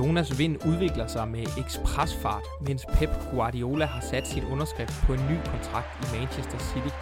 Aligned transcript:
Jonas 0.00 0.38
Vind 0.38 0.66
udvikler 0.66 1.06
sig 1.06 1.28
med 1.28 1.44
ekspresfart, 1.58 2.44
mens 2.66 2.86
Pep 2.94 3.10
Guardiola 3.30 3.86
har 3.86 4.00
sat 4.00 4.26
sin 4.26 4.44
underskrift 4.44 5.02
på 5.06 5.12
en 5.12 5.20
ny 5.30 5.36
kontrakt 5.52 5.90
i 6.02 6.18
Manchester 6.18 6.58
City. 6.58 6.94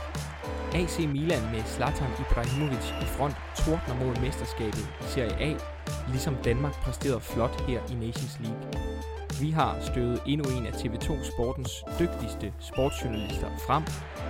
AC 0.75 0.99
Milan 0.99 1.45
med 1.53 1.63
Zlatan 1.67 2.11
Ibrahimovic 2.21 2.87
i 3.03 3.05
front 3.17 3.37
tordner 3.57 4.05
mod 4.05 4.17
mesterskabet 4.21 4.85
i 5.01 5.05
Serie 5.15 5.37
A, 5.49 5.55
ligesom 6.09 6.35
Danmark 6.45 6.75
præsterede 6.85 7.21
flot 7.21 7.61
her 7.61 7.81
i 7.93 7.95
Nations 7.95 8.39
League. 8.41 8.63
Vi 9.41 9.51
har 9.51 9.81
støvet 9.81 10.23
endnu 10.27 10.45
en 10.57 10.67
af 10.67 10.73
TV2 10.73 11.09
Sportens 11.33 11.85
dygtigste 12.01 12.53
sportsjournalister 12.61 13.51
frem, 13.67 13.83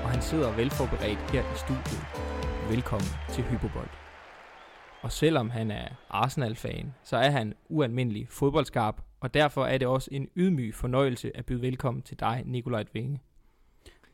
og 0.04 0.10
han 0.10 0.22
sidder 0.22 0.52
velforberedt 0.52 1.30
her 1.32 1.42
i 1.42 1.56
studiet. 1.64 2.04
Velkommen 2.70 3.10
til 3.32 3.44
Hypobold. 3.44 4.07
Og 5.02 5.12
selvom 5.12 5.50
han 5.50 5.70
er 5.70 5.88
Arsenal-fan, 6.10 6.94
så 7.02 7.16
er 7.16 7.30
han 7.30 7.54
ualmindelig 7.68 8.28
fodboldskarp, 8.28 9.02
og 9.20 9.34
derfor 9.34 9.64
er 9.64 9.78
det 9.78 9.88
også 9.88 10.08
en 10.12 10.28
ydmyg 10.36 10.74
fornøjelse 10.74 11.36
at 11.36 11.46
byde 11.46 11.62
velkommen 11.62 12.02
til 12.02 12.20
dig, 12.20 12.42
Nikolaj 12.46 12.84
Vinge. 12.92 13.20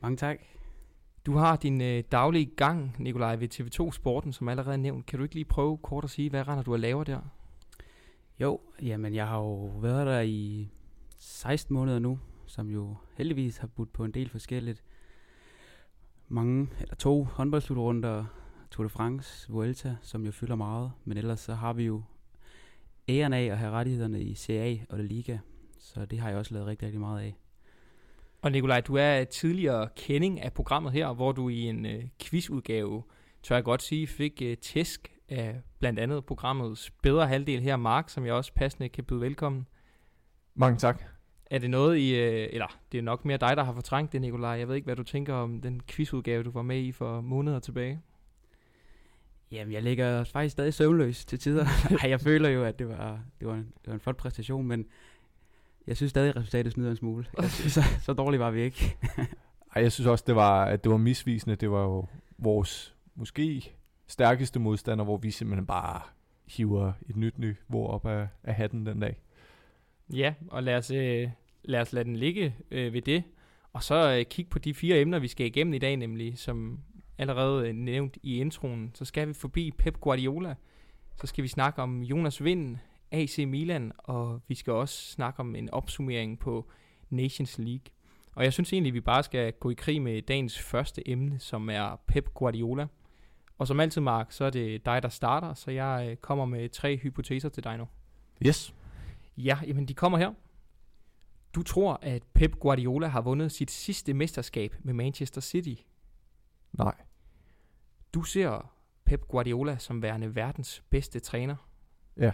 Mange 0.00 0.16
tak. 0.16 0.38
Du 1.26 1.36
har 1.36 1.56
din 1.56 1.80
øh, 1.80 2.04
daglige 2.12 2.50
gang, 2.56 2.96
Nikolaj, 2.98 3.36
ved 3.36 3.48
TV2 3.54 3.92
Sporten, 3.92 4.32
som 4.32 4.48
allerede 4.48 4.78
nævnt. 4.78 5.06
Kan 5.06 5.18
du 5.18 5.22
ikke 5.22 5.34
lige 5.34 5.44
prøve 5.44 5.78
kort 5.78 6.04
at 6.04 6.10
sige, 6.10 6.30
hvad 6.30 6.48
render 6.48 6.62
du 6.62 6.74
at 6.74 6.80
lave 6.80 7.04
der? 7.04 7.20
Jo, 8.40 8.60
jamen 8.82 9.14
jeg 9.14 9.28
har 9.28 9.38
jo 9.38 9.64
været 9.64 10.06
der 10.06 10.20
i 10.20 10.68
16 11.18 11.74
måneder 11.74 11.98
nu, 11.98 12.18
som 12.46 12.70
jo 12.70 12.96
heldigvis 13.16 13.56
har 13.56 13.66
budt 13.66 13.92
på 13.92 14.04
en 14.04 14.10
del 14.10 14.28
forskelligt. 14.28 14.82
Mange, 16.28 16.68
eller 16.80 16.94
to 16.94 17.24
håndboldslutrunder, 17.24 18.24
Tour 18.75 18.84
de 18.84 18.91
France, 18.91 19.53
Vuelta, 19.53 19.97
som 20.03 20.25
jo 20.25 20.33
fylder 20.33 20.55
meget. 20.55 20.92
Men 21.05 21.19
ellers 21.19 21.41
så 21.41 21.55
har 21.55 21.72
vi 21.72 21.84
jo 21.84 22.03
æren 23.08 23.33
af 23.33 23.42
at 23.44 23.58
have 23.58 23.70
rettighederne 23.70 24.22
i 24.22 24.34
CA 24.34 24.77
og 24.89 24.98
La 24.98 25.05
Liga. 25.05 25.39
Så 25.78 26.05
det 26.05 26.20
har 26.20 26.28
jeg 26.28 26.39
også 26.39 26.55
lavet 26.55 26.66
rigtig, 26.66 26.86
rigtig 26.86 27.00
meget 27.00 27.22
af. 27.22 27.36
Og 28.42 28.53
Nikolaj, 28.53 28.81
du 28.81 28.97
er 28.97 29.25
tidligere 29.25 29.89
kending 29.97 30.41
af 30.41 30.53
programmet 30.53 30.92
her, 30.92 31.12
hvor 31.12 31.33
du 31.33 31.48
i 31.48 31.61
en 31.61 31.86
øh, 31.86 32.05
quizudgave, 32.20 33.03
tør 33.42 33.55
jeg 33.55 33.64
godt 33.64 33.83
sige, 33.83 34.06
fik 34.06 34.42
øh, 34.42 34.56
tæsk 34.56 35.12
af 35.28 35.61
blandt 35.78 35.98
andet 35.98 36.25
programmets 36.25 36.91
bedre 36.91 37.27
halvdel 37.27 37.61
her, 37.61 37.77
Mark, 37.77 38.09
som 38.09 38.27
jeg 38.27 38.34
også 38.34 38.53
passende 38.53 38.88
kan 38.88 39.05
byde 39.05 39.20
velkommen. 39.20 39.66
Mange 40.55 40.78
tak. 40.78 41.03
Er 41.50 41.59
det 41.59 41.70
noget 41.70 41.98
i, 41.98 42.14
øh, 42.14 42.48
eller 42.53 42.78
det 42.92 42.98
er 42.98 43.03
nok 43.03 43.25
mere 43.25 43.36
dig, 43.36 43.56
der 43.56 43.64
har 43.64 43.72
fortrængt 43.72 44.12
det, 44.12 44.20
Nikolaj. 44.20 44.50
Jeg 44.50 44.69
ved 44.69 44.75
ikke, 44.75 44.86
hvad 44.86 44.97
du 44.97 45.03
tænker 45.03 45.34
om 45.34 45.61
den 45.61 45.81
quizudgave, 45.88 46.42
du 46.42 46.50
var 46.50 46.62
med 46.62 46.78
i 46.78 46.92
for 46.92 47.20
måneder 47.20 47.61
tilbage. 47.61 48.00
Jamen, 49.50 49.73
jeg 49.73 49.83
ligger 49.83 50.25
faktisk 50.25 50.53
stadig 50.53 50.75
søvnløs 50.75 51.25
til 51.25 51.39
tider. 51.39 51.67
Ej, 52.03 52.11
jeg 52.11 52.20
føler 52.20 52.48
jo, 52.48 52.64
at 52.64 52.78
det 52.78 52.89
var, 52.89 53.20
det 53.41 53.48
var, 53.48 53.55
en, 53.55 53.64
det 53.64 53.87
var 53.87 53.95
en 53.95 54.00
flot 54.00 54.17
præstation, 54.17 54.67
men 54.67 54.87
jeg 55.87 55.97
synes 55.97 56.11
stadig, 56.11 56.28
at 56.28 56.37
resultatet 56.37 56.73
snyder 56.73 56.91
en 56.91 56.97
smule. 56.97 57.27
Jeg 57.41 57.50
synes, 57.50 57.72
så, 57.72 57.83
så 58.00 58.12
dårligt 58.12 58.41
var 58.41 58.50
vi 58.50 58.62
ikke. 58.62 58.97
Ej, 59.75 59.83
jeg 59.83 59.92
synes 59.92 60.06
også, 60.06 60.25
det 60.27 60.34
var, 60.34 60.65
at 60.65 60.84
det 60.84 60.92
var 60.92 60.98
misvisende. 60.98 61.56
Det 61.56 61.70
var 61.70 61.83
jo 61.83 62.06
vores 62.39 62.95
måske 63.15 63.75
stærkeste 64.06 64.59
modstander, 64.59 65.05
hvor 65.05 65.17
vi 65.17 65.31
simpelthen 65.31 65.67
bare 65.67 66.00
hiver 66.47 66.92
et 67.09 67.17
nyt 67.17 67.39
niveau 67.39 67.87
op 67.87 68.06
af, 68.06 68.28
af 68.45 68.55
hatten 68.55 68.87
den 68.87 69.00
dag. 69.00 69.20
Ja, 70.12 70.34
og 70.48 70.62
lad 70.62 70.77
os, 70.77 70.91
øh, 70.91 71.28
lad 71.62 71.81
os 71.81 71.92
lade 71.92 72.05
den 72.05 72.17
ligge 72.17 72.56
øh, 72.70 72.92
ved 72.92 73.03
det. 73.03 73.22
Og 73.72 73.83
så 73.83 74.17
øh, 74.19 74.25
kigge 74.25 74.50
på 74.50 74.59
de 74.59 74.75
fire 74.75 75.00
emner, 75.00 75.19
vi 75.19 75.28
skal 75.28 75.47
igennem 75.47 75.75
i 75.75 75.78
dag, 75.78 75.97
nemlig 75.97 76.39
som 76.39 76.81
allerede 77.18 77.72
nævnt 77.72 78.18
i 78.22 78.38
introen, 78.38 78.90
så 78.94 79.04
skal 79.04 79.28
vi 79.28 79.32
forbi 79.32 79.70
Pep 79.70 80.00
Guardiola. 80.00 80.54
Så 81.20 81.26
skal 81.26 81.44
vi 81.44 81.48
snakke 81.48 81.82
om 81.82 82.02
Jonas 82.02 82.44
Vind, 82.44 82.76
AC 83.10 83.38
Milan, 83.38 83.92
og 83.98 84.41
vi 84.48 84.54
skal 84.54 84.72
også 84.72 85.10
snakke 85.10 85.41
om 85.41 85.54
en 85.54 85.70
opsummering 85.70 86.38
på 86.38 86.70
Nations 87.10 87.58
League. 87.58 87.84
Og 88.34 88.44
jeg 88.44 88.53
synes 88.53 88.72
egentlig, 88.72 88.91
at 88.91 88.94
vi 88.94 89.00
bare 89.00 89.22
skal 89.22 89.53
gå 89.53 89.70
i 89.70 89.74
krig 89.74 90.03
med 90.03 90.22
dagens 90.22 90.58
første 90.58 91.08
emne, 91.08 91.38
som 91.38 91.70
er 91.70 92.00
Pep 92.06 92.34
Guardiola. 92.34 92.86
Og 93.58 93.66
som 93.66 93.80
altid, 93.80 94.00
Mark, 94.00 94.32
så 94.32 94.44
er 94.44 94.50
det 94.50 94.86
dig, 94.86 95.03
der 95.03 95.08
starter, 95.08 95.54
så 95.54 95.70
jeg 95.70 96.06
øh, 96.10 96.16
kommer 96.16 96.44
med 96.44 96.69
tre 96.69 96.97
hypoteser 96.97 97.48
til 97.48 97.64
dig 97.64 97.78
nu. 97.78 97.88
Yes. 98.47 98.74
Ja, 99.36 99.58
jamen 99.66 99.88
de 99.88 99.94
kommer 99.94 100.19
her. 100.19 100.32
Du 101.54 101.62
tror, 101.62 101.98
at 102.03 102.22
Pep 102.34 102.56
Guardiola 102.56 103.06
har 103.06 103.20
vundet 103.20 103.53
sit 103.53 103.70
sidste 103.70 104.14
mesterskab 104.14 104.76
med 104.82 104.94
Manchester 104.94 105.41
City. 105.41 105.74
Nej. 106.78 106.94
Du 108.14 108.22
ser 108.22 108.74
Pep 109.04 109.28
Guardiola 109.28 109.78
som 109.78 110.02
værende 110.02 110.34
verdens 110.34 110.84
bedste 110.90 111.20
træner. 111.20 111.56
Ja. 112.16 112.32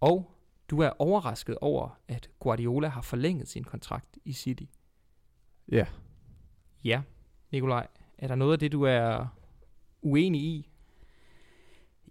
Og 0.00 0.30
du 0.70 0.78
er 0.78 0.90
overrasket 0.98 1.58
over, 1.60 2.00
at 2.08 2.30
Guardiola 2.38 2.88
har 2.88 3.02
forlænget 3.02 3.48
sin 3.48 3.64
kontrakt 3.64 4.18
i 4.24 4.32
City. 4.32 4.64
Ja. 5.68 5.86
Ja, 6.84 7.02
Nikolaj. 7.52 7.86
Er 8.18 8.28
der 8.28 8.34
noget 8.34 8.52
af 8.52 8.58
det, 8.58 8.72
du 8.72 8.82
er 8.82 9.26
uenig 10.02 10.40
i? 10.40 10.70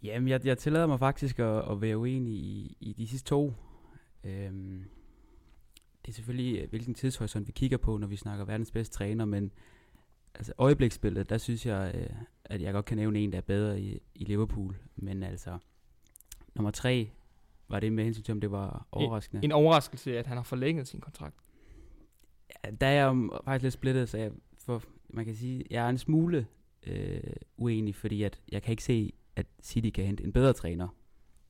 Jamen, 0.04 0.28
jeg, 0.28 0.46
jeg 0.46 0.58
tillader 0.58 0.88
mig 0.88 1.00
faktisk 1.00 1.40
at, 1.40 1.72
at 1.72 1.82
være 1.82 1.98
uenig 1.98 2.34
i, 2.34 2.78
i 2.80 2.94
de 2.94 3.08
sidste 3.08 3.30
to. 3.30 3.54
Øhm, 4.24 4.86
det 6.06 6.12
er 6.12 6.14
selvfølgelig, 6.14 6.62
øh, 6.62 6.70
hvilken 6.70 6.94
tidshorisont 6.94 7.48
vi 7.48 7.52
kigger 7.52 7.78
på, 7.78 7.98
når 7.98 8.08
vi 8.08 8.16
snakker 8.16 8.46
verdens 8.46 8.72
bedste 8.72 8.96
træner, 8.96 9.26
men 9.26 9.52
altså 10.36 10.54
øjebliksbilledet, 10.58 11.30
der 11.30 11.38
synes 11.38 11.66
jeg, 11.66 11.92
øh, 11.96 12.10
at 12.46 12.62
jeg 12.62 12.74
godt 12.74 12.86
kan 12.86 12.98
nævne 12.98 13.20
en, 13.20 13.32
der 13.32 13.38
er 13.38 13.42
bedre 13.42 13.82
i, 13.82 14.00
i 14.16 14.24
Liverpool. 14.24 14.76
Men 14.96 15.24
altså, 15.24 15.58
nummer 16.56 16.72
tre 16.72 17.10
var 17.68 17.80
det 17.80 17.94
med 17.94 18.04
hensyn 18.04 18.24
til, 18.24 18.32
om 18.32 18.42
det 18.42 18.52
var 18.52 18.88
overraskende. 18.92 19.40
En, 19.40 19.44
en 19.44 19.52
overraskelse, 19.52 20.20
at 20.20 20.28
han 20.28 20.38
har 20.38 20.44
forlænget 20.44 20.88
sin 20.88 21.02
kontrakt. 21.02 21.36
Ja, 22.50 22.72
der 22.72 22.88
er 22.88 22.92
jeg 22.92 23.30
faktisk 23.46 23.64
lidt 23.64 23.74
splittet, 23.74 24.10
så 24.10 24.18
jeg, 24.18 24.32
for 24.60 24.84
man 25.10 25.26
kan 25.26 25.36
sige, 25.36 25.64
jeg 25.70 25.86
er 25.86 25.90
en 25.90 25.98
smule 25.98 26.48
øh, 26.88 27.22
uenig, 27.58 27.96
fordi 27.96 28.24
at 28.24 28.42
jeg 28.52 28.62
kan 28.62 28.72
ikke 28.72 28.84
se, 28.84 29.14
at 29.36 29.46
City 29.64 29.90
kan 29.90 30.06
hente 30.06 30.24
en 30.24 30.34
bedre 30.34 30.54
træner. 30.54 30.88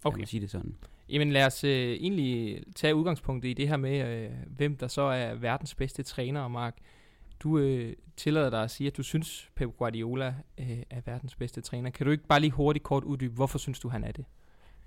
Okay. 0.03 0.19
Må 0.19 0.25
sige 0.25 0.41
det 0.41 0.49
sådan. 0.49 0.75
Jamen 1.09 1.31
lad 1.31 1.45
os 1.45 1.63
øh, 1.63 1.91
egentlig 1.91 2.63
tage 2.75 2.95
udgangspunktet 2.95 3.49
i 3.49 3.53
det 3.53 3.67
her 3.67 3.77
med, 3.77 4.23
øh, 4.23 4.31
hvem 4.47 4.77
der 4.77 4.87
så 4.87 5.01
er 5.01 5.35
verdens 5.35 5.75
bedste 5.75 6.03
træner, 6.03 6.47
Mark. 6.47 6.77
Du 7.43 7.57
øh, 7.57 7.93
tillader 8.17 8.49
dig 8.49 8.63
at 8.63 8.71
sige, 8.71 8.87
at 8.87 8.97
du 8.97 9.03
synes, 9.03 9.51
Pep 9.55 9.69
Guardiola 9.77 10.35
øh, 10.59 10.77
er 10.89 11.01
verdens 11.05 11.35
bedste 11.35 11.61
træner. 11.61 11.89
Kan 11.89 12.05
du 12.05 12.11
ikke 12.11 12.27
bare 12.27 12.39
lige 12.39 12.51
hurtigt 12.51 12.83
kort 12.83 13.03
uddybe, 13.03 13.33
hvorfor 13.33 13.57
synes 13.57 13.79
du, 13.79 13.89
han 13.89 14.03
er 14.03 14.11
det? 14.11 14.25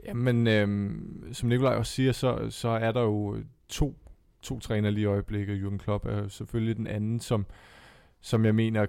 Jamen, 0.04 0.46
øh, 0.46 0.88
som 1.32 1.48
Nikolaj 1.48 1.74
også 1.74 1.92
siger, 1.92 2.12
så, 2.12 2.50
så 2.50 2.68
er 2.68 2.92
der 2.92 3.00
jo 3.00 3.42
to, 3.68 3.98
to 4.42 4.60
træner 4.60 4.90
lige 4.90 5.02
i 5.02 5.06
øjeblikket. 5.06 5.62
Jürgen 5.62 5.78
Klopp 5.78 6.06
er 6.06 6.28
selvfølgelig 6.28 6.76
den 6.76 6.86
anden, 6.86 7.20
som, 7.20 7.46
som 8.20 8.44
jeg 8.44 8.54
mener 8.54 8.86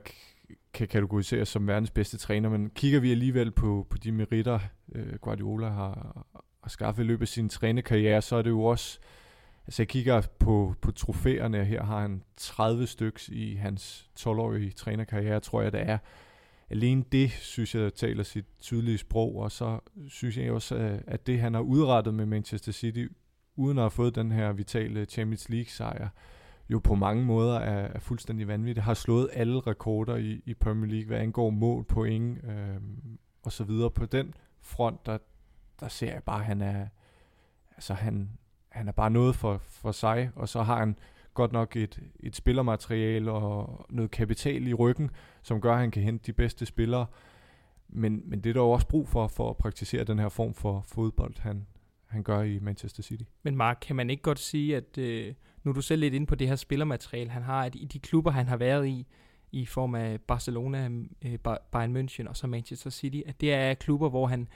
kan 0.74 0.88
kategoriseres 0.88 1.50
som 1.50 1.68
verdens 1.68 1.92
bedste 1.92 2.18
træner. 2.18 2.50
Men 2.50 2.70
kigger 2.70 3.00
vi 3.00 3.12
alligevel 3.12 3.52
på, 3.52 3.88
på 3.90 3.98
de 3.98 4.12
meritter, 4.12 4.60
øh, 4.96 5.16
Guardiola 5.16 5.70
har, 5.70 6.26
har 6.64 6.70
skaffet 6.70 7.04
i 7.04 7.08
løbet 7.08 7.22
af 7.22 7.28
sin 7.28 7.50
trænerkarriere, 7.50 8.22
så 8.22 8.36
er 8.36 8.42
det 8.42 8.50
jo 8.50 8.64
også... 8.64 9.00
Altså 9.68 9.82
jeg 9.82 9.88
kigger 9.88 10.22
på, 10.40 10.76
på 10.82 10.92
trofæerne, 10.92 11.66
her 11.66 11.84
har 11.84 12.02
han 12.02 12.24
30 12.38 12.88
styks 12.88 13.30
i 13.30 13.56
hans 13.56 14.10
12-årige 14.20 14.72
trænerkarriere, 14.72 15.40
tror 15.40 15.62
jeg 15.62 15.72
det 15.72 15.82
er. 15.82 15.98
Alene 16.70 17.04
det, 17.12 17.32
synes 17.32 17.76
jeg, 17.76 17.94
taler 17.94 18.24
sit 18.24 18.46
tydelige 18.60 18.98
sprog, 18.98 19.36
og 19.36 19.52
så 19.52 19.80
synes 20.08 20.38
jeg 20.38 20.52
også, 20.52 21.00
at 21.08 21.28
det 21.28 21.40
han 21.40 21.54
har 21.54 21.62
udrettet 21.62 22.14
med 22.14 22.26
Manchester 22.26 22.72
City, 22.72 23.08
uden 23.56 23.78
at 23.78 23.82
have 23.82 23.92
fået 23.92 24.16
den 24.16 24.32
her 24.32 24.54
vitale 24.54 25.06
Champions 25.06 25.50
League 25.50 25.70
sejr, 25.70 26.10
jo 26.70 26.80
på 26.80 26.96
mange 26.96 27.26
måder 27.26 27.60
er, 27.60 27.88
er 27.88 28.00
fuldstændig 28.00 28.48
vanvittigt. 28.48 28.84
Har 28.84 28.94
slået 28.94 29.30
alle 29.34 29.60
rekorder 29.60 30.16
i, 30.16 30.42
i 30.46 30.54
Premier 30.54 30.92
League, 30.92 31.08
hvad 31.08 31.18
angår 31.18 31.50
mål, 31.50 31.84
point 31.84 32.44
øh, 32.44 32.82
og 33.44 33.52
så 33.52 33.64
videre. 33.64 33.92
På 33.92 34.06
den 34.06 34.34
front, 34.62 35.06
der, 35.06 35.18
der 35.80 35.88
ser 35.88 36.14
jeg 36.14 36.24
bare, 36.24 36.40
at 36.40 36.46
han 36.46 36.62
er, 36.62 36.88
altså 37.76 37.94
han, 37.94 38.30
han 38.78 38.88
er 38.88 38.92
bare 38.92 39.10
noget 39.10 39.36
for, 39.36 39.58
for 39.58 39.92
sig, 39.92 40.30
og 40.36 40.50
så 40.50 40.64
har 40.64 40.78
han 40.78 40.96
godt 41.34 41.52
nok 41.52 41.76
et, 41.76 42.00
et 42.20 42.36
spillermateriale 42.36 43.32
og 43.32 43.86
noget 43.90 44.12
kapital 44.12 44.68
i 44.68 44.74
ryggen, 44.74 45.10
som 45.42 45.62
gør, 45.62 45.74
at 45.74 45.80
han 45.80 45.92
kan 45.92 46.04
hente 46.04 46.26
de 46.26 46.34
bedste 46.34 46.66
spillere. 46.66 47.06
Men, 47.90 48.22
men 48.26 48.42
det 48.42 48.50
er 48.50 48.54
der 48.54 48.62
jo 48.62 48.72
også 48.72 48.88
brug 48.88 49.08
for, 49.08 49.28
for 49.28 49.50
at 49.50 49.58
praktisere 49.58 50.04
den 50.04 50.20
her 50.20 50.30
form 50.30 50.54
for 50.54 50.84
fodbold, 50.88 51.34
han, 51.40 51.68
han 52.08 52.24
gør 52.24 52.42
i 52.42 52.60
Manchester 52.60 53.04
City. 53.04 53.24
Men 53.44 53.56
Mark, 53.56 53.78
kan 53.82 53.96
man 53.96 54.10
ikke 54.10 54.24
godt 54.24 54.40
sige, 54.40 54.78
at 54.78 54.98
øh, 54.98 55.34
nu 55.64 55.72
er 55.72 55.76
du 55.76 55.82
selv 55.82 56.00
lidt 56.00 56.14
inde 56.14 56.28
på 56.28 56.36
det 56.36 56.48
her 56.48 56.56
spillermateriale, 56.56 57.30
han 57.30 57.42
har, 57.42 57.64
at 57.64 57.76
i 57.76 57.86
de 57.86 58.00
klubber, 58.00 58.32
han 58.32 58.48
har 58.48 58.58
været 58.58 58.88
i, 58.88 59.06
i 59.52 59.66
form 59.66 59.96
af 59.96 60.22
Barcelona, 60.22 60.90
øh, 61.26 61.40
Bayern 61.72 61.98
München 61.98 62.30
og 62.30 62.38
så 62.38 62.48
Manchester 62.48 62.90
City, 62.90 63.22
at 63.26 63.42
det 63.42 63.54
er 63.54 63.74
klubber, 63.74 64.10
hvor 64.10 64.28
han 64.28 64.48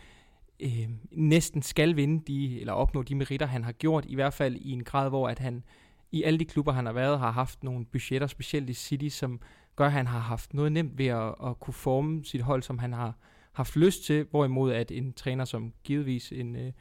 øh, 0.61 0.89
næsten 1.11 1.61
skal 1.61 1.95
vinde 1.95 2.23
de, 2.27 2.59
eller 2.59 2.73
opnå 2.73 3.03
de 3.03 3.15
meritter, 3.15 3.45
han 3.45 3.63
har 3.63 3.71
gjort, 3.71 4.05
i 4.07 4.15
hvert 4.15 4.33
fald 4.33 4.55
i 4.55 4.71
en 4.71 4.83
grad, 4.83 5.09
hvor 5.09 5.29
at 5.29 5.39
han 5.39 5.63
i 6.11 6.23
alle 6.23 6.39
de 6.39 6.45
klubber, 6.45 6.71
han 6.71 6.85
har 6.85 6.93
været, 6.93 7.19
har 7.19 7.31
haft 7.31 7.63
nogle 7.63 7.85
budgetter, 7.85 8.27
specielt 8.27 8.69
i 8.69 8.73
City, 8.73 9.07
som 9.07 9.39
gør, 9.75 9.85
at 9.85 9.91
han 9.91 10.07
har 10.07 10.19
haft 10.19 10.53
noget 10.53 10.71
nemt 10.71 10.97
ved 10.97 11.07
at, 11.07 11.35
at 11.45 11.59
kunne 11.59 11.73
forme 11.73 12.25
sit 12.25 12.41
hold, 12.41 12.63
som 12.63 12.79
han 12.79 12.93
har 12.93 13.13
haft 13.51 13.75
lyst 13.75 14.03
til, 14.03 14.25
hvorimod 14.31 14.71
at 14.71 14.91
en 14.91 15.13
træner 15.13 15.45
som 15.45 15.73
givetvis 15.83 16.31
en 16.31 16.55
øh, 16.55 16.71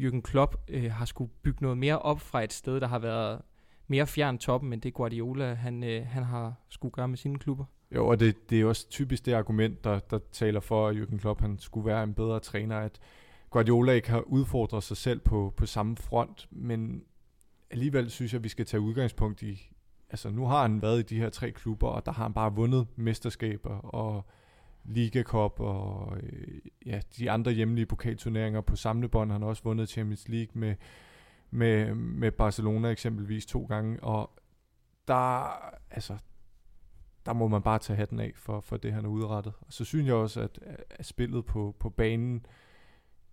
Jürgen 0.00 0.20
Klopp 0.20 0.56
øh, 0.68 0.92
har 0.92 1.04
skulle 1.04 1.30
bygge 1.42 1.62
noget 1.62 1.78
mere 1.78 1.98
op 1.98 2.20
fra 2.20 2.44
et 2.44 2.52
sted, 2.52 2.80
der 2.80 2.86
har 2.86 2.98
været 2.98 3.40
mere 3.88 4.06
fjern 4.06 4.38
toppen, 4.38 4.72
end 4.72 4.82
det 4.82 4.94
Guardiola 4.94 5.54
han, 5.54 5.84
øh, 5.84 6.06
han 6.06 6.22
har 6.22 6.54
skulle 6.68 6.92
gøre 6.92 7.08
med 7.08 7.16
sine 7.16 7.38
klubber. 7.38 7.64
Jo, 7.94 8.06
og 8.06 8.20
det, 8.20 8.50
det 8.50 8.60
er 8.60 8.64
også 8.64 8.88
typisk 8.90 9.26
det 9.26 9.32
argument, 9.32 9.84
der, 9.84 9.98
der 9.98 10.18
taler 10.32 10.60
for, 10.60 10.88
at 10.88 10.96
Jürgen 10.96 11.18
Klopp 11.18 11.40
han 11.40 11.58
skulle 11.58 11.86
være 11.86 12.02
en 12.02 12.14
bedre 12.14 12.40
træner, 12.40 12.78
at 12.78 13.00
Guardiola 13.50 13.92
ikke 13.92 14.10
har 14.10 14.20
udfordret 14.20 14.82
sig 14.82 14.96
selv 14.96 15.20
på, 15.20 15.54
på 15.56 15.66
samme 15.66 15.96
front, 15.96 16.48
men 16.50 17.04
alligevel 17.70 18.10
synes 18.10 18.32
jeg, 18.32 18.38
at 18.38 18.44
vi 18.44 18.48
skal 18.48 18.66
tage 18.66 18.80
udgangspunkt 18.80 19.42
i, 19.42 19.72
altså 20.10 20.30
nu 20.30 20.46
har 20.46 20.62
han 20.62 20.82
været 20.82 20.98
i 20.98 21.02
de 21.02 21.20
her 21.20 21.30
tre 21.30 21.50
klubber, 21.50 21.88
og 21.88 22.06
der 22.06 22.12
har 22.12 22.22
han 22.22 22.32
bare 22.34 22.54
vundet 22.54 22.86
mesterskaber 22.96 23.78
og 23.78 24.24
Liga 24.84 25.22
Cup 25.22 25.60
og 25.60 26.16
øh, 26.22 26.58
ja, 26.86 27.00
de 27.18 27.30
andre 27.30 27.52
hjemlige 27.52 27.86
pokalturneringer 27.86 28.60
på 28.60 28.76
samlebånd. 28.76 29.32
Han 29.32 29.42
har 29.42 29.48
også 29.48 29.62
vundet 29.62 29.88
Champions 29.88 30.28
League 30.28 30.60
med, 30.60 30.74
med, 31.50 31.94
med 31.94 32.32
Barcelona 32.32 32.88
eksempelvis 32.88 33.46
to 33.46 33.64
gange, 33.64 34.02
og 34.02 34.30
der, 35.08 35.44
altså, 35.90 36.16
der 37.26 37.32
må 37.32 37.48
man 37.48 37.62
bare 37.62 37.78
tage 37.78 37.96
hatten 37.96 38.20
af 38.20 38.32
for, 38.34 38.60
for 38.60 38.76
det, 38.76 38.92
han 38.92 39.04
har 39.04 39.10
udrettet. 39.10 39.52
Og 39.60 39.72
så 39.72 39.84
synes 39.84 40.06
jeg 40.06 40.14
også, 40.14 40.40
at, 40.40 40.58
at 40.90 41.06
spillet 41.06 41.46
på, 41.46 41.76
på 41.78 41.90
banen 41.90 42.46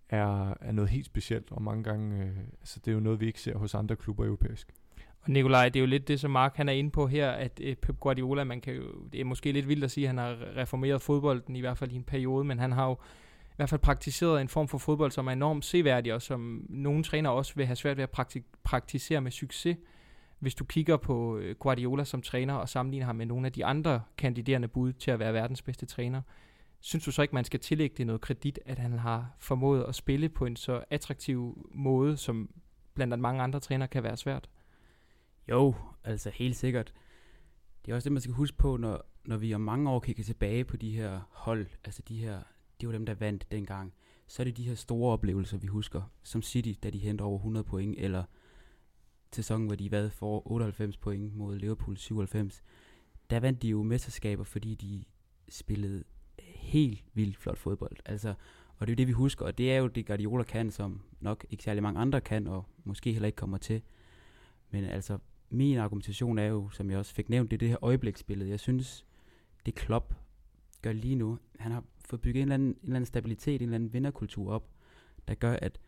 er, 0.08 0.54
er 0.60 0.72
noget 0.72 0.90
helt 0.90 1.06
specielt, 1.06 1.46
og 1.50 1.62
mange 1.62 1.84
gange, 1.84 2.24
øh, 2.24 2.36
altså 2.60 2.80
det 2.84 2.88
er 2.88 2.94
jo 2.94 3.00
noget, 3.00 3.20
vi 3.20 3.26
ikke 3.26 3.40
ser 3.40 3.58
hos 3.58 3.74
andre 3.74 3.96
klubber 3.96 4.24
europæisk. 4.24 4.68
Og 5.20 5.30
Nikolaj, 5.30 5.68
det 5.68 5.76
er 5.76 5.80
jo 5.80 5.86
lidt 5.86 6.08
det, 6.08 6.20
som 6.20 6.30
Mark 6.30 6.56
han 6.56 6.68
er 6.68 6.72
inde 6.72 6.90
på 6.90 7.06
her, 7.06 7.30
at 7.30 7.60
øh, 7.62 7.76
Pep 7.76 8.00
Guardiola, 8.00 8.44
man 8.44 8.60
kan 8.60 8.74
jo, 8.74 8.82
det 9.12 9.20
er 9.20 9.24
måske 9.24 9.52
lidt 9.52 9.68
vildt 9.68 9.84
at 9.84 9.90
sige, 9.90 10.04
at 10.04 10.08
han 10.08 10.18
har 10.18 10.56
reformeret 10.56 11.02
fodbolden, 11.02 11.56
i 11.56 11.60
hvert 11.60 11.78
fald 11.78 11.92
i 11.92 11.96
en 11.96 12.04
periode, 12.04 12.44
men 12.44 12.58
han 12.58 12.72
har 12.72 12.86
jo 12.86 12.96
i 13.42 13.56
hvert 13.56 13.68
fald 13.68 13.80
praktiseret 13.80 14.40
en 14.40 14.48
form 14.48 14.68
for 14.68 14.78
fodbold, 14.78 15.10
som 15.10 15.26
er 15.26 15.32
enormt 15.32 15.64
seværdig, 15.64 16.14
og 16.14 16.22
som 16.22 16.66
nogle 16.68 17.02
træner 17.02 17.30
også 17.30 17.52
vil 17.56 17.66
have 17.66 17.76
svært 17.76 17.96
ved 17.96 18.02
at 18.02 18.10
praktik- 18.10 18.56
praktisere 18.64 19.20
med 19.20 19.30
succes. 19.30 19.76
Hvis 20.38 20.54
du 20.54 20.64
kigger 20.64 20.96
på 20.96 21.38
øh, 21.38 21.56
Guardiola 21.58 22.04
som 22.04 22.22
træner 22.22 22.54
og 22.54 22.68
sammenligner 22.68 23.06
ham 23.06 23.16
med 23.16 23.26
nogle 23.26 23.46
af 23.46 23.52
de 23.52 23.64
andre 23.64 24.02
kandiderende 24.18 24.68
bud 24.68 24.92
til 24.92 25.10
at 25.10 25.18
være 25.18 25.32
verdens 25.32 25.62
bedste 25.62 25.86
træner, 25.86 26.22
synes 26.80 27.04
du 27.04 27.12
så 27.12 27.22
ikke, 27.22 27.34
man 27.34 27.44
skal 27.44 27.60
tillægge 27.60 27.96
det 27.96 28.06
noget 28.06 28.20
kredit, 28.20 28.58
at 28.66 28.78
han 28.78 28.92
har 28.92 29.36
formået 29.38 29.84
at 29.84 29.94
spille 29.94 30.28
på 30.28 30.46
en 30.46 30.56
så 30.56 30.84
attraktiv 30.90 31.70
måde, 31.74 32.16
som 32.16 32.50
blandt 32.94 33.12
andet 33.12 33.22
mange 33.22 33.42
andre 33.42 33.60
trænere 33.60 33.88
kan 33.88 34.02
være 34.02 34.16
svært? 34.16 34.48
Jo, 35.48 35.74
altså 36.04 36.30
helt 36.30 36.56
sikkert. 36.56 36.92
Det 37.86 37.92
er 37.92 37.96
også 37.96 38.06
det, 38.06 38.12
man 38.12 38.22
skal 38.22 38.34
huske 38.34 38.56
på, 38.56 38.76
når, 38.76 39.10
når 39.24 39.36
vi 39.36 39.54
om 39.54 39.60
mange 39.60 39.90
år 39.90 40.00
kigger 40.00 40.24
tilbage 40.24 40.64
på 40.64 40.76
de 40.76 40.96
her 40.96 41.20
hold, 41.30 41.66
altså 41.84 42.02
de 42.08 42.18
her, 42.18 42.42
det 42.80 42.88
var 42.88 42.92
dem, 42.92 43.06
der 43.06 43.14
vandt 43.14 43.52
dengang, 43.52 43.94
så 44.26 44.42
er 44.42 44.44
det 44.44 44.56
de 44.56 44.64
her 44.64 44.74
store 44.74 45.12
oplevelser, 45.12 45.58
vi 45.58 45.66
husker, 45.66 46.02
som 46.22 46.42
City, 46.42 46.72
da 46.82 46.90
de 46.90 46.98
henter 46.98 47.24
over 47.24 47.38
100 47.38 47.64
point, 47.64 47.98
eller 47.98 48.24
sæsonen, 49.32 49.66
hvor 49.66 49.76
de 49.76 49.90
var 49.90 50.08
for 50.08 50.52
98 50.52 50.96
point 50.96 51.34
mod 51.34 51.58
Liverpool 51.58 51.96
97. 51.96 52.62
Der 53.30 53.40
vandt 53.40 53.62
de 53.62 53.68
jo 53.68 53.82
mesterskaber, 53.82 54.44
fordi 54.44 54.74
de 54.74 55.04
spillede 55.48 56.04
helt 56.68 57.04
vildt 57.14 57.36
flot 57.36 57.58
fodbold. 57.58 57.96
Altså, 58.04 58.34
og 58.76 58.86
det 58.86 58.92
er 58.92 58.94
jo 58.94 58.96
det, 58.96 59.06
vi 59.06 59.12
husker, 59.12 59.44
og 59.44 59.58
det 59.58 59.72
er 59.72 59.76
jo 59.76 59.86
det, 59.86 60.06
Guardiola 60.06 60.44
kan, 60.44 60.70
som 60.70 61.00
nok 61.20 61.46
ikke 61.50 61.64
særlig 61.64 61.82
mange 61.82 62.00
andre 62.00 62.20
kan, 62.20 62.46
og 62.46 62.64
måske 62.84 63.12
heller 63.12 63.26
ikke 63.26 63.36
kommer 63.36 63.58
til. 63.58 63.82
Men 64.70 64.84
altså, 64.84 65.18
min 65.50 65.78
argumentation 65.78 66.38
er 66.38 66.46
jo, 66.46 66.70
som 66.70 66.90
jeg 66.90 66.98
også 66.98 67.14
fik 67.14 67.28
nævnt, 67.28 67.50
det 67.50 67.56
er 67.56 67.58
det 67.58 67.68
her 67.68 67.84
øjebliksbillede. 67.84 68.50
Jeg 68.50 68.60
synes, 68.60 69.04
det 69.66 69.74
Klopp 69.74 70.14
gør 70.82 70.92
lige 70.92 71.14
nu, 71.14 71.38
han 71.58 71.72
har 71.72 71.84
fået 72.04 72.20
bygget 72.20 72.42
en 72.42 72.42
eller, 72.42 72.54
anden, 72.54 72.68
en 72.68 72.78
eller 72.82 72.96
anden 72.96 73.06
stabilitet, 73.06 73.54
en 73.54 73.62
eller 73.62 73.74
anden 73.74 73.92
vinderkultur 73.92 74.52
op, 74.52 74.70
der 75.28 75.34
gør, 75.34 75.52
at 75.52 75.80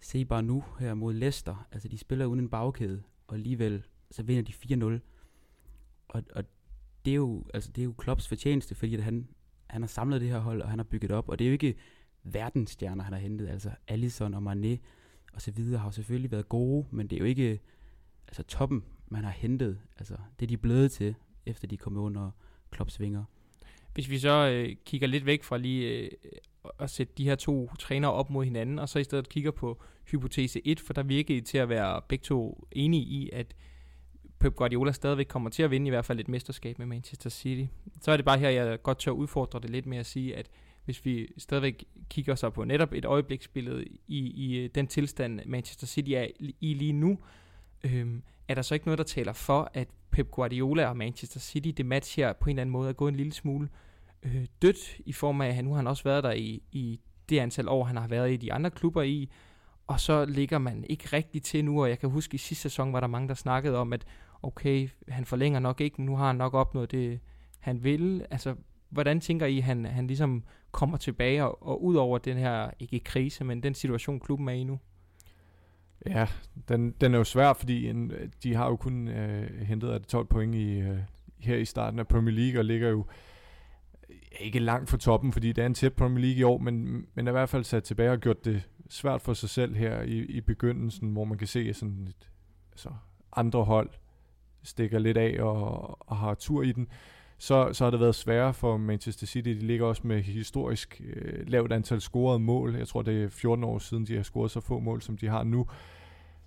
se 0.00 0.24
bare 0.24 0.42
nu 0.42 0.64
her 0.78 0.94
mod 0.94 1.14
Leicester, 1.14 1.66
altså 1.72 1.88
de 1.88 1.98
spiller 1.98 2.26
uden 2.26 2.40
en 2.40 2.48
bagkæde, 2.48 3.02
og 3.26 3.34
alligevel 3.34 3.82
så 4.10 4.22
vinder 4.22 4.42
de 4.42 4.98
4-0. 4.98 5.00
Og, 6.08 6.22
og 6.34 6.44
det 7.04 7.10
er 7.10 7.16
jo, 7.16 7.44
altså 7.54 7.70
det 7.72 7.82
er 7.82 7.84
jo 7.84 7.92
Klopps 7.92 8.28
fortjeneste, 8.28 8.74
fordi 8.74 8.94
at 8.94 9.02
han, 9.02 9.28
han 9.68 9.82
har 9.82 9.86
samlet 9.86 10.20
det 10.20 10.28
her 10.28 10.38
hold, 10.38 10.62
og 10.62 10.68
han 10.68 10.78
har 10.78 10.84
bygget 10.84 11.10
op, 11.10 11.28
og 11.28 11.38
det 11.38 11.44
er 11.44 11.48
jo 11.48 11.52
ikke 11.52 11.74
verdensstjerner, 12.22 13.04
han 13.04 13.12
har 13.12 13.20
hentet, 13.20 13.48
altså 13.48 13.70
Allison 13.88 14.34
og 14.34 14.52
Mané 14.52 14.76
og 15.32 15.42
så 15.42 15.50
videre 15.50 15.80
har 15.80 15.90
selvfølgelig 15.90 16.30
været 16.30 16.48
gode, 16.48 16.86
men 16.90 17.06
det 17.06 17.16
er 17.16 17.20
jo 17.20 17.24
ikke 17.24 17.60
altså 18.28 18.42
toppen, 18.42 18.84
man 19.08 19.24
har 19.24 19.30
hentet, 19.30 19.78
altså 19.98 20.16
det 20.40 20.48
de 20.48 20.54
er 20.54 20.58
blevet 20.58 20.92
til, 20.92 21.14
efter 21.46 21.66
de 21.66 21.76
kom 21.76 21.96
under 21.96 22.30
Klopps 22.70 23.00
vinger. 23.00 23.24
Hvis 23.94 24.10
vi 24.10 24.18
så 24.18 24.48
øh, 24.48 24.76
kigger 24.84 25.06
lidt 25.06 25.26
væk 25.26 25.44
fra 25.44 25.58
lige 25.58 25.88
øh, 25.88 26.10
at 26.78 26.90
sætte 26.90 27.12
de 27.18 27.24
her 27.24 27.34
to 27.34 27.70
trænere 27.78 28.12
op 28.12 28.30
mod 28.30 28.44
hinanden, 28.44 28.78
og 28.78 28.88
så 28.88 28.98
i 28.98 29.04
stedet 29.04 29.28
kigger 29.28 29.50
på 29.50 29.82
hypotese 30.10 30.60
1, 30.64 30.80
for 30.80 30.92
der 30.92 31.02
virker 31.02 31.34
I 31.36 31.40
til 31.40 31.58
at 31.58 31.68
være 31.68 32.02
begge 32.08 32.22
to 32.22 32.68
enige 32.72 33.02
i, 33.02 33.30
at 33.32 33.54
Pep 34.38 34.54
Guardiola 34.54 34.92
stadigvæk 34.92 35.26
kommer 35.26 35.50
til 35.50 35.62
at 35.62 35.70
vinde 35.70 35.86
i 35.86 35.90
hvert 35.90 36.04
fald 36.04 36.20
et 36.20 36.28
mesterskab 36.28 36.78
med 36.78 36.86
Manchester 36.86 37.30
City. 37.30 37.72
Så 38.00 38.12
er 38.12 38.16
det 38.16 38.24
bare 38.24 38.38
her, 38.38 38.48
jeg 38.48 38.82
godt 38.82 38.98
tør 38.98 39.10
udfordre 39.10 39.60
det 39.60 39.70
lidt 39.70 39.86
med 39.86 39.98
at 39.98 40.06
sige, 40.06 40.36
at 40.36 40.50
hvis 40.84 41.04
vi 41.04 41.28
stadigvæk 41.38 41.84
kigger 42.10 42.34
så 42.34 42.50
på 42.50 42.64
netop 42.64 42.92
et 42.92 43.04
øjebliksbillede 43.04 43.84
i, 44.06 44.18
i 44.18 44.58
øh, 44.58 44.70
den 44.74 44.86
tilstand, 44.86 45.40
Manchester 45.46 45.86
City 45.86 46.10
er 46.10 46.26
i 46.60 46.74
lige 46.74 46.92
nu, 46.92 47.18
øhm, 47.84 48.22
er 48.48 48.54
der 48.54 48.62
så 48.62 48.74
ikke 48.74 48.86
noget, 48.86 48.98
der 48.98 49.04
taler 49.04 49.32
for, 49.32 49.70
at 49.74 49.88
Pep 50.10 50.30
Guardiola 50.30 50.86
og 50.86 50.96
Manchester 50.96 51.40
City, 51.40 51.68
det 51.68 51.86
match 51.86 52.16
her 52.16 52.32
på 52.32 52.50
en 52.50 52.50
eller 52.50 52.60
anden 52.60 52.72
måde 52.72 52.88
er 52.88 52.92
gået 52.92 53.10
en 53.10 53.16
lille 53.16 53.32
smule 53.32 53.68
øh, 54.22 54.46
dødt, 54.62 55.00
i 55.06 55.12
form 55.12 55.40
af, 55.40 55.48
at 55.48 55.54
han, 55.54 55.64
nu 55.64 55.70
har 55.70 55.76
han 55.76 55.86
også 55.86 56.04
været 56.04 56.24
der 56.24 56.32
i, 56.32 56.62
i 56.72 57.00
det 57.28 57.38
antal 57.38 57.68
år, 57.68 57.84
han 57.84 57.96
har 57.96 58.08
været 58.08 58.32
i 58.32 58.36
de 58.36 58.52
andre 58.52 58.70
klubber 58.70 59.02
i, 59.02 59.30
og 59.86 60.00
så 60.00 60.24
ligger 60.24 60.58
man 60.58 60.84
ikke 60.88 61.08
rigtig 61.12 61.42
til 61.42 61.64
nu, 61.64 61.82
og 61.82 61.88
jeg 61.88 61.98
kan 61.98 62.10
huske 62.10 62.34
i 62.34 62.38
sidste 62.38 62.62
sæson 62.62 62.92
var 62.92 63.00
der 63.00 63.06
mange, 63.06 63.28
der 63.28 63.34
snakkede 63.34 63.76
om, 63.76 63.92
at 63.92 64.06
okay, 64.42 64.88
han 65.08 65.24
forlænger 65.24 65.60
nok 65.60 65.80
ikke, 65.80 65.94
men 65.98 66.06
nu 66.06 66.16
har 66.16 66.26
han 66.26 66.36
nok 66.36 66.54
opnået 66.54 66.90
det, 66.90 67.20
han 67.60 67.84
vil. 67.84 68.26
Altså, 68.30 68.54
hvordan 68.88 69.20
tænker 69.20 69.46
I, 69.46 69.58
han, 69.58 69.84
han 69.84 70.06
ligesom 70.06 70.44
kommer 70.70 70.96
tilbage 70.96 71.44
og, 71.44 71.62
og 71.62 71.84
ud 71.84 71.94
over 71.94 72.18
den 72.18 72.36
her, 72.36 72.70
ikke 72.78 73.00
krise, 73.00 73.44
men 73.44 73.62
den 73.62 73.74
situation, 73.74 74.20
klubben 74.20 74.48
er 74.48 74.52
i 74.52 74.64
nu? 74.64 74.78
Ja, 76.06 76.26
den, 76.68 76.90
den 76.90 77.14
er 77.14 77.18
jo 77.18 77.24
svær, 77.24 77.52
fordi 77.52 77.88
en, 77.88 78.12
de 78.42 78.54
har 78.54 78.68
jo 78.68 78.76
kun 78.76 79.08
øh, 79.08 79.60
hentet 79.60 79.88
af 79.88 80.00
12 80.00 80.26
point 80.26 80.54
i, 80.54 80.78
øh, 80.78 80.98
her 81.38 81.56
i 81.56 81.64
starten 81.64 81.98
af 81.98 82.08
Premier 82.08 82.34
League, 82.34 82.60
og 82.60 82.64
ligger 82.64 82.88
jo 82.88 83.06
ikke 84.40 84.58
langt 84.58 84.90
fra 84.90 84.96
toppen, 84.96 85.32
fordi 85.32 85.52
det 85.52 85.62
er 85.62 85.66
en 85.66 85.74
tæt 85.74 85.92
Premier 85.92 86.24
League 86.24 86.40
i 86.40 86.42
år, 86.42 86.58
men, 86.58 87.06
men 87.14 87.26
er 87.26 87.30
i 87.30 87.32
hvert 87.32 87.48
fald 87.48 87.64
sat 87.64 87.84
tilbage 87.84 88.10
og 88.10 88.18
gjort 88.18 88.44
det 88.44 88.62
svært 88.88 89.20
for 89.20 89.32
sig 89.32 89.48
selv 89.48 89.76
her 89.76 90.02
i, 90.02 90.18
i 90.18 90.40
begyndelsen, 90.40 91.12
hvor 91.12 91.24
man 91.24 91.38
kan 91.38 91.46
se 91.46 91.74
sådan 91.74 92.06
et, 92.08 92.30
altså 92.72 92.90
andre 93.32 93.64
hold 93.64 93.90
stikker 94.62 94.98
lidt 94.98 95.16
af 95.16 95.42
og, 95.42 96.08
og 96.08 96.16
har 96.16 96.34
tur 96.34 96.62
i 96.62 96.72
den 96.72 96.88
så, 97.38 97.72
så 97.72 97.84
har 97.84 97.90
det 97.90 98.00
været 98.00 98.14
sværere 98.14 98.54
for 98.54 98.76
Manchester 98.76 99.26
City. 99.26 99.48
De 99.48 99.54
ligger 99.54 99.86
også 99.86 100.02
med 100.04 100.22
historisk 100.22 101.00
øh, 101.04 101.48
lavt 101.48 101.72
antal 101.72 102.00
scorede 102.00 102.38
mål. 102.38 102.76
Jeg 102.76 102.88
tror, 102.88 103.02
det 103.02 103.22
er 103.24 103.28
14 103.28 103.64
år 103.64 103.78
siden, 103.78 104.06
de 104.06 104.16
har 104.16 104.22
scoret 104.22 104.50
så 104.50 104.60
få 104.60 104.78
mål, 104.78 105.02
som 105.02 105.16
de 105.16 105.28
har 105.28 105.44
nu. 105.44 105.66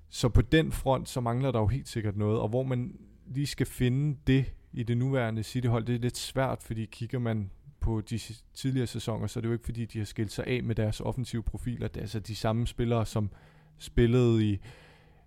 Så 0.10 0.30
på 0.30 0.42
den 0.42 0.72
front, 0.72 1.10
så 1.10 1.22
mangler 1.22 1.52
der 1.52 1.60
jo 1.60 1.68
helt 1.68 1.88
sikkert 1.88 2.18
noget. 2.18 2.40
Og 2.40 2.50
hvor 2.50 2.64
man 2.64 3.00
lige 3.28 3.48
skal 3.48 3.66
finde 3.66 4.18
det 4.28 4.54
i 4.74 4.84
det 4.84 4.98
nuværende 4.98 5.44
City-hold, 5.44 5.86
det 5.86 5.96
er 5.96 6.00
lidt 6.00 6.18
svært, 6.18 6.64
fordi 6.64 6.86
kigger 6.86 7.20
man 7.20 7.52
på 7.80 8.02
de 8.02 8.20
tidligere 8.54 8.88
sæsoner, 8.88 9.28
så 9.28 9.40
er 9.40 9.42
det 9.42 9.48
jo 9.48 9.54
ikke 9.54 9.66
fordi, 9.66 9.86
de 9.86 9.98
har 9.98 10.06
skilt 10.06 10.32
sig 10.32 10.48
af 10.48 10.64
med 10.64 10.76
deres 10.76 11.00
offensive 11.00 11.44
profiler. 11.44 11.88
Det 11.88 11.98
er 11.98 12.02
altså 12.02 12.20
de 12.20 12.36
samme 12.36 12.68
spillere, 12.68 13.06
som 13.06 13.30
spillede 13.78 14.50
i, 14.50 14.60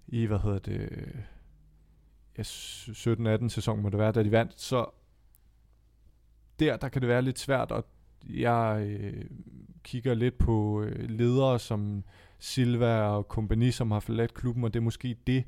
i 0.08 0.26
hvad 0.26 0.38
hedder 0.38 0.58
det, 0.58 1.08
ja, 2.38 2.42
17-18 2.42 3.48
sæson 3.48 3.82
må 3.82 3.90
det 3.90 3.98
være, 3.98 4.12
da 4.12 4.22
de 4.22 4.30
vandt. 4.30 4.60
Så 4.60 4.90
der, 6.58 6.76
der 6.76 6.88
kan 6.88 7.02
det 7.02 7.08
være 7.08 7.22
lidt 7.22 7.38
svært, 7.38 7.72
og 7.72 7.84
jeg 8.28 8.86
øh, 8.86 9.24
kigger 9.82 10.14
lidt 10.14 10.38
på 10.38 10.82
øh, 10.82 11.10
ledere 11.10 11.58
som 11.58 12.04
Silva 12.38 13.00
og 13.02 13.28
kompagni, 13.28 13.70
som 13.70 13.90
har 13.90 14.00
forladt 14.00 14.34
klubben, 14.34 14.64
og 14.64 14.74
det 14.74 14.80
er 14.80 14.84
måske 14.84 15.16
det, 15.26 15.44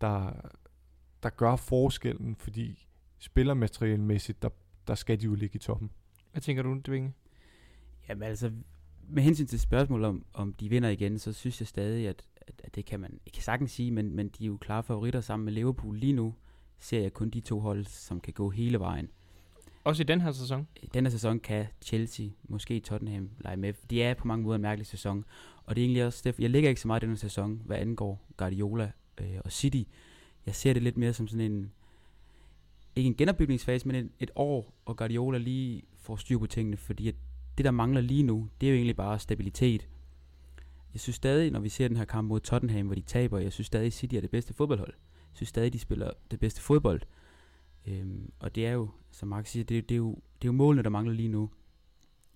der, 0.00 0.32
der 1.22 1.30
gør 1.30 1.56
forskellen, 1.56 2.36
fordi 2.36 2.86
spillermaterialmæssigt, 3.18 4.42
der, 4.42 4.48
der 4.86 4.94
skal 4.94 5.20
de 5.20 5.24
jo 5.24 5.34
ligge 5.34 5.56
i 5.56 5.58
toppen. 5.58 5.90
Hvad 6.32 6.42
tænker 6.42 6.62
du, 6.62 6.80
Dvinge? 6.86 7.12
Jamen 8.08 8.22
altså, 8.22 8.52
med 9.08 9.22
hensyn 9.22 9.46
til 9.46 9.60
spørgsmålet 9.60 10.06
om, 10.06 10.24
om 10.32 10.52
de 10.52 10.68
vinder 10.68 10.88
igen, 10.88 11.18
så 11.18 11.32
synes 11.32 11.60
jeg 11.60 11.68
stadig, 11.68 12.08
at, 12.08 12.24
at, 12.46 12.74
det 12.74 12.84
kan 12.84 13.00
man 13.00 13.20
ikke 13.26 13.44
sagtens 13.44 13.70
sige, 13.70 13.90
men, 13.90 14.16
men 14.16 14.28
de 14.28 14.44
er 14.44 14.46
jo 14.46 14.56
klare 14.56 14.82
favoritter 14.82 15.20
sammen 15.20 15.44
med 15.44 15.52
Liverpool. 15.52 15.96
Lige 15.96 16.12
nu 16.12 16.34
ser 16.78 17.00
jeg 17.00 17.12
kun 17.12 17.30
de 17.30 17.40
to 17.40 17.60
hold, 17.60 17.84
som 17.84 18.20
kan 18.20 18.32
gå 18.32 18.50
hele 18.50 18.80
vejen. 18.80 19.08
Også 19.84 20.02
i 20.02 20.06
den 20.06 20.20
her 20.20 20.32
sæson? 20.32 20.66
I 20.82 20.86
den 20.94 21.04
her 21.04 21.10
sæson 21.10 21.40
kan 21.40 21.66
Chelsea, 21.82 22.26
måske 22.48 22.80
Tottenham, 22.80 23.30
lege 23.40 23.56
med. 23.56 23.72
De 23.90 24.02
er 24.02 24.14
på 24.14 24.26
mange 24.26 24.44
måder 24.44 24.56
en 24.56 24.62
mærkelig 24.62 24.86
sæson. 24.86 25.24
Og 25.64 25.76
det 25.76 25.82
er 25.82 25.84
egentlig 25.84 26.06
også, 26.06 26.18
Steff, 26.18 26.40
jeg 26.40 26.50
ligger 26.50 26.68
ikke 26.68 26.80
så 26.80 26.88
meget 26.88 27.02
i 27.02 27.06
den 27.06 27.10
her 27.10 27.16
sæson, 27.16 27.62
hvad 27.64 27.76
angår 27.76 28.26
Guardiola 28.36 28.90
øh, 29.20 29.40
og 29.44 29.52
City. 29.52 29.82
Jeg 30.46 30.54
ser 30.54 30.72
det 30.72 30.82
lidt 30.82 30.96
mere 30.96 31.12
som 31.12 31.28
sådan 31.28 31.52
en, 31.52 31.72
ikke 32.96 33.08
en 33.08 33.14
genopbygningsfase, 33.14 33.88
men 33.88 33.96
et, 33.96 34.10
et 34.20 34.30
år, 34.34 34.72
og 34.84 34.96
Guardiola 34.96 35.38
lige 35.38 35.82
får 35.96 36.16
styr 36.16 36.38
på 36.38 36.46
tingene, 36.46 36.76
fordi 36.76 37.08
at 37.08 37.14
det, 37.58 37.64
der 37.64 37.70
mangler 37.70 38.00
lige 38.00 38.22
nu, 38.22 38.48
det 38.60 38.66
er 38.66 38.70
jo 38.70 38.76
egentlig 38.76 38.96
bare 38.96 39.18
stabilitet 39.18 39.88
jeg 40.94 41.00
synes 41.00 41.16
stadig, 41.16 41.50
når 41.50 41.60
vi 41.60 41.68
ser 41.68 41.88
den 41.88 41.96
her 41.96 42.04
kamp 42.04 42.28
mod 42.28 42.40
Tottenham, 42.40 42.86
hvor 42.86 42.94
de 42.94 43.00
taber, 43.00 43.38
jeg 43.38 43.52
synes 43.52 43.66
stadig, 43.66 43.92
City 43.92 44.14
er 44.14 44.20
det 44.20 44.30
bedste 44.30 44.54
fodboldhold. 44.54 44.92
Jeg 45.16 45.36
synes 45.36 45.48
stadig, 45.48 45.72
de 45.72 45.78
spiller 45.78 46.10
det 46.30 46.40
bedste 46.40 46.60
fodbold. 46.60 47.00
Øhm, 47.86 48.32
og 48.38 48.54
det 48.54 48.66
er 48.66 48.72
jo, 48.72 48.88
som 49.10 49.28
Mark 49.28 49.46
siger, 49.46 49.64
det, 49.64 49.88
det, 49.88 49.94
er 49.94 49.98
jo, 49.98 50.10
det 50.12 50.48
er 50.48 50.48
jo 50.48 50.52
målene, 50.52 50.82
der 50.82 50.90
mangler 50.90 51.14
lige 51.14 51.28
nu. 51.28 51.50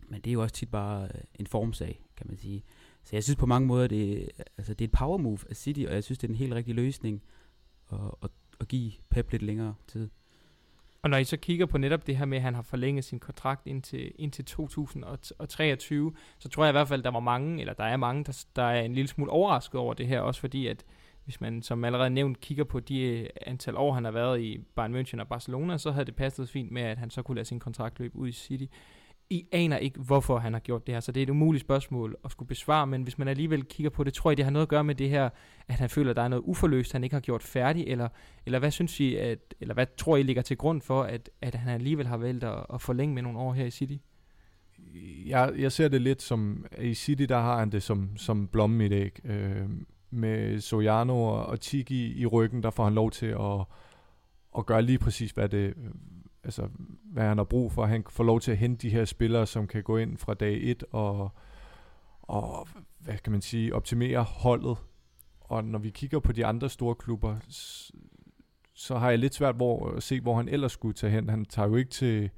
Men 0.09 0.21
det 0.21 0.31
er 0.31 0.33
jo 0.33 0.43
også 0.43 0.55
tit 0.55 0.71
bare 0.71 1.05
øh, 1.05 1.21
en 1.35 1.47
formsag, 1.47 2.05
kan 2.17 2.27
man 2.29 2.37
sige. 2.37 2.65
Så 3.05 3.17
jeg 3.17 3.25
synes 3.25 3.37
på 3.37 3.47
mange 3.47 3.67
måder, 3.67 3.87
det, 3.87 4.29
altså, 4.57 4.75
det 4.75 4.85
er 4.85 4.89
et 4.89 4.99
power 4.99 5.19
move 5.19 5.39
af 5.51 5.57
City, 5.57 5.85
og 5.89 5.95
jeg 5.95 6.05
synes, 6.05 6.19
det 6.19 6.29
er 6.29 6.33
en 6.33 6.39
helt 6.39 6.55
rigtig 6.55 6.75
løsning 6.75 7.23
at, 7.93 7.99
at, 8.23 8.31
at 8.61 8.69
give 8.69 8.93
Pep 9.11 9.31
lidt 9.31 9.43
længere 9.43 9.75
tid. 9.87 10.11
Og 11.03 11.11
når 11.11 11.17
I 11.17 11.25
så 11.25 11.37
kigger 11.37 11.67
på 11.67 11.79
netop 11.79 12.07
det 12.07 12.17
her 12.17 12.25
med, 12.25 12.39
at 12.39 12.43
han 12.43 12.55
har 12.55 12.63
forlænget 12.63 13.05
sin 13.05 13.21
kontrakt 13.21 13.67
indtil, 13.67 14.13
indtil 14.19 14.45
2023, 14.45 16.13
så 16.39 16.49
tror 16.49 16.65
jeg 16.65 16.71
i 16.71 16.73
hvert 16.73 16.89
fald, 16.89 17.03
der 17.03 17.11
var 17.11 17.21
mange, 17.21 17.61
eller 17.61 17.73
der 17.73 17.85
er 17.85 17.97
mange, 17.97 18.25
der, 18.25 18.45
der 18.57 18.63
er 18.63 18.81
en 18.83 18.95
lille 18.95 19.09
smule 19.09 19.31
overrasket 19.31 19.81
over 19.81 19.95
det 19.95 20.07
her, 20.07 20.21
også 20.21 20.41
fordi 20.41 20.67
at 20.67 20.85
hvis 21.25 21.41
man 21.41 21.63
som 21.63 21.85
allerede 21.85 22.11
nævnt 22.11 22.41
kigger 22.41 22.65
på 22.65 22.81
de 22.81 23.01
øh, 23.01 23.29
antal 23.47 23.77
år, 23.77 23.93
han 23.93 24.05
har 24.05 24.11
været 24.11 24.41
i 24.41 24.59
Bayern 24.77 24.97
München 24.97 25.21
og 25.21 25.29
Barcelona, 25.29 25.79
så 25.79 25.91
havde 25.91 26.05
det 26.05 26.17
passet 26.17 26.49
fint 26.49 26.71
med, 26.71 26.83
at 26.83 26.99
han 26.99 27.11
så 27.11 27.23
kunne 27.23 27.35
lade 27.35 27.45
sin 27.45 27.61
kontrakt 27.61 27.99
løbe 27.99 28.17
ud 28.17 28.29
i 28.29 28.33
City. 28.33 28.65
I 29.31 29.47
aner 29.53 29.77
ikke, 29.77 30.01
hvorfor 30.01 30.39
han 30.39 30.53
har 30.53 30.61
gjort 30.61 30.87
det 30.87 30.95
her, 30.95 31.01
så 31.01 31.13
det 31.13 31.21
er 31.21 31.23
et 31.23 31.31
umuligt 31.31 31.65
spørgsmål 31.65 32.17
at 32.25 32.31
skulle 32.31 32.49
besvare, 32.49 32.87
men 32.87 33.03
hvis 33.03 33.19
man 33.19 33.29
alligevel 33.29 33.65
kigger 33.65 33.91
på 33.91 34.05
det, 34.05 34.15
tror 34.15 34.31
jeg, 34.31 34.37
det 34.37 34.45
har 34.45 34.53
noget 34.53 34.67
at 34.67 34.69
gøre 34.69 34.85
med 34.85 34.95
det 34.95 35.11
her, 35.11 35.31
at 35.69 35.75
han 35.75 35.89
føler, 35.89 36.11
at 36.11 36.17
der 36.17 36.23
er 36.23 36.29
noget 36.29 36.43
uforløst, 36.47 36.93
han 36.93 37.05
ikke 37.05 37.15
har 37.15 37.21
gjort 37.21 37.43
færdig, 37.43 37.85
eller, 37.87 38.09
eller 38.47 38.59
hvad 38.59 38.71
synes 38.71 39.01
I, 39.01 39.17
at, 39.17 39.55
eller 39.61 39.75
hvad 39.75 39.87
tror 39.97 40.17
I 40.17 40.23
ligger 40.23 40.43
til 40.43 40.57
grund 40.57 40.81
for, 40.81 41.03
at, 41.03 41.31
at 41.41 41.55
han 41.55 41.75
alligevel 41.75 42.07
har 42.07 42.17
valgt 42.17 42.45
at, 42.45 42.67
at 42.75 42.81
forlænge 42.81 43.15
med 43.15 43.23
nogle 43.23 43.39
år 43.39 43.53
her 43.53 43.65
i 43.65 43.71
City? 43.71 43.97
Jeg, 45.27 45.53
jeg 45.59 45.73
ser 45.73 45.89
det 45.89 46.01
lidt 46.01 46.23
som, 46.23 46.67
i 46.81 46.95
City, 46.95 47.23
der 47.23 47.39
har 47.39 47.59
han 47.59 47.73
det 47.73 47.83
som, 47.83 48.17
som 48.17 48.49
blommen 48.49 48.81
i 48.81 48.89
dag. 48.89 49.13
Øh, 49.25 49.69
med 50.11 50.61
Sojano 50.61 51.23
og, 51.23 51.47
og 51.47 51.61
Tiki 51.61 52.21
i 52.21 52.27
ryggen, 52.27 52.63
der 52.63 52.71
får 52.71 52.85
han 52.85 52.95
lov 52.95 53.11
til 53.11 53.27
at, 53.27 53.61
at 54.59 54.67
gøre 54.67 54.83
lige 54.83 54.99
præcis, 54.99 55.31
hvad 55.31 55.49
det, 55.49 55.75
altså, 56.45 56.69
hvad 57.05 57.25
han 57.25 57.39
har 57.39 57.45
brug 57.45 57.73
for. 57.73 57.87
Han 57.87 58.05
får 58.11 58.25
lov 58.25 58.41
til 58.41 58.51
at 58.51 58.59
hente 58.59 58.89
de 58.89 58.93
her 58.93 59.05
spillere, 59.05 59.47
som 59.47 59.67
kan 59.67 59.83
gå 59.83 59.97
ind 59.97 60.17
fra 60.17 60.35
dag 60.35 60.59
1 60.63 60.85
og, 60.91 61.31
og 62.23 62.69
hvad 62.99 63.19
kan 63.19 63.33
man 63.33 63.43
sige, 63.43 63.75
optimere 63.75 64.23
holdet. 64.23 64.77
Og 65.41 65.65
når 65.65 65.79
vi 65.79 65.91
kigger 65.91 66.19
på 66.19 66.33
de 66.33 66.47
andre 66.47 66.71
store 66.71 66.95
klubber, 66.95 67.37
så 68.75 68.99
har 68.99 69.11
jeg 69.11 69.19
lidt 69.19 69.35
svært 69.35 69.57
hvor, 69.57 69.91
at 69.91 70.03
se, 70.03 70.21
hvor 70.21 70.37
han 70.37 70.49
ellers 70.49 70.73
skulle 70.73 70.95
tage 70.95 71.11
hen. 71.11 71.29
Han 71.29 71.45
tager 71.45 71.69
jo 71.69 71.77
ikke 71.77 71.91
til, 71.91 72.31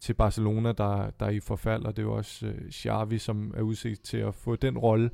til 0.00 0.14
Barcelona, 0.14 0.72
der, 0.72 1.10
der 1.10 1.26
er 1.26 1.30
i 1.30 1.40
forfald, 1.40 1.84
og 1.84 1.96
det 1.96 2.02
er 2.02 2.06
jo 2.06 2.14
også 2.14 2.46
øh, 2.46 2.70
Xavi, 2.70 3.18
som 3.18 3.54
er 3.56 3.62
udset 3.62 4.00
til 4.00 4.16
at 4.16 4.34
få 4.34 4.56
den 4.56 4.78
rolle. 4.78 5.10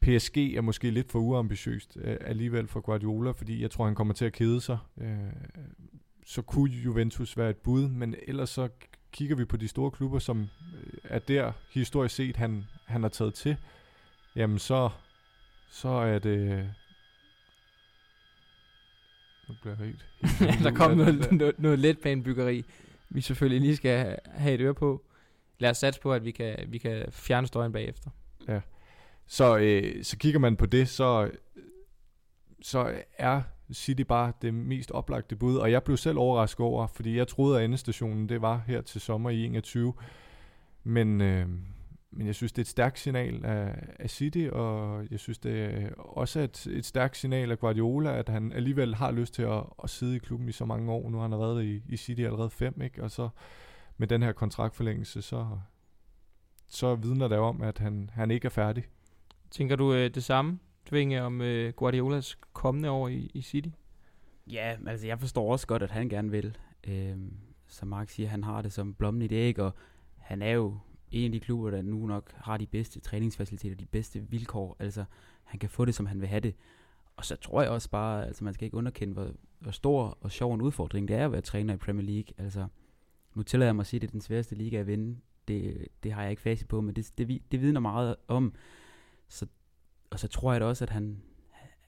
PSG 0.00 0.36
er 0.36 0.60
måske 0.60 0.90
lidt 0.90 1.10
for 1.10 1.18
uambitiøst 1.18 1.98
øh, 2.00 2.16
alligevel 2.20 2.68
for 2.68 2.80
Guardiola, 2.80 3.30
fordi 3.30 3.62
jeg 3.62 3.70
tror, 3.70 3.84
han 3.84 3.94
kommer 3.94 4.14
til 4.14 4.24
at 4.24 4.32
kede 4.32 4.60
sig. 4.60 4.78
Øh, 5.00 5.32
så 6.24 6.42
kunne 6.42 6.70
Juventus 6.70 7.36
være 7.36 7.50
et 7.50 7.56
bud, 7.56 7.88
men 7.88 8.14
ellers 8.26 8.50
så 8.50 8.68
kigger 9.12 9.36
vi 9.36 9.44
på 9.44 9.56
de 9.56 9.68
store 9.68 9.90
klubber, 9.90 10.18
som 10.18 10.48
er 11.04 11.18
der 11.18 11.52
historisk 11.70 12.14
set, 12.14 12.36
han, 12.36 12.64
han 12.84 13.02
har 13.02 13.08
taget 13.08 13.34
til, 13.34 13.56
jamen 14.36 14.58
så, 14.58 14.90
så 15.70 15.88
er 15.88 16.18
det... 16.18 16.70
Nu 19.48 19.54
bliver 19.62 19.76
jeg 19.78 19.86
helt... 19.86 20.06
helt 20.38 20.64
der 20.64 20.74
kom 20.74 20.96
noget, 20.96 21.32
noget, 21.32 21.58
noget 21.58 21.78
letbanebyggeri, 21.78 22.64
vi 23.10 23.20
selvfølgelig 23.20 23.60
lige 23.60 23.76
skal 23.76 24.18
have 24.26 24.54
et 24.54 24.60
øre 24.60 24.74
på. 24.74 25.02
Lad 25.58 25.70
os 25.70 25.76
satse 25.76 26.00
på, 26.00 26.12
at 26.12 26.24
vi 26.24 26.30
kan, 26.30 26.56
vi 26.68 26.78
kan 26.78 27.06
fjerne 27.12 27.46
støjen 27.46 27.72
bagefter. 27.72 28.10
Ja. 28.48 28.60
Så, 29.26 29.58
øh, 29.58 30.04
så 30.04 30.18
kigger 30.18 30.40
man 30.40 30.56
på 30.56 30.66
det, 30.66 30.88
så, 30.88 31.30
så 32.62 33.02
er 33.18 33.42
City 33.72 34.02
bare 34.02 34.32
det 34.42 34.54
mest 34.54 34.90
oplagte 34.90 35.36
bud, 35.36 35.56
og 35.56 35.70
jeg 35.70 35.82
blev 35.82 35.96
selv 35.96 36.18
overrasket 36.18 36.60
over, 36.66 36.86
fordi 36.86 37.16
jeg 37.16 37.28
troede, 37.28 37.58
at 37.58 37.64
endestationen 37.64 38.28
det 38.28 38.42
var 38.42 38.62
her 38.66 38.80
til 38.80 39.00
sommer 39.00 39.30
i 39.30 39.44
21. 39.44 39.92
Men, 40.84 41.20
øh, 41.20 41.48
men 42.10 42.26
jeg 42.26 42.34
synes, 42.34 42.52
det 42.52 42.58
er 42.58 42.62
et 42.64 42.68
stærkt 42.68 42.98
signal 42.98 43.44
af, 43.44 43.74
af 43.98 44.10
City, 44.10 44.48
og 44.52 45.04
jeg 45.10 45.20
synes, 45.20 45.38
det 45.38 45.64
er 45.64 45.94
også 45.94 46.40
et, 46.40 46.66
et 46.66 46.84
stærkt 46.84 47.16
signal 47.16 47.50
af 47.50 47.58
Guardiola, 47.58 48.18
at 48.18 48.28
han 48.28 48.52
alligevel 48.52 48.94
har 48.94 49.10
lyst 49.10 49.34
til 49.34 49.42
at, 49.42 49.62
at 49.82 49.90
sidde 49.90 50.16
i 50.16 50.18
klubben 50.18 50.48
i 50.48 50.52
så 50.52 50.64
mange 50.64 50.92
år. 50.92 51.10
Nu 51.10 51.16
har 51.18 51.28
han 51.28 51.38
været 51.38 51.64
i, 51.64 51.82
i 51.88 51.96
City 51.96 52.20
allerede 52.20 52.50
fem, 52.50 52.80
ikke? 52.82 53.02
og 53.02 53.10
så 53.10 53.28
med 53.96 54.08
den 54.08 54.22
her 54.22 54.32
kontraktforlængelse, 54.32 55.22
så, 55.22 55.46
så 56.68 56.94
vidner 56.94 57.28
det 57.28 57.38
om, 57.38 57.62
at 57.62 57.78
han, 57.78 58.10
han 58.12 58.30
ikke 58.30 58.46
er 58.46 58.50
færdig. 58.50 58.84
Tænker 59.50 59.76
du 59.76 59.92
øh, 59.94 60.14
det 60.14 60.24
samme? 60.24 60.58
Tvinge 60.86 61.22
om 61.22 61.40
øh, 61.40 61.72
Guardiolas 61.72 62.38
kommende 62.52 62.90
år 62.90 63.08
i, 63.08 63.30
i 63.34 63.42
City? 63.42 63.68
Ja, 64.50 64.76
altså 64.86 65.06
jeg 65.06 65.20
forstår 65.20 65.52
også 65.52 65.66
godt, 65.66 65.82
at 65.82 65.90
han 65.90 66.08
gerne 66.08 66.30
vil. 66.30 66.56
Øhm, 66.84 67.36
som 67.66 67.88
Mark 67.88 68.10
siger, 68.10 68.28
han 68.28 68.44
har 68.44 68.62
det 68.62 68.72
som 68.72 68.94
blommen 68.94 69.22
i 69.22 69.26
det 69.26 69.36
æg, 69.36 69.58
og 69.58 69.74
han 70.16 70.42
er 70.42 70.50
jo 70.50 70.78
en 71.10 71.24
af 71.24 71.32
de 71.32 71.40
klubber, 71.40 71.70
der 71.70 71.82
nu 71.82 72.06
nok 72.06 72.32
har 72.34 72.56
de 72.56 72.66
bedste 72.66 73.00
træningsfaciliteter, 73.00 73.76
de 73.76 73.86
bedste 73.86 74.20
vilkår. 74.30 74.76
Altså, 74.78 75.04
han 75.44 75.60
kan 75.60 75.70
få 75.70 75.84
det, 75.84 75.94
som 75.94 76.06
han 76.06 76.20
vil 76.20 76.28
have 76.28 76.40
det. 76.40 76.54
Og 77.16 77.24
så 77.24 77.36
tror 77.36 77.62
jeg 77.62 77.70
også 77.70 77.90
bare, 77.90 78.26
altså 78.26 78.44
man 78.44 78.54
skal 78.54 78.64
ikke 78.64 78.76
underkende, 78.76 79.14
hvor, 79.14 79.30
hvor 79.58 79.70
stor 79.70 80.18
og 80.20 80.32
sjov 80.32 80.54
en 80.54 80.62
udfordring 80.62 81.08
det 81.08 81.16
er 81.16 81.24
at 81.24 81.32
være 81.32 81.40
træner 81.40 81.74
i 81.74 81.76
Premier 81.76 82.06
League. 82.06 82.34
Altså, 82.38 82.66
nu 83.34 83.42
tillader 83.42 83.68
jeg 83.68 83.76
mig 83.76 83.82
at 83.82 83.86
sige, 83.86 83.98
at 83.98 84.02
det 84.02 84.08
er 84.08 84.12
den 84.12 84.20
sværeste 84.20 84.54
liga 84.54 84.76
at 84.76 84.86
vinde. 84.86 85.18
Det, 85.48 85.88
det 86.02 86.12
har 86.12 86.22
jeg 86.22 86.30
ikke 86.30 86.42
facit 86.42 86.68
på, 86.68 86.80
men 86.80 86.96
det, 86.96 87.12
det, 87.18 87.42
det 87.52 87.60
vidner 87.60 87.80
meget 87.80 88.16
om. 88.28 88.54
Så 89.28 89.46
og 90.12 90.18
så 90.18 90.28
tror 90.28 90.52
jeg 90.52 90.60
da 90.60 90.66
også, 90.66 90.84
at 90.84 90.90
han, 90.90 91.22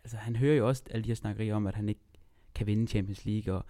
altså 0.05 0.17
han 0.17 0.37
hører 0.37 0.57
jo 0.57 0.69
også 0.69 0.83
alle 0.91 1.05
de 1.05 1.09
her 1.09 1.15
snakkerier 1.15 1.55
om, 1.55 1.67
at 1.67 1.75
han 1.75 1.89
ikke 1.89 2.01
kan 2.55 2.67
vinde 2.67 2.87
Champions 2.87 3.25
League, 3.25 3.55
og 3.55 3.65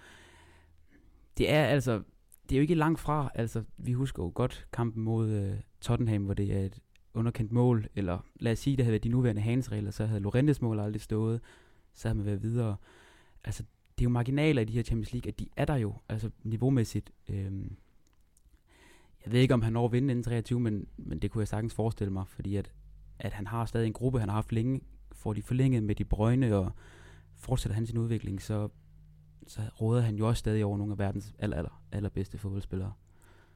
det 1.39 1.51
er 1.51 1.65
altså, 1.65 2.03
det 2.49 2.55
er 2.55 2.59
jo 2.59 2.63
ikke 2.63 2.75
langt 2.75 3.01
fra, 3.01 3.31
altså 3.35 3.65
vi 3.77 3.93
husker 3.93 4.23
jo 4.23 4.33
godt 4.35 4.67
kampen 4.73 5.03
mod 5.03 5.51
uh, 5.51 5.55
Tottenham, 5.81 6.25
hvor 6.25 6.35
det 6.35 6.53
er 6.53 6.61
et 6.61 6.79
underkendt 7.15 7.53
mål, 7.53 7.87
eller 7.95 8.19
lad 8.41 8.53
os 8.53 8.59
sige, 8.59 8.77
det 8.77 8.85
havde 8.85 8.93
været 8.93 9.05
de 9.05 9.09
nuværende 9.09 9.43
hansregler, 9.43 9.91
så 9.91 10.07
havde 10.07 10.21
Lorentes 10.21 10.63
mål 10.63 10.81
aldrig 10.81 11.03
stået, 11.03 11.41
så 11.95 12.09
havde 12.09 12.17
man 12.17 12.27
været 12.27 12.43
videre. 12.43 12.77
Altså, 13.45 13.63
det 13.99 14.05
er 14.05 14.05
jo 14.05 14.11
marginaler 14.11 14.63
i 14.63 14.65
de 14.65 14.73
her 14.73 14.83
Champions 14.83 15.13
League, 15.13 15.29
at 15.29 15.39
de 15.39 15.47
er 15.57 15.65
der 15.65 15.77
jo, 15.77 15.95
altså 16.09 16.31
niveaumæssigt. 16.43 17.13
Øhm, 17.29 17.77
jeg 19.25 19.33
ved 19.33 19.41
ikke, 19.41 19.55
om 19.55 19.63
han 19.63 19.73
når 19.73 19.85
at 19.85 19.93
vinde 19.93 20.11
inden 20.11 20.23
23, 20.23 20.61
men, 20.61 20.87
men 20.97 21.19
det 21.19 21.31
kunne 21.31 21.41
jeg 21.41 21.49
sagtens 21.49 21.75
forestille 21.75 22.13
mig, 22.13 22.29
fordi 22.29 22.57
at 22.57 22.73
at 23.19 23.33
han 23.33 23.47
har 23.47 23.65
stadig 23.65 23.87
en 23.87 23.93
gruppe, 23.93 24.21
han 24.21 24.29
har 24.29 24.37
haft 24.37 24.53
længe, 24.53 24.81
får 25.13 25.33
de 25.33 25.43
forlænget 25.43 25.83
med 25.83 25.95
de 25.95 26.05
brøgne, 26.05 26.57
og 26.57 26.73
fortsætter 27.37 27.75
han 27.75 27.87
sin 27.87 27.99
udvikling, 27.99 28.43
så, 28.43 28.69
så 29.47 29.61
råder 29.81 30.03
han 30.03 30.17
jo 30.17 30.29
også 30.29 30.39
stadig 30.39 30.65
over 30.65 30.79
nogle 30.79 30.93
af 30.93 30.99
verdens 30.99 31.35
aller, 31.39 31.57
aller, 31.57 31.83
allerbedste 31.93 32.39
fodboldspillere. 32.39 32.93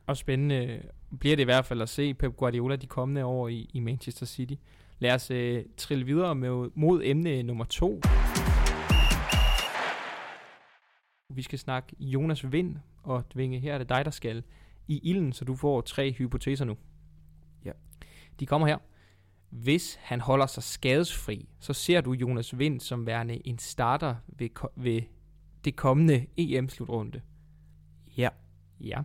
Og 0.06 0.16
spændende 0.16 0.82
bliver 1.20 1.36
det 1.36 1.42
i 1.42 1.44
hvert 1.44 1.64
fald 1.64 1.82
at 1.82 1.88
se 1.88 2.14
Pep 2.14 2.36
Guardiola 2.36 2.76
de 2.76 2.86
kommende 2.86 3.24
år 3.24 3.48
i, 3.48 3.70
i 3.74 3.80
Manchester 3.80 4.26
City. 4.26 4.54
Lad 4.98 5.14
os 5.14 5.30
øh, 5.30 5.64
trille 5.76 6.04
videre 6.04 6.34
med, 6.34 6.70
mod 6.74 7.02
emne 7.04 7.42
nummer 7.42 7.64
to. 7.64 8.00
Vi 11.34 11.42
skal 11.42 11.58
snakke 11.58 11.96
Jonas 12.00 12.52
Vind, 12.52 12.76
og 13.02 13.24
Dvinge, 13.34 13.58
her 13.58 13.74
er 13.74 13.78
det 13.78 13.88
dig, 13.88 14.04
der 14.04 14.10
skal 14.10 14.42
i 14.88 14.98
ilden, 14.98 15.32
så 15.32 15.44
du 15.44 15.54
får 15.56 15.80
tre 15.80 16.12
hypoteser 16.12 16.64
nu. 16.64 16.76
Ja. 17.64 17.72
De 18.40 18.46
kommer 18.46 18.66
her. 18.66 18.78
Hvis 19.50 19.98
han 20.00 20.20
holder 20.20 20.46
sig 20.46 20.62
skadesfri, 20.62 21.48
så 21.60 21.72
ser 21.72 22.00
du 22.00 22.12
Jonas 22.12 22.58
Vind 22.58 22.80
som 22.80 23.06
værende 23.06 23.46
en 23.46 23.58
starter 23.58 24.14
ved, 24.26 24.48
ved 24.76 25.02
det 25.64 25.76
kommende 25.76 26.26
EM-slutrunde. 26.36 27.20
Ja. 28.16 28.28
Ja. 28.80 29.02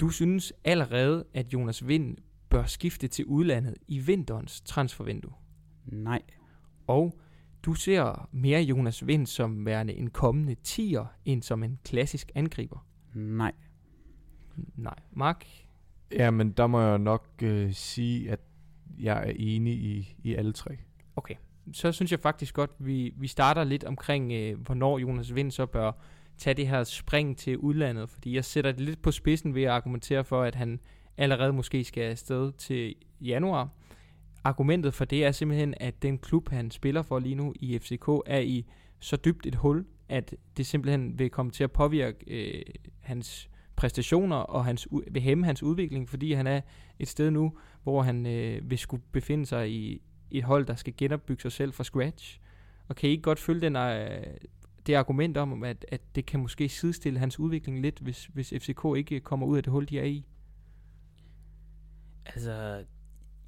Du 0.00 0.08
synes 0.08 0.52
allerede, 0.64 1.24
at 1.34 1.52
Jonas 1.52 1.88
Vind 1.88 2.16
bør 2.48 2.64
skifte 2.64 3.08
til 3.08 3.24
udlandet 3.24 3.74
i 3.88 3.98
vinterens 3.98 4.60
transfervindue. 4.60 5.32
Nej. 5.84 6.22
Og 6.86 7.18
du 7.62 7.74
ser 7.74 8.28
mere 8.32 8.62
Jonas 8.62 9.06
Vind 9.06 9.26
som 9.26 9.66
værende 9.66 9.94
en 9.94 10.10
kommende 10.10 10.54
tier, 10.54 11.06
end 11.24 11.42
som 11.42 11.62
en 11.62 11.78
klassisk 11.84 12.30
angriber. 12.34 12.86
Nej. 13.14 13.52
Nej. 14.74 14.98
Mark? 15.10 15.46
Ja, 16.12 16.30
men 16.30 16.52
der 16.52 16.66
må 16.66 16.80
jeg 16.80 16.98
nok 16.98 17.26
øh, 17.42 17.72
sige, 17.72 18.30
at 18.30 18.40
jeg 18.98 19.28
er 19.28 19.32
enig 19.36 19.74
i, 19.74 20.16
i 20.22 20.34
alle 20.34 20.52
tre. 20.52 20.76
Okay, 21.16 21.34
så 21.72 21.92
synes 21.92 22.10
jeg 22.10 22.20
faktisk 22.20 22.54
godt, 22.54 22.70
vi, 22.78 23.12
vi 23.16 23.26
starter 23.26 23.64
lidt 23.64 23.84
omkring, 23.84 24.32
øh, 24.32 24.60
hvornår 24.60 24.98
Jonas 24.98 25.34
Vind 25.34 25.50
så 25.50 25.66
bør 25.66 25.92
tage 26.38 26.54
det 26.54 26.68
her 26.68 26.84
spring 26.84 27.36
til 27.36 27.58
udlandet, 27.58 28.10
fordi 28.10 28.34
jeg 28.34 28.44
sætter 28.44 28.72
det 28.72 28.80
lidt 28.80 29.02
på 29.02 29.10
spidsen 29.10 29.54
ved 29.54 29.62
at 29.62 29.70
argumentere 29.70 30.24
for, 30.24 30.42
at 30.42 30.54
han 30.54 30.80
allerede 31.16 31.52
måske 31.52 31.84
skal 31.84 32.02
afsted 32.02 32.52
til 32.52 32.94
januar. 33.20 33.68
Argumentet 34.44 34.94
for 34.94 35.04
det 35.04 35.24
er 35.24 35.32
simpelthen, 35.32 35.74
at 35.80 36.02
den 36.02 36.18
klub, 36.18 36.48
han 36.48 36.70
spiller 36.70 37.02
for 37.02 37.18
lige 37.18 37.34
nu 37.34 37.54
i 37.60 37.78
FCK, 37.78 38.08
er 38.26 38.38
i 38.38 38.66
så 39.00 39.16
dybt 39.16 39.46
et 39.46 39.54
hul, 39.54 39.86
at 40.08 40.34
det 40.56 40.66
simpelthen 40.66 41.18
vil 41.18 41.30
komme 41.30 41.52
til 41.52 41.64
at 41.64 41.72
påvirke 41.72 42.24
øh, 42.26 42.62
hans 43.00 43.50
præstationer 43.76 44.36
og 44.36 44.64
hans, 44.64 44.88
vil 45.10 45.22
hæmme 45.22 45.44
hans 45.44 45.62
udvikling, 45.62 46.08
fordi 46.08 46.32
han 46.32 46.46
er 46.46 46.60
et 46.98 47.08
sted 47.08 47.30
nu, 47.30 47.58
hvor 47.82 48.02
han 48.02 48.26
øh, 48.26 48.70
vil 48.70 48.78
skulle 48.78 49.02
befinde 49.12 49.46
sig 49.46 49.70
i 49.70 50.02
et 50.30 50.44
hold, 50.44 50.66
der 50.66 50.74
skal 50.74 50.94
genopbygge 50.96 51.42
sig 51.42 51.52
selv 51.52 51.72
fra 51.72 51.84
scratch. 51.84 52.40
Og 52.88 52.96
kan 52.96 53.08
I 53.08 53.12
ikke 53.12 53.22
godt 53.22 53.38
følge 53.38 53.60
den, 53.60 53.76
øh, 53.76 54.24
det 54.86 54.94
argument 54.94 55.36
om, 55.36 55.62
at, 55.62 55.86
at 55.88 56.00
det 56.14 56.26
kan 56.26 56.40
måske 56.40 56.68
sidestille 56.68 57.18
hans 57.18 57.38
udvikling 57.38 57.82
lidt, 57.82 57.98
hvis, 57.98 58.24
hvis 58.24 58.54
FCK 58.58 58.84
ikke 58.96 59.20
kommer 59.20 59.46
ud 59.46 59.56
af 59.56 59.62
det 59.62 59.72
hul, 59.72 59.88
de 59.88 59.98
er 59.98 60.04
i? 60.04 60.26
Altså, 62.26 62.84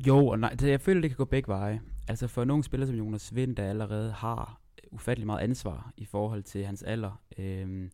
jo 0.07 0.27
og 0.27 0.39
nej. 0.39 0.57
Jeg 0.63 0.81
føler, 0.81 1.01
det 1.01 1.11
kan 1.11 1.17
gå 1.17 1.25
begge 1.25 1.49
veje. 1.49 1.81
Altså 2.09 2.27
for 2.27 2.45
nogle 2.45 2.65
spillere 2.65 2.87
som 2.87 2.97
Jonas 2.97 3.35
Vind, 3.35 3.57
der 3.57 3.65
allerede 3.65 4.13
har 4.13 4.61
ufattelig 4.93 5.27
meget 5.27 5.41
ansvar 5.41 5.93
i 5.97 6.05
forhold 6.05 6.43
til 6.43 6.67
hans 6.67 6.83
alder, 6.83 7.23
øh, 7.39 7.91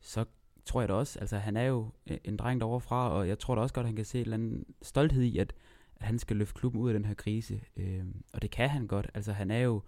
så 0.00 0.24
tror 0.64 0.80
jeg 0.80 0.88
da 0.88 0.94
også, 0.94 1.18
altså 1.18 1.38
han 1.38 1.56
er 1.56 1.62
jo 1.62 1.90
en 2.24 2.36
dreng 2.36 2.60
derovre 2.60 2.80
fra, 2.80 3.10
og 3.10 3.28
jeg 3.28 3.38
tror 3.38 3.54
da 3.54 3.60
også 3.60 3.74
godt, 3.74 3.84
at 3.84 3.88
han 3.88 3.96
kan 3.96 4.04
se 4.04 4.18
en 4.18 4.22
eller 4.22 4.34
anden 4.34 4.64
stolthed 4.82 5.22
i, 5.22 5.38
at, 5.38 5.54
at 5.96 6.06
han 6.06 6.18
skal 6.18 6.36
løfte 6.36 6.54
klubben 6.54 6.80
ud 6.80 6.88
af 6.88 6.94
den 6.94 7.04
her 7.04 7.14
krise. 7.14 7.60
Øhm, 7.76 8.22
og 8.32 8.42
det 8.42 8.50
kan 8.50 8.70
han 8.70 8.86
godt. 8.86 9.10
Altså 9.14 9.32
han 9.32 9.50
er 9.50 9.58
jo, 9.58 9.82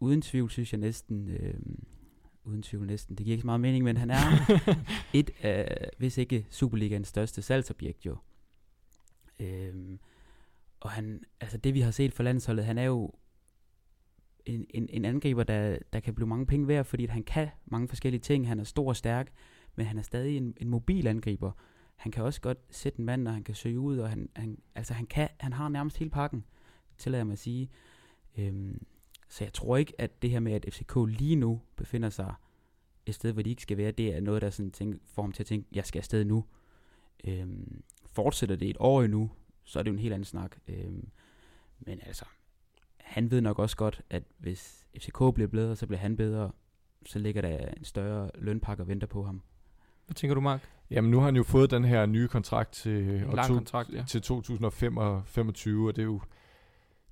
uden 0.00 0.22
tvivl 0.22 0.50
synes 0.50 0.72
jeg 0.72 0.80
næsten, 0.80 1.28
øhm, 1.28 1.84
uden 2.44 2.62
tvivl 2.62 2.86
næsten, 2.86 3.16
det 3.16 3.24
giver 3.24 3.34
ikke 3.34 3.42
så 3.42 3.46
meget 3.46 3.60
mening, 3.60 3.84
men 3.84 3.96
han 3.96 4.10
er 4.10 4.20
et 5.20 5.30
af, 5.42 5.88
hvis 5.98 6.18
ikke 6.18 6.46
Superligans 6.50 7.08
største 7.08 7.42
salgsobjekt 7.42 8.06
jo. 8.06 8.16
Øhm, 9.40 9.98
og 10.80 10.90
han, 10.90 11.22
altså 11.40 11.58
det 11.58 11.74
vi 11.74 11.80
har 11.80 11.90
set 11.90 12.14
for 12.14 12.22
landsholdet, 12.22 12.64
han 12.64 12.78
er 12.78 12.84
jo 12.84 13.12
en, 14.46 14.66
en, 14.70 14.88
en 14.90 15.04
angriber, 15.04 15.42
der, 15.42 15.78
der 15.92 16.00
kan 16.00 16.14
blive 16.14 16.28
mange 16.28 16.46
penge 16.46 16.68
værd, 16.68 16.84
fordi 16.84 17.06
han 17.06 17.22
kan 17.22 17.48
mange 17.66 17.88
forskellige 17.88 18.20
ting. 18.20 18.48
Han 18.48 18.60
er 18.60 18.64
stor 18.64 18.88
og 18.88 18.96
stærk, 18.96 19.32
men 19.80 19.86
han 19.86 19.98
er 19.98 20.02
stadig 20.02 20.36
en, 20.36 20.54
en 20.56 20.68
mobil 20.68 21.06
angriber. 21.06 21.52
Han 21.96 22.12
kan 22.12 22.24
også 22.24 22.40
godt 22.40 22.58
sætte 22.70 22.98
en 22.98 23.04
mand, 23.04 23.28
og 23.28 23.34
han 23.34 23.44
kan 23.44 23.54
søge 23.54 23.80
ud, 23.80 23.98
og 23.98 24.10
han, 24.10 24.28
han, 24.36 24.58
altså 24.74 24.94
han, 24.94 25.06
kan, 25.06 25.28
han 25.38 25.52
har 25.52 25.68
nærmest 25.68 25.98
hele 25.98 26.10
pakken, 26.10 26.44
tillader 26.98 27.18
jeg 27.18 27.26
mig 27.26 27.32
at 27.32 27.38
sige. 27.38 27.70
Øhm, 28.38 28.86
så 29.28 29.44
jeg 29.44 29.52
tror 29.52 29.76
ikke, 29.76 29.92
at 29.98 30.22
det 30.22 30.30
her 30.30 30.40
med, 30.40 30.52
at 30.52 30.66
FCK 30.68 30.96
lige 31.08 31.36
nu 31.36 31.60
befinder 31.76 32.10
sig 32.10 32.34
et 33.06 33.14
sted, 33.14 33.32
hvor 33.32 33.42
de 33.42 33.50
ikke 33.50 33.62
skal 33.62 33.76
være, 33.76 33.90
det 33.90 34.16
er 34.16 34.20
noget, 34.20 34.42
der 34.42 34.50
sådan 34.50 34.70
tænker, 34.70 34.98
får 35.06 35.22
ham 35.22 35.32
til 35.32 35.42
at 35.42 35.46
tænke, 35.46 35.68
jeg 35.72 35.86
skal 35.86 35.98
afsted 35.98 36.24
nu. 36.24 36.44
Øhm, 37.24 37.82
fortsætter 38.06 38.56
det 38.56 38.70
et 38.70 38.76
år 38.80 39.02
endnu, 39.02 39.30
så 39.64 39.78
er 39.78 39.82
det 39.82 39.90
jo 39.90 39.94
en 39.94 40.00
helt 40.02 40.14
anden 40.14 40.24
snak. 40.24 40.56
Øhm, 40.68 41.08
men 41.78 42.00
altså, 42.02 42.24
han 42.96 43.30
ved 43.30 43.40
nok 43.40 43.58
også 43.58 43.76
godt, 43.76 44.02
at 44.10 44.22
hvis 44.38 44.86
FCK 44.98 45.34
bliver 45.34 45.48
bedre, 45.48 45.76
så 45.76 45.86
bliver 45.86 46.00
han 46.00 46.16
bedre. 46.16 46.52
Så 47.06 47.18
ligger 47.18 47.42
der 47.42 47.68
en 47.68 47.84
større 47.84 48.30
lønpakke 48.34 48.82
og 48.82 48.88
venter 48.88 49.06
på 49.06 49.22
ham. 49.22 49.42
Hvad 50.10 50.14
tænker 50.14 50.34
du, 50.34 50.40
Mark? 50.40 50.68
Jamen, 50.90 51.10
nu 51.10 51.18
har 51.18 51.24
han 51.24 51.36
jo 51.36 51.42
fået 51.42 51.70
den 51.70 51.84
her 51.84 52.06
nye 52.06 52.28
kontrakt 52.28 52.72
til, 52.72 53.08
en 53.08 53.32
lang 53.34 53.48
to, 53.48 53.54
kontrakt, 53.54 53.90
ja. 53.92 54.04
til 54.08 54.22
2025, 54.22 55.88
og 55.88 55.96
det 55.96 56.02
er 56.02 56.06
jo 56.06 56.20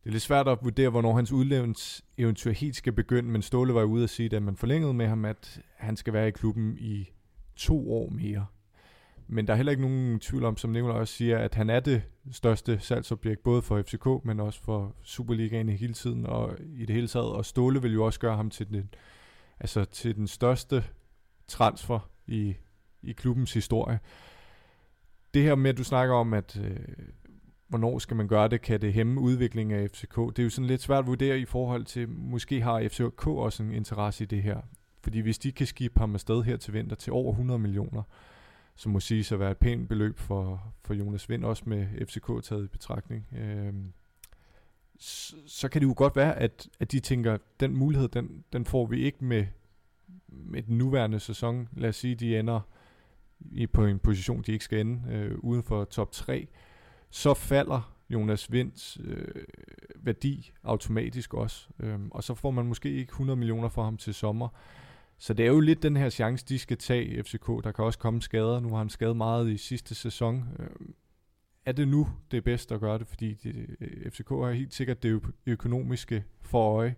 det 0.05 0.07
er 0.07 0.11
lidt 0.11 0.23
svært 0.23 0.49
at 0.49 0.59
vurdere, 0.63 0.91
hvornår 0.91 1.15
hans 1.15 1.33
udlevningseventyr 1.33 2.53
helt 2.53 2.77
skal 2.77 2.93
begynde, 2.93 3.29
men 3.29 3.43
Ståle 3.43 3.75
var 3.75 3.83
ude 3.83 4.05
at 4.05 4.11
sige, 4.11 4.37
at 4.37 4.43
man 4.43 4.57
forlængede 4.57 4.95
med 4.95 5.07
ham, 5.07 5.25
at 5.25 5.61
han 5.77 5.97
skal 5.97 6.13
være 6.13 6.29
i 6.29 6.31
klubben 6.31 6.77
i 6.79 7.11
to 7.57 7.93
år 7.93 8.11
mere. 8.11 8.47
Men 9.27 9.47
der 9.47 9.53
er 9.53 9.57
heller 9.57 9.71
ikke 9.71 9.83
nogen 9.83 10.21
tvivl 10.21 10.45
om, 10.45 10.57
som 10.57 10.71
Nicolaj 10.71 10.97
også 10.97 11.15
siger, 11.15 11.39
at 11.39 11.55
han 11.55 11.71
er 11.71 11.81
det 11.81 12.03
største 12.33 12.79
salgsobjekt, 12.81 13.43
både 13.43 13.63
for 13.63 13.83
FCK, 13.83 14.25
men 14.25 14.41
også 14.41 14.63
for 14.63 14.95
Superligaen 15.03 15.69
i 15.69 15.77
hele 15.77 15.95
tiden, 15.95 16.27
og 16.27 16.57
i 16.61 16.87
det 16.87 16.95
hele 16.95 17.09
taget. 17.09 17.29
Og 17.29 17.45
Ståle 17.45 17.83
vil 17.83 17.93
jo 17.93 18.05
også 18.05 18.21
gøre 18.21 18.37
ham 18.37 18.51
til 18.51 18.69
den, 18.69 18.91
altså 19.61 19.85
til 19.85 20.17
den 20.17 20.27
største 20.27 20.85
transfer 21.49 22.11
i, 22.27 22.57
i 23.03 23.13
klubbens 23.13 23.55
historie. 23.55 24.01
Det 25.35 25.43
her 25.43 25.55
med, 25.55 25.71
at 25.71 25.79
du 25.79 25.85
snakker 25.85 26.15
om, 26.15 26.35
at 26.35 26.61
øh, 26.65 26.77
hvornår 27.69 27.99
skal 27.99 28.17
man 28.17 28.29
gøre 28.29 28.49
det, 28.49 28.61
kan 28.61 28.81
det 28.81 28.93
hæmme 28.93 29.21
udviklingen 29.21 29.79
af 29.79 29.91
FCK. 29.91 30.17
Det 30.17 30.39
er 30.39 30.43
jo 30.43 30.51
sådan 30.51 30.67
lidt 30.67 30.83
svært 30.83 30.99
at 30.99 31.07
vurdere 31.07 31.39
i 31.39 31.45
forhold 31.45 31.85
til, 31.85 32.09
måske 32.09 32.61
har 32.61 32.89
FCK 32.89 33.27
også 33.27 33.63
en 33.63 33.73
interesse 33.73 34.25
i 34.25 34.27
det 34.27 34.43
her. 34.43 34.61
Fordi 35.03 35.21
hvis 35.21 35.39
de 35.39 35.53
kan 35.53 35.67
skibe 35.67 36.01
ham 36.01 36.15
afsted 36.15 36.43
her 36.43 36.57
til 36.57 36.75
vinter 36.75 36.97
til 36.97 37.13
over 37.13 37.31
100 37.33 37.59
millioner, 37.59 38.03
som 38.77 38.93
må 38.93 39.01
sige 39.01 39.35
at 39.35 39.41
være 39.41 39.51
et 39.51 39.57
pænt 39.57 39.89
beløb 39.89 40.19
for, 40.19 40.73
for 40.85 40.95
Jonas 40.95 41.29
Vind, 41.29 41.45
også 41.45 41.63
med 41.67 42.07
FCK 42.07 42.45
taget 42.45 42.65
i 42.65 42.69
betragtning. 42.69 43.27
øh, 43.33 43.73
så, 44.99 45.37
så 45.47 45.69
kan 45.69 45.81
det 45.81 45.89
jo 45.89 45.95
godt 45.97 46.17
være, 46.17 46.39
at, 46.39 46.69
at 46.81 46.93
de 46.93 47.01
tænker, 47.01 47.39
den 47.61 47.77
mulighed, 47.77 48.09
den, 48.09 48.45
den 48.53 48.65
får 48.65 48.87
vi 48.87 49.03
ikke 49.03 49.25
med, 49.25 49.47
med 50.29 50.63
den 50.63 50.79
nuværende 50.79 51.21
sæson. 51.21 51.69
Lad 51.73 51.89
os 51.89 51.97
sige, 51.97 52.15
de 52.15 52.39
ender 52.39 52.61
i, 53.41 53.67
på 53.67 53.87
en 53.87 53.99
position, 53.99 54.43
de 54.43 54.53
ikke 54.53 54.65
skal 54.65 54.81
ende 54.81 55.13
øh, 55.13 55.39
uden 55.39 55.63
for 55.63 55.85
top 55.85 56.13
3. 56.13 56.49
Så 57.11 57.35
falder 57.35 57.95
Jonas 58.11 58.53
Vinds 58.53 58.99
øh, 59.05 59.45
værdi 59.97 60.53
automatisk 60.65 61.35
også. 61.35 61.69
Øhm, 61.81 62.09
og 62.11 62.25
så 62.25 62.35
får 62.35 62.51
man 62.51 62.67
måske 62.67 62.93
ikke 62.93 63.11
100 63.11 63.37
millioner 63.37 63.69
for 63.69 63.85
ham 63.85 63.97
til 63.97 64.15
sommer. 64.15 64.49
Så 65.19 65.35
det 65.35 65.47
er 65.47 65.51
jo 65.51 65.61
lidt 65.61 65.83
den 65.83 65.97
her 65.97 66.11
chance, 66.11 66.47
de 66.49 66.59
skal 66.59 66.77
tage 66.77 67.23
FCK. 67.23 67.47
Der 67.47 67.73
kan 67.73 67.85
også 67.85 67.99
komme 67.99 68.23
skader. 68.23 68.61
Nu 68.61 68.69
har 68.69 68.79
han 68.79 68.89
skadet 68.89 69.17
meget 69.17 69.51
i 69.51 69.57
sidste 69.57 69.95
sæson. 69.95 70.45
Øh, 70.59 70.67
er 71.65 71.73
det 71.73 71.89
nu 71.89 72.09
det 72.31 72.37
er 72.37 72.41
bedst 72.41 72.73
at 72.73 72.81
gøre 72.81 72.99
det? 72.99 73.07
Fordi 73.07 73.35
det, 73.35 73.77
øh, 73.81 74.11
FCK 74.11 74.29
har 74.29 74.53
helt 74.53 74.75
sikkert 74.75 75.03
det 75.03 75.23
økonomiske 75.47 76.25
for 76.41 76.77
øje. 76.77 76.97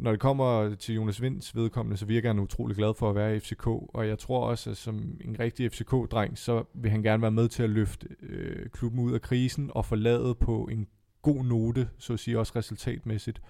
Når 0.00 0.10
det 0.10 0.20
kommer 0.20 0.74
til 0.74 0.94
Jonas 0.94 1.22
Vinds 1.22 1.56
vedkommende, 1.56 1.96
så 1.96 2.06
virker 2.06 2.28
han 2.28 2.38
utrolig 2.38 2.76
glad 2.76 2.94
for 2.94 3.10
at 3.10 3.14
være 3.14 3.36
i 3.36 3.40
FCK. 3.40 3.66
Og 3.66 4.08
jeg 4.08 4.18
tror 4.18 4.46
også, 4.46 4.70
at 4.70 4.76
som 4.76 5.18
en 5.20 5.36
rigtig 5.40 5.72
FCK-dreng, 5.72 6.38
så 6.38 6.64
vil 6.74 6.90
han 6.90 7.02
gerne 7.02 7.22
være 7.22 7.30
med 7.30 7.48
til 7.48 7.62
at 7.62 7.70
løfte 7.70 8.08
øh, 8.22 8.68
klubben 8.70 9.00
ud 9.00 9.12
af 9.12 9.20
krisen 9.20 9.70
og 9.74 9.84
forlade 9.84 10.34
på 10.34 10.68
en 10.72 10.86
god 11.22 11.44
note, 11.44 11.88
så 11.98 12.12
at 12.12 12.20
sige 12.20 12.38
også 12.38 12.52
resultatmæssigt. 12.56 13.42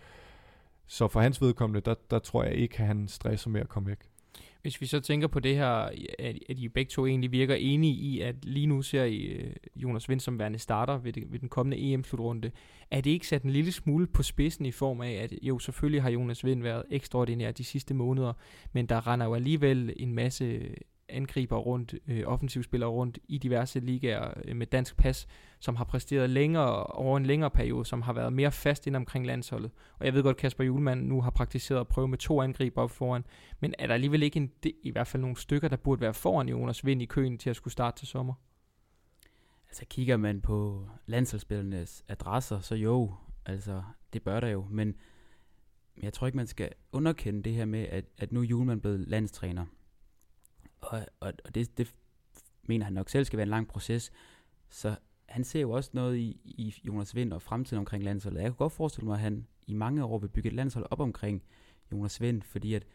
Så 0.86 1.08
for 1.08 1.20
hans 1.20 1.42
vedkommende, 1.42 1.80
der, 1.80 1.94
der 2.10 2.18
tror 2.18 2.44
jeg 2.44 2.54
ikke, 2.54 2.78
at 2.78 2.86
han 2.86 3.08
stresser 3.08 3.50
med 3.50 3.60
at 3.60 3.68
komme 3.68 3.88
væk. 3.88 4.10
Hvis 4.62 4.80
vi 4.80 4.86
så 4.86 5.00
tænker 5.00 5.28
på 5.28 5.40
det 5.40 5.56
her, 5.56 5.68
at, 6.18 6.38
at 6.48 6.58
I 6.58 6.68
begge 6.68 6.88
to 6.88 7.06
egentlig 7.06 7.32
virker 7.32 7.54
enige 7.54 7.94
i, 7.94 8.20
at 8.20 8.44
lige 8.44 8.66
nu 8.66 8.82
ser 8.82 9.04
I 9.04 9.16
øh, 9.16 9.52
Jonas 9.76 10.08
Vind 10.08 10.20
som 10.20 10.38
værende 10.38 10.58
starter 10.58 10.98
ved, 10.98 11.12
det, 11.12 11.32
ved 11.32 11.38
den 11.38 11.48
kommende 11.48 11.92
EM-slutrunde, 11.92 12.50
er 12.90 13.00
det 13.00 13.10
ikke 13.10 13.26
sat 13.26 13.42
en 13.42 13.50
lille 13.50 13.72
smule 13.72 14.06
på 14.06 14.22
spidsen 14.22 14.66
i 14.66 14.70
form 14.70 15.00
af, 15.00 15.12
at 15.12 15.32
jo 15.42 15.58
selvfølgelig 15.58 16.02
har 16.02 16.10
Jonas 16.10 16.44
Vind 16.44 16.62
været 16.62 16.84
ekstraordinær 16.90 17.50
de 17.50 17.64
sidste 17.64 17.94
måneder, 17.94 18.32
men 18.72 18.86
der 18.86 19.06
render 19.06 19.26
jo 19.26 19.34
alligevel 19.34 19.92
en 19.96 20.14
masse 20.14 20.60
angriber 21.10 21.56
rundt, 21.56 21.94
øh, 22.08 22.22
offensivspillere 22.26 22.90
rundt 22.90 23.18
i 23.28 23.38
diverse 23.38 23.80
ligaer 23.80 24.34
øh, 24.44 24.56
med 24.56 24.66
dansk 24.66 24.96
pas, 24.96 25.26
som 25.60 25.76
har 25.76 25.84
præsteret 25.84 26.30
længere 26.30 26.84
over 26.86 27.16
en 27.16 27.26
længere 27.26 27.50
periode, 27.50 27.84
som 27.84 28.02
har 28.02 28.12
været 28.12 28.32
mere 28.32 28.52
fast 28.52 28.86
ind 28.86 28.96
omkring 28.96 29.26
landsholdet. 29.26 29.70
Og 29.98 30.06
jeg 30.06 30.14
ved 30.14 30.22
godt, 30.22 30.36
Kasper 30.36 30.64
Julemand 30.64 31.06
nu 31.06 31.20
har 31.20 31.30
praktiseret 31.30 31.80
at 31.80 31.88
prøve 31.88 32.08
med 32.08 32.18
to 32.18 32.42
angriber 32.42 32.82
op 32.82 32.90
foran, 32.90 33.24
men 33.60 33.74
er 33.78 33.86
der 33.86 33.94
alligevel 33.94 34.22
ikke 34.22 34.36
en, 34.36 34.50
i 34.82 34.90
hvert 34.90 35.06
fald 35.06 35.20
nogle 35.20 35.36
stykker, 35.36 35.68
der 35.68 35.76
burde 35.76 36.00
være 36.00 36.14
foran 36.14 36.48
Jonas 36.48 36.86
Vind 36.86 37.02
i 37.02 37.06
køen 37.06 37.38
til 37.38 37.50
at 37.50 37.56
skulle 37.56 37.72
starte 37.72 37.98
til 37.98 38.08
sommer? 38.08 38.34
Altså 39.68 39.84
kigger 39.90 40.16
man 40.16 40.40
på 40.40 40.88
landsholdsspillernes 41.06 42.04
adresser, 42.08 42.60
så 42.60 42.74
jo, 42.74 43.14
altså 43.46 43.82
det 44.12 44.22
bør 44.22 44.40
der 44.40 44.48
jo, 44.48 44.66
men 44.70 44.94
jeg 46.02 46.12
tror 46.12 46.26
ikke, 46.26 46.36
man 46.36 46.46
skal 46.46 46.70
underkende 46.92 47.42
det 47.42 47.52
her 47.52 47.64
med, 47.64 47.80
at, 47.80 48.04
at 48.18 48.32
nu 48.32 48.40
er 48.40 48.44
Julemand 48.44 48.80
blevet 48.80 49.00
landstræner. 49.00 49.66
Og, 50.80 51.06
og, 51.20 51.32
og 51.44 51.54
det, 51.54 51.78
det 51.78 51.94
mener 52.62 52.84
han 52.84 52.94
nok 52.94 53.08
selv 53.08 53.24
skal 53.24 53.36
være 53.36 53.42
en 53.42 53.50
lang 53.50 53.68
proces. 53.68 54.12
Så 54.68 54.96
han 55.26 55.44
ser 55.44 55.60
jo 55.60 55.70
også 55.70 55.90
noget 55.92 56.16
i, 56.16 56.40
i 56.44 56.74
Jonas 56.86 57.14
Vind 57.14 57.32
og 57.32 57.42
fremtiden 57.42 57.78
omkring 57.78 58.04
landsholdet. 58.04 58.40
Jeg 58.40 58.50
kan 58.50 58.56
godt 58.56 58.72
forestille 58.72 59.06
mig, 59.06 59.14
at 59.14 59.20
han 59.20 59.46
i 59.66 59.74
mange 59.74 60.04
år 60.04 60.18
vil 60.18 60.28
bygge 60.28 60.46
et 60.48 60.52
landshold 60.54 60.86
op 60.90 61.00
omkring 61.00 61.42
Jonas 61.92 62.20
Vind, 62.20 62.42
fordi 62.42 62.74
at 62.74 62.86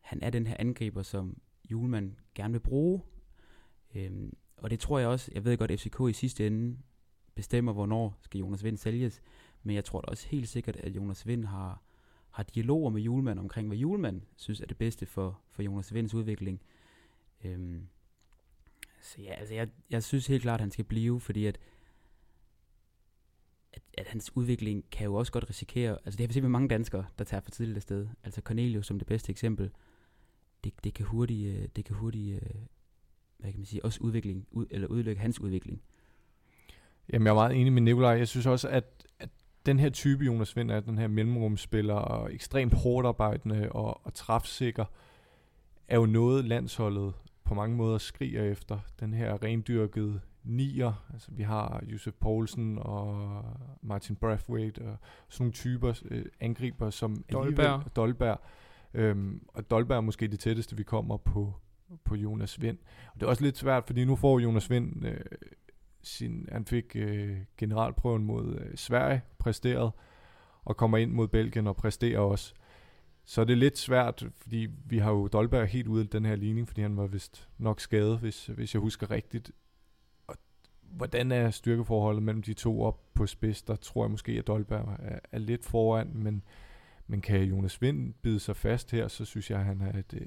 han 0.00 0.22
er 0.22 0.30
den 0.30 0.46
her 0.46 0.56
angriber, 0.58 1.02
som 1.02 1.38
Julemand 1.70 2.14
gerne 2.34 2.52
vil 2.52 2.60
bruge. 2.60 3.02
Øhm, 3.94 4.36
og 4.56 4.70
det 4.70 4.80
tror 4.80 4.98
jeg 4.98 5.08
også, 5.08 5.30
jeg 5.34 5.44
ved 5.44 5.56
godt, 5.56 5.70
at 5.70 5.80
FCK 5.80 6.00
i 6.10 6.12
sidste 6.12 6.46
ende 6.46 6.78
bestemmer, 7.34 7.72
hvornår 7.72 8.18
skal 8.20 8.38
Jonas 8.38 8.64
Vind 8.64 8.76
sælges. 8.76 9.22
Men 9.62 9.76
jeg 9.76 9.84
tror 9.84 10.00
da 10.00 10.06
også 10.10 10.28
helt 10.28 10.48
sikkert, 10.48 10.76
at 10.76 10.96
Jonas 10.96 11.26
Vind 11.26 11.44
har, 11.44 11.82
har 12.30 12.42
dialoger 12.42 12.90
med 12.90 13.02
Julemand 13.02 13.38
omkring, 13.38 13.68
hvad 13.68 13.78
Julemand 13.78 14.22
synes 14.36 14.60
er 14.60 14.66
det 14.66 14.76
bedste 14.76 15.06
for, 15.06 15.40
for 15.50 15.62
Jonas 15.62 15.94
Vinds 15.94 16.14
udvikling. 16.14 16.60
Øhm, 17.44 17.88
så 19.00 19.22
ja, 19.22 19.32
altså 19.32 19.54
jeg, 19.54 19.68
jeg 19.90 20.02
synes 20.02 20.26
helt 20.26 20.42
klart, 20.42 20.54
at 20.54 20.60
han 20.60 20.70
skal 20.70 20.84
blive, 20.84 21.20
fordi 21.20 21.46
at, 21.46 21.58
at, 23.72 23.82
at 23.98 24.06
hans 24.06 24.36
udvikling 24.36 24.90
kan 24.90 25.04
jo 25.04 25.14
også 25.14 25.32
godt 25.32 25.50
risikere, 25.50 25.98
altså 26.04 26.18
det 26.18 26.20
har 26.20 26.26
vi 26.26 26.32
set 26.32 26.42
med 26.42 26.50
mange 26.50 26.68
danskere, 26.68 27.06
der 27.18 27.24
tager 27.24 27.40
for 27.40 27.50
tidligt 27.50 27.76
afsted. 27.76 28.08
Altså 28.24 28.40
Cornelius 28.40 28.86
som 28.86 28.98
det 28.98 29.08
bedste 29.08 29.30
eksempel, 29.30 29.70
det, 30.64 30.84
det 30.84 30.94
kan 30.94 31.06
hurtigt, 31.06 31.56
øh, 31.56 31.68
det 31.76 31.84
kan 31.84 31.96
hurtigt, 31.96 32.34
øh, 32.34 32.50
hvad 33.38 33.50
kan 33.52 33.60
man 33.60 33.66
sige, 33.66 33.84
også 33.84 34.00
udvikling, 34.02 34.46
ud, 34.50 34.66
eller 34.70 34.88
udlægge 34.88 35.20
hans 35.20 35.40
udvikling. 35.40 35.82
Jamen 37.12 37.26
jeg 37.26 37.30
er 37.30 37.34
meget 37.34 37.60
enig 37.60 37.72
med 37.72 37.82
Nikolaj. 37.82 38.10
Jeg 38.10 38.28
synes 38.28 38.46
også, 38.46 38.68
at, 38.68 39.06
at 39.18 39.30
den 39.66 39.78
her 39.78 39.90
type 39.90 40.24
Jonas 40.24 40.56
Vind 40.56 40.70
er 40.70 40.80
den 40.80 40.98
her 40.98 41.08
mellemrumspiller, 41.08 41.94
og 41.94 42.34
ekstremt 42.34 42.74
hårdt 42.74 43.06
arbejdende 43.06 43.72
og, 43.72 44.06
og 44.06 44.14
træfsikker, 44.14 44.84
er 45.88 45.96
jo 45.96 46.06
noget 46.06 46.44
landsholdet 46.44 47.14
på 47.44 47.54
mange 47.54 47.76
måder 47.76 47.98
skriger 47.98 48.42
efter. 48.42 48.78
Den 49.00 49.14
her 49.14 49.42
rendyrkede 49.42 50.20
nier. 50.44 51.04
Altså, 51.12 51.28
vi 51.32 51.42
har 51.42 51.82
Josef 51.86 52.14
Poulsen 52.14 52.78
og 52.78 53.42
Martin 53.82 54.16
Brathwaite 54.16 54.78
og 54.78 54.96
sådan 55.28 55.44
nogle 55.44 55.52
typer 55.52 56.02
øh, 56.04 56.24
angriber 56.40 56.90
som 56.90 57.24
Dolberg. 57.32 57.96
Dolberg. 57.96 58.40
Øhm, 58.94 59.46
og 59.48 59.70
Dolberg 59.70 59.96
er 59.96 60.00
måske 60.00 60.28
det 60.28 60.40
tætteste, 60.40 60.76
vi 60.76 60.82
kommer 60.82 61.16
på, 61.16 61.54
på 62.04 62.14
Jonas 62.14 62.60
Vind. 62.60 62.78
Og 63.14 63.20
det 63.20 63.22
er 63.22 63.30
også 63.30 63.42
lidt 63.42 63.58
svært, 63.58 63.84
fordi 63.86 64.04
nu 64.04 64.16
får 64.16 64.38
Jonas 64.38 64.70
Vind 64.70 65.06
øh, 65.06 65.20
sin, 66.02 66.48
han 66.52 66.64
fik 66.64 66.96
øh, 66.96 67.36
generalprøven 67.56 68.24
mod 68.24 68.54
øh, 68.54 68.76
Sverige 68.76 69.22
præsteret, 69.38 69.92
og 70.64 70.76
kommer 70.76 70.98
ind 70.98 71.12
mod 71.12 71.28
Belgien 71.28 71.66
og 71.66 71.76
præsterer 71.76 72.18
også. 72.18 72.54
Så 73.24 73.40
er 73.40 73.44
det 73.44 73.58
lidt 73.58 73.78
svært, 73.78 74.26
fordi 74.36 74.68
vi 74.84 74.98
har 74.98 75.10
jo 75.10 75.28
Dolberg 75.28 75.66
helt 75.66 75.88
ude 75.88 76.02
af 76.02 76.08
den 76.08 76.24
her 76.24 76.36
ligning, 76.36 76.68
fordi 76.68 76.82
han 76.82 76.96
var 76.96 77.06
vist 77.06 77.48
nok 77.58 77.80
skadet, 77.80 78.18
hvis, 78.18 78.46
hvis 78.46 78.74
jeg 78.74 78.80
husker 78.80 79.10
rigtigt. 79.10 79.52
Og 80.26 80.36
hvordan 80.80 81.32
er 81.32 81.50
styrkeforholdet 81.50 82.22
mellem 82.22 82.42
de 82.42 82.54
to 82.54 82.82
op 82.82 83.14
på 83.14 83.26
spids? 83.26 83.62
Der 83.62 83.76
tror 83.76 84.04
jeg 84.04 84.10
måske, 84.10 84.32
at 84.32 84.46
Dolberg 84.46 84.96
er, 84.98 85.18
er 85.32 85.38
lidt 85.38 85.64
foran, 85.64 86.10
men, 86.14 86.42
men 87.06 87.20
kan 87.20 87.42
Jonas 87.42 87.82
Vind 87.82 88.14
bide 88.14 88.40
sig 88.40 88.56
fast 88.56 88.90
her, 88.90 89.08
så 89.08 89.24
synes 89.24 89.50
jeg, 89.50 89.58
at 89.58 89.64
han 89.64 89.80
er 89.80 89.98
et, 89.98 90.14
øh, 90.20 90.26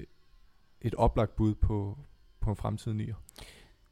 et 0.80 0.94
oplagt 0.94 1.36
bud 1.36 1.54
på, 1.54 1.98
på 2.40 2.50
en 2.50 2.56
fremtidig 2.56 2.96
nier. 2.96 3.14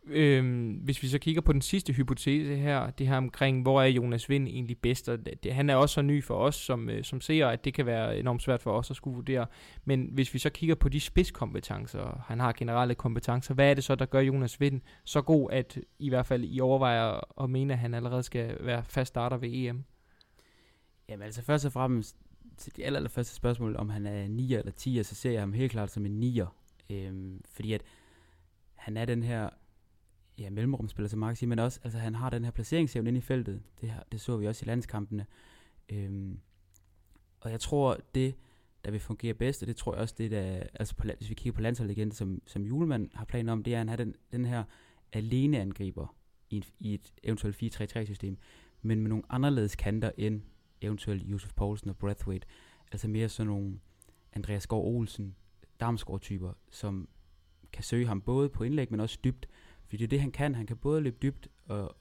Øhm, 0.09 0.71
hvis 0.71 1.03
vi 1.03 1.09
så 1.09 1.19
kigger 1.19 1.43
på 1.43 1.53
den 1.53 1.61
sidste 1.61 1.93
hypotese 1.93 2.57
her, 2.57 2.91
det 2.91 3.07
her 3.07 3.17
omkring, 3.17 3.63
hvor 3.63 3.83
er 3.83 3.87
Jonas 3.87 4.29
Vind 4.29 4.49
egentlig 4.49 4.79
bedst, 4.79 5.09
og 5.09 5.19
det, 5.43 5.55
han 5.55 5.71
er 5.71 5.75
også 5.75 5.95
så 5.95 6.03
ny 6.03 6.25
for 6.25 6.35
os 6.35 6.55
som, 6.55 6.91
øh, 6.91 7.05
som 7.05 7.21
ser, 7.21 7.47
at 7.47 7.65
det 7.65 7.75
kan 7.75 7.87
være 7.87 8.19
enormt 8.19 8.43
svært 8.43 8.63
for 8.63 8.73
os 8.73 8.91
at 8.91 8.97
skulle 8.97 9.15
vurdere. 9.15 9.47
Men 9.85 10.09
hvis 10.13 10.35
vi 10.35 10.39
så 10.39 10.51
kigger 10.51 10.75
på 10.75 10.89
de 10.89 11.01
spidskompetencer, 11.01 12.25
han 12.27 12.41
har 12.41 12.53
generelle 12.53 12.95
kompetencer, 12.95 13.55
hvad 13.55 13.71
er 13.71 13.75
det 13.75 13.85
så, 13.85 13.95
der 13.95 14.07
gør 14.07 14.21
Jonas 14.21 14.61
Vind 14.61 14.81
så 15.05 15.23
god, 15.23 15.51
at 15.53 15.79
i 15.99 16.09
hvert 16.09 16.27
fald 16.27 16.45
I 16.45 16.61
overvejer 16.61 17.43
at 17.43 17.51
mene, 17.51 17.73
at 17.73 17.79
han 17.79 17.95
allerede 17.95 18.23
skal 18.23 18.57
være 18.61 18.85
fast 18.85 19.09
starter 19.09 19.37
ved 19.37 19.49
EM? 19.53 19.85
Jamen 21.09 21.23
altså 21.23 21.43
først 21.43 21.67
og 21.67 21.73
fremmest 21.73 22.17
til 22.57 22.77
det 22.77 22.85
aller, 22.85 22.99
aller 22.99 23.11
første 23.11 23.35
spørgsmål, 23.35 23.77
om 23.77 23.89
han 23.89 24.07
er 24.07 24.29
9 24.29 24.55
eller 24.55 24.73
10, 24.73 25.03
så 25.03 25.15
ser 25.15 25.31
jeg 25.31 25.41
ham 25.41 25.53
helt 25.53 25.73
klart 25.73 25.91
som 25.91 26.07
en 26.07 26.23
9'er. 26.23 26.47
Øhm, 26.91 27.41
fordi 27.51 27.73
at 27.73 27.83
han 28.75 28.97
er 28.97 29.05
den 29.05 29.23
her 29.23 29.49
ja, 30.39 30.51
mellemrumspiller, 30.51 31.09
som 31.09 31.19
Mark 31.19 31.37
siger, 31.37 31.49
men 31.49 31.59
også, 31.59 31.81
altså 31.85 31.99
han 31.99 32.15
har 32.15 32.31
den 32.31 32.45
her 32.45 32.51
placeringsevne 32.51 33.09
inde 33.09 33.19
i 33.19 33.21
feltet. 33.21 33.63
Det, 33.81 33.91
her, 33.91 34.03
det 34.13 34.21
så 34.21 34.37
vi 34.37 34.47
også 34.47 34.65
i 34.65 34.69
landskampene. 34.69 35.27
Øhm, 35.89 36.41
og 37.41 37.51
jeg 37.51 37.61
tror, 37.61 37.99
det, 38.15 38.35
der 38.85 38.91
vil 38.91 39.01
fungere 39.01 39.35
bedst, 39.35 39.63
og 39.63 39.69
det 39.69 39.77
tror 39.77 39.93
jeg 39.93 40.03
også, 40.03 40.15
det 40.19 40.31
der, 40.31 40.63
altså 40.75 40.97
på, 40.97 41.07
hvis 41.17 41.29
vi 41.29 41.35
kigger 41.35 41.57
på 41.57 41.61
landsholdet 41.61 41.97
igen, 41.97 42.13
som, 42.13 42.43
som 42.47 42.63
julemand 42.63 43.11
har 43.15 43.25
planer 43.25 43.53
om, 43.53 43.63
det 43.63 43.75
er, 43.75 43.77
at 43.77 43.81
han 43.81 43.89
har 43.89 43.97
den, 43.97 44.15
den 44.33 44.45
her 44.45 44.65
alene 45.13 45.61
angriber 45.61 46.15
i, 46.51 46.57
en, 46.57 46.65
i 46.79 46.95
et 46.95 47.13
eventuelt 47.23 47.63
4-3-3-system, 47.63 48.39
men 48.83 49.01
med 49.01 49.09
nogle 49.09 49.25
anderledes 49.29 49.77
kanter 49.77 50.11
end 50.19 50.43
eventuelt 50.81 51.23
Josef 51.23 51.55
Poulsen 51.55 51.91
og 51.91 51.97
Brathwaite. 51.97 52.47
Altså 52.93 53.09
mere 53.09 53.29
sådan 53.29 53.47
nogle 53.47 53.79
Andreas 54.33 54.63
Skov 54.63 54.97
Olsen, 54.97 55.37
Damsgaard 55.81 56.21
typer, 56.21 56.53
som 56.71 57.09
kan 57.73 57.85
søge 57.85 58.07
ham 58.07 58.21
både 58.21 58.49
på 58.49 58.65
indlæg, 58.65 58.91
men 58.91 59.01
også 59.01 59.19
dybt. 59.25 59.49
Fordi 59.89 59.97
det 59.97 60.05
er 60.05 60.09
det, 60.09 60.21
han 60.21 60.31
kan. 60.31 60.55
Han 60.55 60.67
kan 60.67 60.77
både 60.77 61.01
løbe 61.01 61.17
dybt 61.23 61.49
og, 61.67 61.97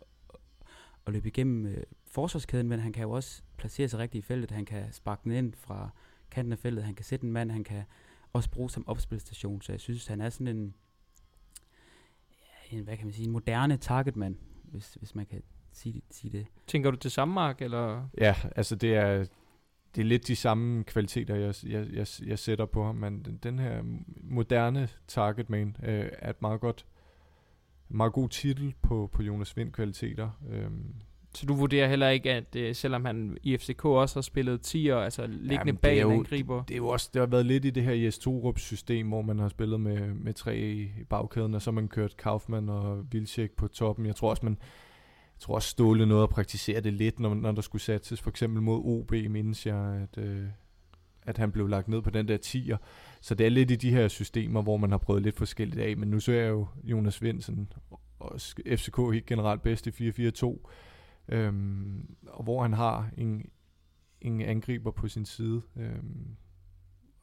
og, 1.05 1.13
løbe 1.13 1.27
igennem 1.27 1.65
øh, 1.65 1.83
forsvarskæden, 2.05 2.67
men 2.67 2.79
han 2.79 2.93
kan 2.93 3.03
jo 3.03 3.11
også 3.11 3.41
placere 3.57 3.87
sig 3.87 3.99
rigtigt 3.99 4.25
i 4.25 4.27
feltet. 4.27 4.51
Han 4.51 4.65
kan 4.65 4.93
sparke 4.93 5.21
den 5.23 5.31
ind 5.31 5.53
fra 5.53 5.89
kanten 6.31 6.51
af 6.51 6.59
feltet. 6.59 6.83
Han 6.83 6.95
kan 6.95 7.05
sætte 7.05 7.25
en 7.25 7.31
mand. 7.31 7.51
Han 7.51 7.63
kan 7.63 7.83
også 8.33 8.49
bruge 8.49 8.69
som 8.69 8.87
opspilstation. 8.87 9.61
Så 9.61 9.71
jeg 9.71 9.79
synes, 9.79 10.07
han 10.07 10.21
er 10.21 10.29
sådan 10.29 10.47
en, 10.47 10.73
ja, 12.71 12.77
en 12.77 12.83
hvad 12.83 12.97
kan 12.97 13.05
man 13.05 13.13
sige, 13.13 13.25
en 13.25 13.31
moderne 13.31 13.77
targetmand, 13.77 14.35
hvis, 14.63 14.93
hvis 14.93 15.15
man 15.15 15.25
kan 15.25 15.41
sige, 15.71 16.01
sige 16.11 16.37
det. 16.37 16.47
Tænker 16.67 16.91
du 16.91 16.97
til 16.97 17.11
samme, 17.11 17.33
Mark, 17.33 17.61
eller? 17.61 18.07
Ja, 18.17 18.35
altså 18.55 18.75
det 18.75 18.95
er, 18.95 19.25
det 19.95 20.01
er 20.01 20.05
lidt 20.05 20.27
de 20.27 20.35
samme 20.35 20.83
kvaliteter, 20.83 21.35
jeg, 21.35 21.53
jeg, 21.63 21.87
jeg, 21.93 22.07
jeg 22.25 22.39
sætter 22.39 22.65
på 22.65 22.85
ham, 22.85 22.95
men 22.95 23.25
den, 23.25 23.37
den 23.37 23.59
her 23.59 23.81
moderne 24.21 24.89
targetman 25.07 25.77
øh, 25.83 26.09
er 26.19 26.29
et 26.29 26.41
meget 26.41 26.61
godt, 26.61 26.85
meget 27.89 28.13
god 28.13 28.29
titel 28.29 28.73
på, 28.81 29.09
på 29.13 29.23
Jonas 29.23 29.57
Vind 29.57 29.71
kvaliteter. 29.71 30.29
Øhm, 30.51 30.85
Så 31.35 31.45
du 31.45 31.53
vurderer 31.55 31.87
heller 31.87 32.09
ikke, 32.09 32.31
at 32.31 32.55
øh, 32.55 32.75
selvom 32.75 33.05
han 33.05 33.37
i 33.43 33.57
FCK 33.57 33.85
også 33.85 34.15
har 34.15 34.21
spillet 34.21 34.75
10'er, 34.75 34.91
altså 34.93 35.27
liggende 35.27 35.53
Jamen, 35.53 35.77
bag 35.77 36.01
en 36.01 36.11
angriber? 36.11 36.63
det 36.63 36.73
er 36.73 36.77
jo 36.77 36.87
også, 36.87 37.09
det 37.13 37.19
har 37.19 37.27
været 37.27 37.45
lidt 37.45 37.65
i 37.65 37.69
det 37.69 37.83
her 37.83 37.93
Jes 37.93 38.17
Torup 38.19 38.59
system, 38.59 39.07
hvor 39.07 39.21
man 39.21 39.39
har 39.39 39.49
spillet 39.49 39.79
med, 39.79 40.13
med 40.13 40.33
tre 40.33 40.57
i, 40.57 40.81
i 40.81 41.03
bagkæden, 41.09 41.53
og 41.53 41.61
så 41.61 41.71
har 41.71 41.75
man 41.75 41.87
kørt 41.87 42.17
Kaufmann 42.17 42.69
og 42.69 43.05
Vilcek 43.11 43.51
på 43.51 43.67
toppen. 43.67 44.05
Jeg 44.05 44.15
tror 44.15 44.29
også, 44.29 44.45
man, 44.45 44.57
jeg 45.35 45.39
tror 45.41 45.55
også 45.55 45.69
Ståle 45.69 46.05
nåede 46.05 46.23
at 46.23 46.29
praktisere 46.29 46.81
det 46.81 46.93
lidt, 46.93 47.19
når, 47.19 47.33
når 47.33 47.51
der 47.51 47.61
skulle 47.61 47.81
satses 47.81 48.21
for 48.21 48.29
eksempel 48.29 48.61
mod 48.61 48.81
OB, 48.85 49.11
mindes 49.11 49.65
jeg, 49.65 50.07
at, 50.11 50.23
øh, 50.23 50.43
at 51.25 51.37
han 51.37 51.51
blev 51.51 51.67
lagt 51.67 51.87
ned 51.87 52.01
på 52.01 52.09
den 52.09 52.27
der 52.27 52.37
10'er. 52.45 52.77
Så 53.21 53.35
det 53.35 53.45
er 53.45 53.49
lidt 53.49 53.71
i 53.71 53.75
de 53.75 53.91
her 53.91 54.07
systemer, 54.07 54.61
hvor 54.61 54.77
man 54.77 54.91
har 54.91 54.97
prøvet 54.97 55.23
lidt 55.23 55.37
forskelligt 55.37 55.81
af, 55.81 55.97
men 55.97 56.09
nu 56.09 56.19
ser 56.19 56.41
jeg 56.41 56.49
jo 56.49 56.67
Jonas 56.83 57.21
Vindsen 57.21 57.73
og 58.19 58.41
FCK 58.67 58.97
helt 59.13 59.25
generelt 59.25 59.61
bedst 59.61 59.87
i 59.87 60.09
4-4-2, 60.09 60.67
øhm, 61.29 62.15
og 62.27 62.43
hvor 62.43 62.61
han 62.61 62.73
har 62.73 63.09
en, 63.17 63.49
en 64.21 64.41
angriber 64.41 64.91
på 64.91 65.07
sin 65.07 65.25
side. 65.25 65.61
Øhm, 65.77 66.35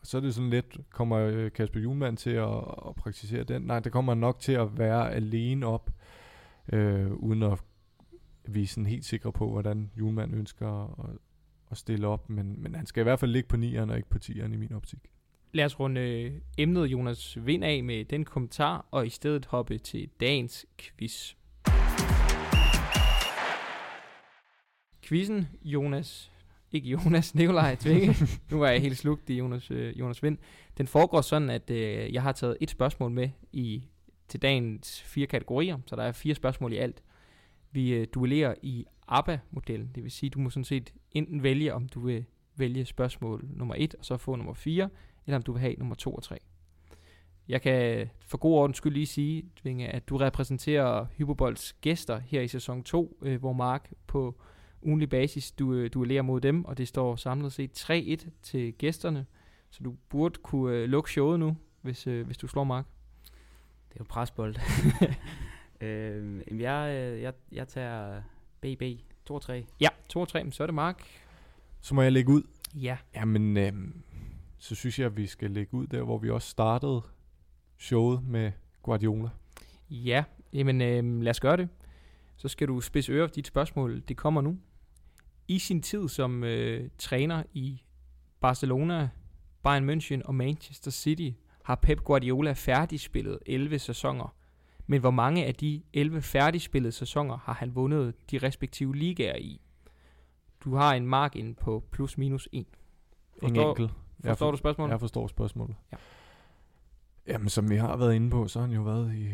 og 0.00 0.06
så 0.06 0.16
er 0.16 0.20
det 0.20 0.34
sådan 0.34 0.50
lidt, 0.50 0.80
kommer 0.90 1.18
øh, 1.18 1.52
Kasper 1.52 1.80
Julemand 1.80 2.16
til 2.16 2.30
at, 2.30 2.56
at 2.88 2.94
praktisere 2.96 3.44
den? 3.44 3.62
Nej, 3.62 3.80
det 3.80 3.92
kommer 3.92 4.12
han 4.12 4.20
nok 4.20 4.38
til 4.40 4.52
at 4.52 4.78
være 4.78 5.12
alene 5.12 5.66
op, 5.66 5.90
øh, 6.72 7.12
uden 7.12 7.42
at 7.42 7.58
vi 8.44 8.62
er 8.62 8.66
sådan 8.66 8.86
helt 8.86 9.04
sikre 9.04 9.32
på, 9.32 9.50
hvordan 9.50 9.90
Julemand 9.98 10.34
ønsker 10.34 10.68
at, 11.04 11.18
at 11.72 11.78
stille 11.78 12.06
op, 12.06 12.30
men, 12.30 12.62
men 12.62 12.74
han 12.74 12.86
skal 12.86 13.00
i 13.00 13.02
hvert 13.02 13.20
fald 13.20 13.30
ligge 13.30 13.48
på 13.48 13.56
9'eren 13.56 13.90
og 13.90 13.96
ikke 13.96 14.08
på 14.08 14.18
10'eren 14.24 14.52
i 14.52 14.56
min 14.56 14.72
optik. 14.72 14.98
Lad 15.52 15.64
os 15.64 15.80
runde 15.80 16.00
øh, 16.00 16.32
emnet 16.58 16.86
Jonas 16.86 17.46
Vind 17.46 17.64
af 17.64 17.84
med 17.84 18.04
den 18.04 18.24
kommentar, 18.24 18.86
og 18.90 19.06
i 19.06 19.10
stedet 19.10 19.46
hoppe 19.46 19.78
til 19.78 20.08
dagens 20.20 20.66
quiz. 20.78 21.34
Quizzen, 25.02 25.48
Jonas, 25.64 26.32
ikke 26.72 26.88
Jonas, 26.88 27.34
Nikolaj 27.34 27.74
Tvinge, 27.74 28.16
nu 28.50 28.62
er 28.62 28.70
jeg 28.70 28.80
helt 28.80 28.98
slugt 28.98 29.30
i 29.30 29.34
Jonas, 29.34 29.70
øh, 29.70 29.98
Jonas 29.98 30.22
Vind. 30.22 30.38
Den 30.78 30.86
foregår 30.86 31.20
sådan, 31.20 31.50
at 31.50 31.70
øh, 31.70 32.12
jeg 32.12 32.22
har 32.22 32.32
taget 32.32 32.56
et 32.60 32.70
spørgsmål 32.70 33.10
med 33.10 33.28
i 33.52 33.82
til 34.28 34.42
dagens 34.42 35.02
fire 35.02 35.26
kategorier, 35.26 35.78
så 35.86 35.96
der 35.96 36.02
er 36.02 36.12
fire 36.12 36.34
spørgsmål 36.34 36.72
i 36.72 36.76
alt. 36.76 37.02
Vi 37.72 37.94
øh, 37.94 38.06
duellerer 38.14 38.54
i 38.62 38.86
ABBA-modellen, 39.08 39.90
det 39.94 40.02
vil 40.02 40.10
sige, 40.10 40.30
du 40.30 40.38
må 40.38 40.50
sådan 40.50 40.64
set 40.64 40.92
enten 41.10 41.42
vælge, 41.42 41.74
om 41.74 41.88
du 41.88 42.00
vil 42.00 42.24
vælge 42.56 42.84
spørgsmål 42.84 43.44
nummer 43.50 43.74
1, 43.78 43.94
og 43.94 44.04
så 44.04 44.16
få 44.16 44.36
nummer 44.36 44.54
4, 44.54 44.88
eller 45.26 45.36
om 45.36 45.42
du 45.42 45.52
vil 45.52 45.60
have 45.60 45.74
nummer 45.78 45.94
2 45.94 46.14
og 46.14 46.22
3. 46.22 46.38
Jeg 47.48 47.62
kan 47.62 48.08
for 48.20 48.38
god 48.38 48.54
ordens 48.54 48.76
skyld 48.76 48.92
lige 48.92 49.06
sige, 49.06 49.44
Tvinge, 49.56 49.88
at 49.88 50.08
du 50.08 50.16
repræsenterer 50.16 51.06
Hyperbolds 51.16 51.72
gæster 51.72 52.18
her 52.18 52.40
i 52.40 52.48
sæson 52.48 52.82
2, 52.82 53.18
øh, 53.22 53.40
hvor 53.40 53.52
Mark 53.52 53.92
på 54.06 54.40
ugenlig 54.82 55.08
basis 55.08 55.52
du, 55.52 55.74
øh, 55.74 55.82
du 55.82 55.88
duellerer 55.88 56.22
mod 56.22 56.40
dem, 56.40 56.64
og 56.64 56.78
det 56.78 56.88
står 56.88 57.16
samlet 57.16 57.52
set 57.52 57.90
3-1 57.90 58.30
til 58.42 58.72
gæsterne, 58.72 59.26
så 59.70 59.80
du 59.84 59.94
burde 60.08 60.38
kunne 60.42 60.76
øh, 60.76 60.88
lukke 60.88 61.10
showet 61.10 61.40
nu, 61.40 61.56
hvis, 61.80 62.06
øh, 62.06 62.26
hvis 62.26 62.38
du 62.38 62.46
slår 62.46 62.64
Mark. 62.64 62.86
Det 63.88 63.94
er 63.94 64.00
jo 64.00 64.04
presbold. 64.08 64.56
Øh, 65.80 66.40
øh, 66.50 66.60
jeg, 66.60 67.18
jeg, 67.22 67.32
jeg 67.52 67.68
tager 67.68 68.22
BB 68.62 68.82
2 69.24 69.34
og 69.34 69.42
3. 69.42 69.66
Ja, 69.80 69.88
2 70.08 70.20
og 70.20 70.28
3, 70.28 70.50
så 70.50 70.62
er 70.62 70.66
det 70.66 70.74
Mark. 70.74 71.02
Så 71.80 71.94
må 71.94 72.02
jeg 72.02 72.12
lægge 72.12 72.32
ud. 72.32 72.42
Ja. 72.74 72.96
Jamen, 73.14 73.56
øh, 73.56 73.72
så 74.58 74.74
synes 74.74 74.98
jeg, 74.98 75.06
at 75.06 75.16
vi 75.16 75.26
skal 75.26 75.50
lægge 75.50 75.74
ud 75.74 75.86
der, 75.86 76.02
hvor 76.02 76.18
vi 76.18 76.30
også 76.30 76.48
startede 76.48 77.02
showet 77.78 78.22
med 78.24 78.52
Guardiola. 78.82 79.28
Ja, 79.90 80.24
jamen 80.52 80.80
øh, 80.80 81.22
lad 81.22 81.30
os 81.30 81.40
gøre 81.40 81.56
det. 81.56 81.68
Så 82.36 82.48
skal 82.48 82.68
du 82.68 82.80
spidse 82.80 83.12
ører 83.12 83.26
for 83.26 83.34
dit 83.34 83.46
spørgsmål. 83.46 84.02
Det 84.08 84.16
kommer 84.16 84.40
nu. 84.40 84.58
I 85.48 85.58
sin 85.58 85.82
tid 85.82 86.08
som 86.08 86.44
øh, 86.44 86.90
træner 86.98 87.42
i 87.52 87.82
Barcelona, 88.40 89.08
Bayern 89.62 89.90
München 89.90 90.20
og 90.24 90.34
Manchester 90.34 90.90
City, 90.90 91.30
har 91.64 91.74
Pep 91.74 92.00
Guardiola 92.00 92.52
færdigspillet 92.52 93.38
11 93.46 93.78
sæsoner. 93.78 94.34
Men 94.86 95.00
hvor 95.00 95.10
mange 95.10 95.44
af 95.46 95.54
de 95.54 95.82
11 95.92 96.22
færdigspillede 96.22 96.92
sæsoner 96.92 97.36
har 97.36 97.52
han 97.52 97.74
vundet 97.74 98.30
de 98.30 98.38
respektive 98.38 98.96
ligaer 98.96 99.36
i? 99.36 99.60
Du 100.64 100.74
har 100.74 100.94
en 100.94 101.06
mark 101.06 101.36
ind 101.36 101.54
på 101.56 101.84
plus 101.90 102.18
minus 102.18 102.48
1. 102.52 102.58
En 102.58 102.66
Forstår- 103.40 103.68
enkelt. 103.70 103.90
Jeg 104.22 104.28
Forstår 104.30 104.46
for- 104.46 104.50
du 104.50 104.56
spørgsmålet? 104.56 104.90
Jeg 104.90 105.00
forstår 105.00 105.26
spørgsmålet. 105.26 105.76
Ja. 105.92 105.96
Jamen, 107.26 107.48
som 107.48 107.70
vi 107.70 107.76
har 107.76 107.96
været 107.96 108.14
inde 108.14 108.30
på, 108.30 108.48
så 108.48 108.58
har 108.60 108.66
han 108.66 108.76
jo 108.76 108.82
været 108.82 109.14
i, 109.14 109.30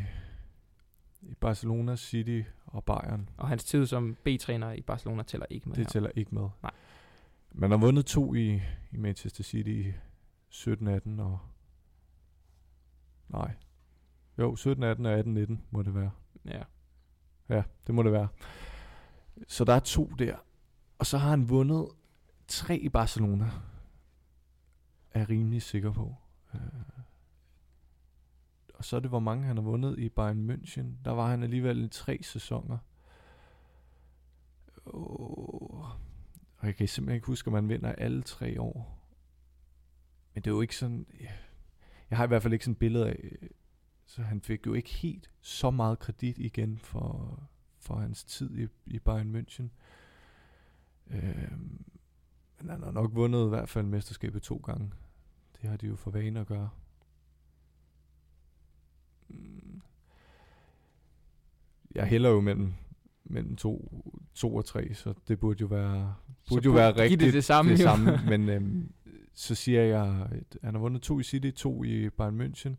i 1.22 1.34
Barcelona, 1.34 1.96
City 1.96 2.40
og 2.66 2.84
Bayern. 2.84 3.28
Og 3.36 3.48
hans 3.48 3.64
tid 3.64 3.86
som 3.86 4.16
B-træner 4.24 4.72
i 4.72 4.80
Barcelona 4.82 5.22
tæller 5.22 5.46
ikke 5.50 5.68
med 5.68 5.76
Det 5.76 5.84
her. 5.84 5.90
tæller 5.90 6.10
ikke 6.16 6.34
med. 6.34 6.48
Nej. 6.62 6.70
Man 7.52 7.70
har 7.70 7.78
vundet 7.78 8.06
to 8.06 8.34
i, 8.34 8.60
i 8.92 8.96
Manchester 8.96 9.42
City 9.44 9.68
i 9.68 9.92
17-18 10.50 11.20
og... 11.20 11.38
Nej. 13.28 13.54
Jo, 14.38 14.54
17-18 14.54 15.06
og 15.06 15.18
18-19 15.18 15.56
må 15.70 15.82
det 15.82 15.94
være. 15.94 16.10
Ja. 16.44 16.62
Ja, 17.48 17.62
det 17.86 17.94
må 17.94 18.02
det 18.02 18.12
være. 18.12 18.28
Så 19.46 19.64
der 19.64 19.72
er 19.72 19.80
to 19.80 20.06
der. 20.06 20.36
Og 20.98 21.06
så 21.06 21.18
har 21.18 21.30
han 21.30 21.48
vundet 21.48 21.88
tre 22.48 22.76
i 22.78 22.88
Barcelona. 22.88 23.50
Er 25.10 25.18
jeg 25.20 25.28
rimelig 25.28 25.62
sikker 25.62 25.92
på. 25.92 26.14
Øh. 26.54 26.60
Og 28.74 28.84
så 28.84 28.96
er 28.96 29.00
det, 29.00 29.08
hvor 29.10 29.18
mange 29.18 29.44
han 29.44 29.56
har 29.56 29.62
vundet 29.62 29.98
i 29.98 30.08
Bayern 30.08 30.50
München. 30.50 31.04
Der 31.04 31.10
var 31.10 31.30
han 31.30 31.42
alligevel 31.42 31.84
i 31.84 31.88
tre 31.88 32.18
sæsoner. 32.22 32.78
Oh. 34.86 35.84
Og 36.56 36.66
jeg 36.66 36.76
kan 36.76 36.88
simpelthen 36.88 37.14
ikke 37.14 37.26
huske, 37.26 37.48
om 37.48 37.52
man 37.52 37.68
vinder 37.68 37.92
alle 37.92 38.22
tre 38.22 38.60
år. 38.60 38.98
Men 40.34 40.42
det 40.42 40.50
er 40.50 40.54
jo 40.54 40.60
ikke 40.60 40.76
sådan... 40.76 41.06
Jeg 42.10 42.18
har 42.18 42.24
i 42.24 42.28
hvert 42.28 42.42
fald 42.42 42.52
ikke 42.52 42.64
sådan 42.64 42.72
et 42.72 42.78
billede 42.78 43.08
af... 43.08 43.38
Så 44.08 44.22
han 44.22 44.40
fik 44.40 44.66
jo 44.66 44.74
ikke 44.74 44.90
helt 44.90 45.30
så 45.40 45.70
meget 45.70 45.98
kredit 45.98 46.38
igen 46.38 46.78
for, 46.78 47.38
for 47.78 47.94
hans 47.94 48.24
tid 48.24 48.58
i, 48.58 48.68
i 48.86 48.98
Bayern 48.98 49.36
München. 49.36 49.68
Øhm, 51.10 51.84
men 52.60 52.70
han 52.70 52.82
har 52.82 52.90
nok 52.90 53.14
vundet 53.14 53.46
i 53.46 53.48
hvert 53.48 53.68
fald 53.68 53.86
mesterskabet 53.86 54.42
to 54.42 54.56
gange. 54.56 54.92
Det 55.60 55.70
har 55.70 55.76
de 55.76 55.86
jo 55.86 55.96
for 55.96 56.10
vane 56.10 56.40
at 56.40 56.46
gøre. 56.46 56.70
Mm. 59.28 59.80
Jeg 61.94 62.06
hælder 62.06 62.30
jo 62.30 62.40
mellem, 62.40 62.72
mellem 63.24 63.56
to, 63.56 64.04
to 64.34 64.54
og 64.54 64.64
tre, 64.64 64.94
så 64.94 65.14
det 65.28 65.40
burde 65.40 65.60
jo 65.60 65.66
være, 65.66 66.14
burde 66.48 66.64
jo 66.64 66.72
være 66.72 66.96
rigtigt 66.96 67.20
det, 67.20 67.32
det 67.32 67.44
samme. 67.44 67.70
Det 67.70 67.78
samme 67.78 68.20
men 68.30 68.48
øhm, 68.48 68.92
så 69.34 69.54
siger 69.54 69.82
jeg, 69.82 70.28
at 70.30 70.58
han 70.62 70.74
har 70.74 70.80
vundet 70.80 71.02
to 71.02 71.20
i 71.20 71.22
City, 71.22 71.50
to 71.50 71.84
i 71.84 72.10
Bayern 72.10 72.40
München, 72.40 72.74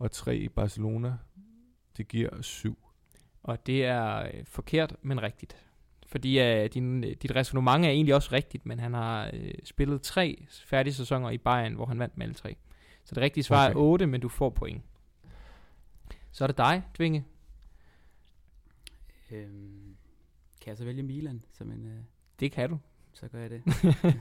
og 0.00 0.10
tre 0.10 0.36
i 0.36 0.48
Barcelona. 0.48 1.16
Det 1.96 2.08
giver 2.08 2.42
syv. 2.42 2.78
Og 3.42 3.66
det 3.66 3.84
er 3.84 4.22
øh, 4.22 4.44
forkert, 4.44 4.96
men 5.02 5.22
rigtigt. 5.22 5.66
Fordi 6.06 6.62
uh, 6.62 6.66
din, 6.66 7.00
dit 7.00 7.36
resonemang 7.36 7.86
er 7.86 7.90
egentlig 7.90 8.14
også 8.14 8.32
rigtigt, 8.32 8.66
men 8.66 8.78
han 8.78 8.94
har 8.94 9.30
uh, 9.32 9.38
spillet 9.64 10.02
tre 10.02 10.46
færdige 10.66 10.94
sæsoner 10.94 11.30
i 11.30 11.38
Bayern, 11.38 11.74
hvor 11.74 11.86
han 11.86 11.98
vandt 11.98 12.16
med 12.16 12.26
alle 12.26 12.34
tre. 12.34 12.56
Så 13.04 13.14
det 13.14 13.22
rigtige 13.22 13.44
svar 13.44 13.66
okay. 13.66 13.74
er 13.74 13.80
8, 13.80 14.06
men 14.06 14.20
du 14.20 14.28
får 14.28 14.50
point. 14.50 14.82
Så 16.32 16.44
er 16.44 16.46
det 16.46 16.58
dig, 16.58 16.82
Dvinge. 16.98 17.24
Øhm, 19.30 19.96
kan 20.60 20.68
jeg 20.68 20.76
så 20.76 20.84
vælge 20.84 21.02
Milan 21.02 21.42
som 21.52 21.70
en... 21.70 21.86
Uh, 21.86 22.04
det 22.40 22.52
kan 22.52 22.70
du. 22.70 22.78
Så 23.12 23.28
gør 23.28 23.38
jeg 23.38 23.50
det. 23.50 23.62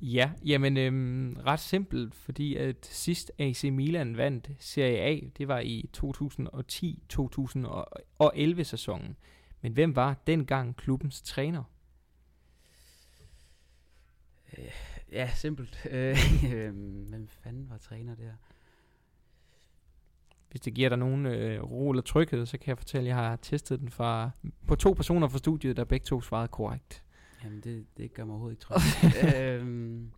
ja, 0.00 0.30
jamen 0.44 0.76
øhm, 0.76 1.36
ret 1.46 1.60
simpelt, 1.60 2.14
fordi 2.14 2.56
at 2.56 2.86
sidst 2.86 3.32
AC 3.38 3.64
Milan 3.64 4.16
vandt 4.16 4.50
Serie 4.58 4.98
A, 4.98 5.20
det 5.38 5.48
var 5.48 5.58
i 5.58 5.90
2010-2011 5.96 8.62
sæsonen. 8.62 9.16
Men 9.60 9.72
hvem 9.72 9.96
var 9.96 10.14
dengang 10.26 10.76
klubbens 10.76 11.22
træner? 11.22 11.62
Øh, 14.58 14.70
ja, 15.12 15.30
simpelt. 15.34 15.86
Øh, 15.90 16.16
hvem 17.08 17.28
fanden 17.28 17.70
var 17.70 17.78
træner 17.78 18.14
der? 18.14 18.32
Hvis 20.50 20.60
det 20.60 20.74
giver 20.74 20.88
dig 20.88 20.98
nogen 20.98 21.26
øh, 21.26 21.62
ro 21.62 21.90
eller 21.90 22.02
tryghed, 22.02 22.46
så 22.46 22.58
kan 22.58 22.68
jeg 22.68 22.78
fortælle, 22.78 23.10
at 23.10 23.16
jeg 23.16 23.16
har 23.16 23.36
testet 23.36 23.80
den 23.80 23.90
fra, 23.90 24.30
på 24.66 24.74
to 24.74 24.92
personer 24.92 25.28
fra 25.28 25.38
studiet, 25.38 25.76
der 25.76 25.84
begge 25.84 26.04
to 26.04 26.20
svarede 26.20 26.48
korrekt. 26.48 27.05
Jamen, 27.46 27.60
det, 27.60 27.86
det 27.96 28.14
gør 28.14 28.24
mig 28.24 28.32
overhovedet 28.32 28.54
ikke 28.54 28.64
tryg. 28.64 29.34
øhm, 29.36 30.12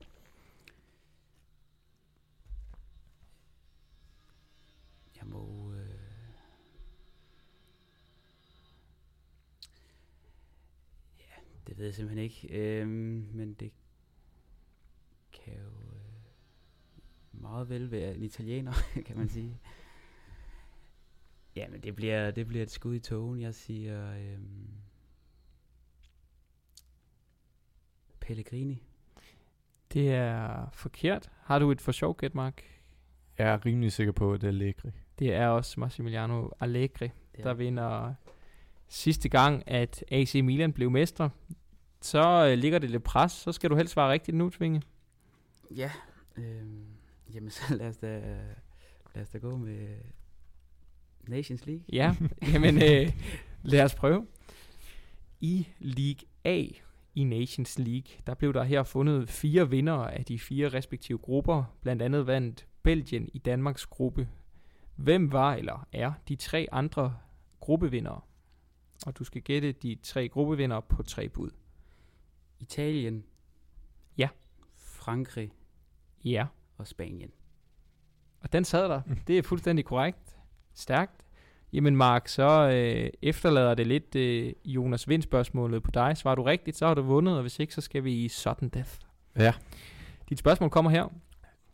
jeg 5.16 5.26
må... 5.26 5.72
Øh, 5.74 5.88
ja, 11.18 11.34
det 11.66 11.78
ved 11.78 11.84
jeg 11.84 11.94
simpelthen 11.94 12.24
ikke. 12.24 12.48
Øhm, 12.50 13.28
men 13.32 13.54
det 13.54 13.72
kan 15.32 15.54
jo 15.54 15.68
øh, 15.68 17.40
meget 17.40 17.68
vel 17.68 17.90
være 17.90 18.14
en 18.14 18.22
italiener, 18.22 18.72
kan 19.06 19.16
man 19.16 19.28
sige. 19.28 19.60
Ja, 21.56 21.68
men 21.68 21.80
det 21.82 21.96
bliver, 21.96 22.30
det 22.30 22.46
bliver 22.46 22.62
et 22.62 22.70
skud 22.70 22.94
i 22.94 23.00
togen. 23.00 23.40
Jeg 23.40 23.54
siger... 23.54 24.14
Øh, 24.14 24.38
Pellegrini. 28.28 28.82
Det 29.92 30.14
er 30.14 30.70
forkert. 30.72 31.30
Har 31.42 31.58
du 31.58 31.70
et 31.70 31.80
for 31.80 31.92
sjov 31.92 32.16
gæt, 32.16 32.34
Mark? 32.34 32.62
Jeg 33.38 33.48
er 33.48 33.66
rimelig 33.66 33.92
sikker 33.92 34.12
på, 34.12 34.32
at 34.32 34.40
det 34.40 34.46
er 34.46 34.48
Allegri. 34.48 34.90
Det 35.18 35.34
er 35.34 35.48
også 35.48 35.80
Massimiliano 35.80 36.48
Allegri, 36.60 37.10
der 37.42 37.54
vinder 37.54 38.14
sidste 38.88 39.28
gang, 39.28 39.62
at 39.66 40.04
AC 40.08 40.34
Milan 40.34 40.72
blev 40.72 40.90
mestre. 40.90 41.30
Så 42.00 42.46
øh, 42.50 42.58
ligger 42.58 42.78
det 42.78 42.90
lidt 42.90 43.02
pres. 43.02 43.32
Så 43.32 43.52
skal 43.52 43.70
du 43.70 43.76
helst 43.76 43.92
svare 43.92 44.12
rigtigt 44.12 44.36
nu, 44.36 44.50
Tvinge. 44.50 44.82
Ja. 45.76 45.90
Øh, 46.36 46.44
jamen, 47.34 47.50
så 47.58 47.74
lad 47.74 47.88
os, 47.88 47.96
da, 47.96 48.18
lad 49.14 49.22
os 49.22 49.28
da 49.28 49.38
gå 49.38 49.56
med 49.56 49.96
Nations 51.28 51.66
League. 51.66 51.84
Ja, 51.92 52.16
jamen 52.52 52.82
øh, 52.82 53.12
lad 53.62 53.84
os 53.84 53.94
prøve. 53.94 54.26
I 55.40 55.68
League 55.78 56.28
A 56.44 56.66
i 57.18 57.24
Nations 57.24 57.78
League. 57.78 58.18
Der 58.26 58.34
blev 58.34 58.52
der 58.52 58.62
her 58.62 58.82
fundet 58.82 59.30
fire 59.30 59.70
vinder 59.70 59.94
af 59.94 60.24
de 60.24 60.38
fire 60.38 60.68
respektive 60.68 61.18
grupper. 61.18 61.64
Blandt 61.80 62.02
andet 62.02 62.26
vandt 62.26 62.66
Belgien 62.82 63.28
i 63.34 63.38
Danmarks 63.38 63.86
gruppe. 63.86 64.28
Hvem 64.96 65.32
var 65.32 65.54
eller 65.54 65.86
er 65.92 66.12
de 66.28 66.36
tre 66.36 66.66
andre 66.72 67.16
gruppevindere? 67.60 68.20
Og 69.06 69.18
du 69.18 69.24
skal 69.24 69.42
gætte 69.42 69.72
de 69.72 69.98
tre 70.02 70.28
gruppevindere 70.28 70.82
på 70.82 71.02
tre 71.02 71.28
bud. 71.28 71.50
Italien. 72.60 73.24
Ja. 74.18 74.28
Frankrig. 74.76 75.52
Ja. 76.24 76.46
Og 76.76 76.86
Spanien. 76.86 77.30
Og 78.40 78.52
den 78.52 78.64
sad 78.64 78.88
der. 78.88 79.02
Det 79.26 79.38
er 79.38 79.42
fuldstændig 79.42 79.84
korrekt. 79.84 80.38
Stærkt. 80.74 81.26
Jamen 81.72 81.96
Mark, 81.96 82.28
så 82.28 82.70
øh, 82.74 83.10
efterlader 83.22 83.74
det 83.74 83.86
lidt 83.86 84.14
øh, 84.14 84.52
Jonas 84.64 85.08
Vind-spørgsmålet 85.08 85.82
på 85.82 85.90
dig. 85.90 86.16
Svarer 86.16 86.34
du 86.34 86.42
rigtigt, 86.42 86.76
så 86.76 86.86
har 86.86 86.94
du 86.94 87.02
vundet, 87.02 87.34
og 87.36 87.40
hvis 87.42 87.58
ikke, 87.58 87.74
så 87.74 87.80
skal 87.80 88.04
vi 88.04 88.12
i 88.24 88.28
sudden 88.28 88.68
death. 88.68 88.90
Ja. 89.38 89.52
Dit 90.28 90.38
spørgsmål 90.38 90.70
kommer 90.70 90.90
her. 90.90 91.12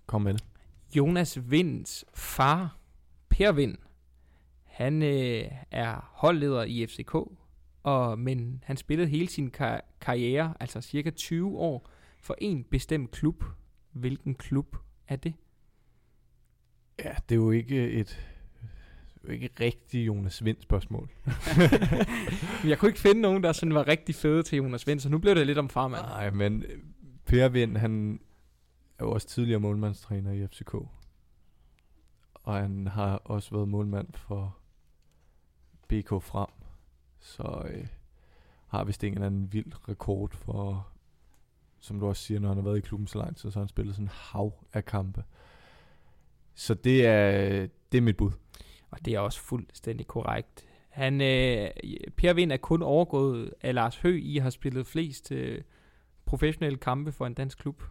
Kom 0.07 0.23
med 0.23 0.35
det. 0.35 0.45
Jonas 0.97 1.51
Vinds 1.51 2.05
far, 2.15 2.77
Per 3.29 3.53
Vind, 3.53 3.77
han 4.65 5.03
øh, 5.03 5.45
er 5.71 6.11
holdleder 6.13 6.63
i 6.63 6.87
FCK, 6.87 7.15
og, 7.83 8.19
men 8.19 8.63
han 8.67 8.77
spillede 8.77 9.09
hele 9.09 9.29
sin 9.29 9.51
kar- 9.51 9.85
karriere, 10.01 10.55
altså 10.61 10.81
cirka 10.81 11.11
20 11.11 11.59
år, 11.59 11.89
for 12.19 12.35
en 12.39 12.65
bestemt 12.65 13.11
klub. 13.11 13.45
Hvilken 13.93 14.35
klub 14.35 14.77
er 15.09 15.17
det? 15.17 15.35
Ja, 16.99 17.13
det 17.29 17.35
er 17.35 17.39
jo 17.41 17.51
ikke 17.51 17.91
et 17.91 18.34
jo 19.25 19.33
ikke 19.33 19.51
rigtig 19.61 20.07
Jonas 20.07 20.45
Vind 20.45 20.57
spørgsmål. 20.61 21.11
jeg 22.71 22.79
kunne 22.79 22.89
ikke 22.89 23.01
finde 23.01 23.21
nogen, 23.21 23.43
der 23.43 23.53
sådan 23.53 23.75
var 23.75 23.89
rigtig 23.89 24.15
fede 24.15 24.43
til 24.43 24.57
Jonas 24.57 24.87
Vind, 24.87 25.01
så 25.01 25.09
nu 25.09 25.19
blev 25.19 25.35
det 25.35 25.47
lidt 25.47 25.59
om 25.59 25.69
farmand. 25.69 26.03
Nej, 26.03 26.31
men 26.31 26.65
Per 27.27 27.49
Vind, 27.49 27.77
han 27.77 28.21
er 28.99 29.05
jo 29.05 29.11
også 29.11 29.27
tidligere 29.27 29.61
målmandstræner 29.61 30.33
i 30.33 30.47
FCK. 30.47 30.75
Og 32.35 32.55
han 32.55 32.87
har 32.87 33.17
også 33.17 33.51
været 33.51 33.69
målmand 33.69 34.09
for 34.15 34.59
BK 35.89 36.09
Frem. 36.09 36.49
Så 37.21 37.63
øh, 37.71 37.87
har 38.67 38.85
vist 38.85 39.05
en 39.05 39.13
eller 39.13 39.27
anden 39.27 39.53
vild 39.53 39.89
rekord 39.89 40.35
for, 40.35 40.89
som 41.81 42.01
du 42.01 42.07
også 42.07 42.23
siger, 42.23 42.41
når 42.41 42.49
han 42.49 42.57
har 42.57 42.65
været 42.65 42.79
i 42.79 42.81
klubben 42.81 43.07
så 43.07 43.19
lang 43.19 43.37
tid, 43.37 43.51
så 43.51 43.59
har 43.59 43.65
han 43.65 43.69
spillet 43.69 43.95
sådan 43.95 44.09
hav 44.09 44.53
af 44.73 44.85
kampe. 44.85 45.25
Så 46.55 46.75
det 46.75 47.07
er, 47.07 47.67
det 47.93 47.99
er 47.99 48.03
mit 48.03 48.17
bud. 48.17 48.31
Og 48.95 49.05
det 49.05 49.15
er 49.15 49.19
også 49.19 49.41
fuldstændig 49.41 50.07
korrekt. 50.07 50.65
Han, 50.89 51.21
øh, 51.21 51.69
per 52.17 52.33
Vind 52.33 52.53
er 52.53 52.57
kun 52.57 52.83
overgået 52.83 53.55
af 53.63 53.75
Lars 53.75 53.97
Hø 53.97 54.21
i 54.23 54.39
have 54.39 54.51
spillet 54.51 54.87
flest 54.87 55.33
øh, 55.33 55.61
professionelle 56.27 56.79
kampe 56.79 57.13
for 57.13 57.27
en 57.27 57.35
dansk 57.35 57.59
klub. 57.59 57.83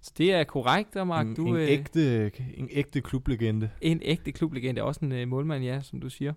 Så 0.00 0.12
det 0.18 0.32
er 0.32 0.44
korrekt, 0.44 0.96
og 0.96 1.06
Mark, 1.06 1.26
en, 1.26 1.34
du... 1.34 1.46
En, 1.46 1.56
øh, 1.56 1.68
ægte, 1.68 2.32
en 2.54 2.68
ægte 2.72 3.00
klublegende. 3.00 3.70
En 3.80 4.00
ægte 4.04 4.32
klublegende, 4.32 4.82
også 4.82 5.04
en 5.04 5.12
øh, 5.12 5.28
målmand, 5.28 5.64
ja, 5.64 5.80
som 5.80 6.00
du 6.00 6.10
siger. 6.10 6.32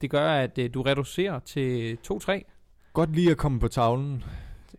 Det 0.00 0.10
gør, 0.10 0.30
at 0.30 0.58
øh, 0.58 0.74
du 0.74 0.82
reducerer 0.82 1.38
til 1.38 1.98
2-3. 2.12 2.40
Godt 2.92 3.12
lige 3.12 3.30
at 3.30 3.36
komme 3.36 3.60
på 3.60 3.68
tavlen 3.68 4.24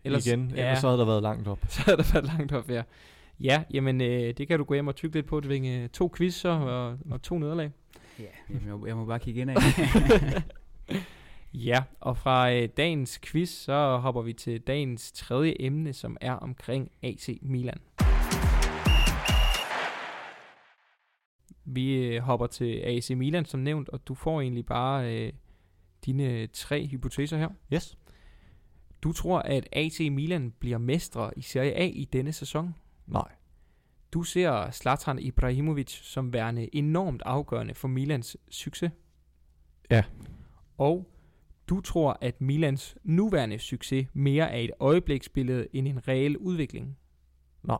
ellers, 0.04 0.26
igen, 0.26 0.52
ja, 0.56 0.60
ellers 0.60 0.78
så 0.78 0.86
havde 0.86 0.98
der 0.98 1.06
været 1.06 1.22
langt 1.22 1.48
op. 1.48 1.58
Så 1.68 1.82
havde 1.84 1.96
der 1.96 2.12
været 2.12 2.26
langt 2.26 2.52
op, 2.52 2.70
ja. 2.70 2.82
Ja, 3.40 3.62
jamen 3.70 4.00
øh, 4.00 4.34
det 4.38 4.48
kan 4.48 4.58
du 4.58 4.64
gå 4.64 4.74
hjem 4.74 4.88
og 4.88 4.94
tykke 4.94 5.16
lidt 5.16 5.26
på. 5.26 5.40
Det 5.40 5.84
er 5.84 5.88
to 5.88 6.12
quizzer 6.16 6.50
og, 6.50 6.98
og 7.10 7.22
to 7.22 7.38
nederlag. 7.38 7.70
Ja, 8.18 8.24
jeg 8.50 8.78
må, 8.78 8.86
jeg 8.86 8.96
må 8.96 9.04
bare 9.04 9.18
kigge 9.18 9.40
ind 9.40 9.50
af. 9.50 9.56
ja, 11.68 11.82
og 12.00 12.16
fra 12.16 12.52
øh, 12.52 12.68
dagens 12.76 13.18
quiz, 13.18 13.50
så 13.50 13.96
hopper 13.96 14.22
vi 14.22 14.32
til 14.32 14.60
dagens 14.60 15.12
tredje 15.12 15.54
emne, 15.60 15.92
som 15.92 16.16
er 16.20 16.32
omkring 16.32 16.90
AC 17.02 17.38
Milan. 17.42 17.80
Vi 21.64 21.94
øh, 21.94 22.22
hopper 22.22 22.46
til 22.46 22.80
AC 22.84 23.10
Milan, 23.10 23.44
som 23.44 23.60
nævnt, 23.60 23.88
og 23.88 24.08
du 24.08 24.14
får 24.14 24.40
egentlig 24.40 24.66
bare 24.66 25.14
øh, 25.14 25.32
dine 26.06 26.46
tre 26.46 26.86
hypoteser 26.86 27.38
her. 27.38 27.48
Yes. 27.72 27.98
Du 29.02 29.12
tror, 29.12 29.38
at 29.38 29.68
AC 29.72 30.00
Milan 30.00 30.50
bliver 30.58 30.78
mestre 30.78 31.30
i 31.36 31.42
Serie 31.42 31.74
A 31.74 31.86
i 31.86 32.04
denne 32.12 32.32
sæson. 32.32 32.74
Nej. 33.06 33.37
Du 34.12 34.22
ser 34.22 34.70
Zlatan 34.70 35.18
Ibrahimovic 35.18 35.90
som 35.90 36.32
værende 36.32 36.74
enormt 36.76 37.22
afgørende 37.24 37.74
for 37.74 37.88
Milans 37.88 38.36
succes. 38.50 38.90
Ja. 39.90 40.04
Og 40.78 41.10
du 41.68 41.80
tror, 41.80 42.18
at 42.20 42.40
Milans 42.40 42.96
nuværende 43.02 43.58
succes 43.58 44.06
mere 44.12 44.50
er 44.50 44.58
et 44.58 44.70
øjebliksbillede 44.80 45.66
end 45.72 45.88
en 45.88 46.08
reel 46.08 46.36
udvikling. 46.36 46.98
Nej. 47.62 47.78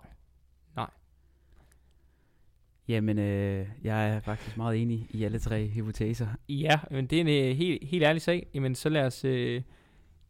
Jamen, 2.88 3.18
øh, 3.18 3.66
jeg 3.82 4.10
er 4.10 4.20
faktisk 4.20 4.56
meget 4.56 4.82
enig 4.82 5.06
i 5.10 5.24
alle 5.24 5.38
tre 5.38 5.66
hypoteser. 5.66 6.28
Ja, 6.48 6.80
men 6.90 7.06
det 7.06 7.16
er 7.16 7.20
en 7.20 7.28
øh, 7.28 7.56
helt, 7.56 7.88
helt 7.88 8.04
ærlig 8.04 8.22
sag. 8.22 8.46
Jamen, 8.54 8.74
så 8.74 8.88
lad 8.88 9.06
os 9.06 9.24
øh, 9.24 9.62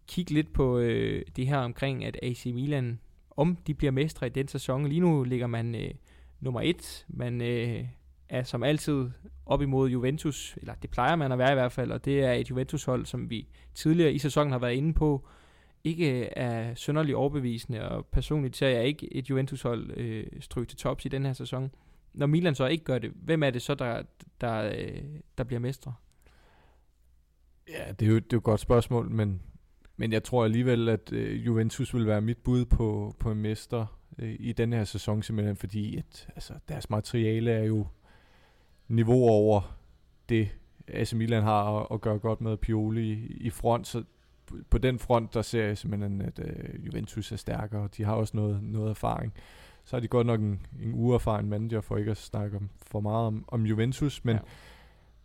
kigge 0.06 0.32
lidt 0.32 0.52
på 0.52 0.78
øh, 0.78 1.22
det 1.36 1.46
her 1.46 1.58
omkring, 1.58 2.04
at 2.04 2.18
AC 2.22 2.46
Milan, 2.46 3.00
om 3.38 3.56
de 3.56 3.74
bliver 3.74 3.90
mestre 3.90 4.26
i 4.26 4.30
den 4.30 4.48
sæson. 4.48 4.86
Lige 4.86 5.00
nu 5.00 5.24
ligger 5.24 5.46
man 5.46 5.74
øh, 5.74 5.90
nummer 6.40 6.60
et. 6.60 7.06
Man 7.08 7.40
øh, 7.40 7.84
er 8.28 8.42
som 8.42 8.62
altid 8.62 9.10
op 9.46 9.62
imod 9.62 9.90
Juventus, 9.90 10.56
eller 10.56 10.74
det 10.74 10.90
plejer 10.90 11.16
man 11.16 11.32
at 11.32 11.38
være 11.38 11.52
i 11.52 11.54
hvert 11.54 11.72
fald, 11.72 11.92
og 11.92 12.04
det 12.04 12.20
er 12.20 12.32
et 12.32 12.50
Juventus-hold, 12.50 13.06
som 13.06 13.30
vi 13.30 13.48
tidligere 13.74 14.12
i 14.12 14.18
sæsonen 14.18 14.52
har 14.52 14.58
været 14.58 14.74
inde 14.74 14.94
på, 14.94 15.28
ikke 15.84 16.20
øh, 16.20 16.28
er 16.36 16.74
sønderlig 16.74 17.16
overbevisende, 17.16 17.88
og 17.88 18.06
personligt 18.06 18.56
ser 18.56 18.68
jeg 18.68 18.84
ikke 18.84 19.14
et 19.14 19.30
Juventus-hold 19.30 19.90
øh, 19.96 20.26
stryge 20.40 20.66
til 20.66 20.78
tops 20.78 21.04
i 21.04 21.08
den 21.08 21.26
her 21.26 21.32
sæson. 21.32 21.70
Når 22.14 22.26
Milan 22.26 22.54
så 22.54 22.66
ikke 22.66 22.84
gør 22.84 22.98
det, 22.98 23.12
hvem 23.14 23.42
er 23.42 23.50
det 23.50 23.62
så, 23.62 23.74
der, 23.74 24.02
der, 24.40 24.72
øh, 24.78 25.02
der 25.38 25.44
bliver 25.44 25.60
mestre? 25.60 25.94
Ja, 27.68 27.92
det 27.92 28.06
er 28.06 28.10
jo, 28.10 28.16
det 28.16 28.24
er 28.24 28.28
jo 28.32 28.38
et 28.38 28.44
godt 28.44 28.60
spørgsmål, 28.60 29.10
men, 29.10 29.42
men 30.00 30.12
jeg 30.12 30.24
tror 30.24 30.44
alligevel, 30.44 30.88
at 30.88 31.12
øh, 31.12 31.46
Juventus 31.46 31.94
vil 31.94 32.06
være 32.06 32.20
mit 32.20 32.38
bud 32.38 32.64
på, 32.64 33.16
på 33.18 33.30
en 33.30 33.38
mester 33.38 33.86
øh, 34.18 34.36
i 34.38 34.52
den 34.52 34.72
her 34.72 34.84
sæson, 34.84 35.22
simpelthen 35.22 35.56
fordi 35.56 35.96
at, 35.96 36.28
altså, 36.34 36.52
deres 36.68 36.90
materiale 36.90 37.50
er 37.50 37.64
jo 37.64 37.86
niveau 38.88 39.28
over 39.28 39.76
det, 40.28 40.48
AC 40.88 41.12
Milan 41.12 41.42
har 41.42 41.80
at, 41.80 41.86
at 41.92 42.00
gøre 42.00 42.18
godt 42.18 42.40
med 42.40 42.56
Pioli 42.56 43.12
i, 43.12 43.36
i 43.40 43.50
front, 43.50 43.86
så 43.86 44.04
på 44.70 44.78
den 44.78 44.98
front, 44.98 45.34
der 45.34 45.42
ser 45.42 45.64
jeg 45.64 45.78
simpelthen, 45.78 46.20
at 46.20 46.38
øh, 46.38 46.86
Juventus 46.86 47.32
er 47.32 47.36
stærkere, 47.36 47.88
de 47.96 48.04
har 48.04 48.14
også 48.14 48.36
noget, 48.36 48.62
noget 48.62 48.90
erfaring. 48.90 49.32
Så 49.84 49.96
har 49.96 50.00
de 50.00 50.08
godt 50.08 50.26
nok 50.26 50.40
en, 50.40 50.66
en 50.82 50.94
uerfaren 50.94 51.48
manager, 51.48 51.80
for 51.80 51.96
ikke 51.96 52.10
at 52.10 52.16
snakke 52.16 52.56
om, 52.56 52.70
for 52.82 53.00
meget 53.00 53.26
om, 53.26 53.44
om 53.48 53.66
Juventus, 53.66 54.24
men, 54.24 54.36
Ja 54.36 54.40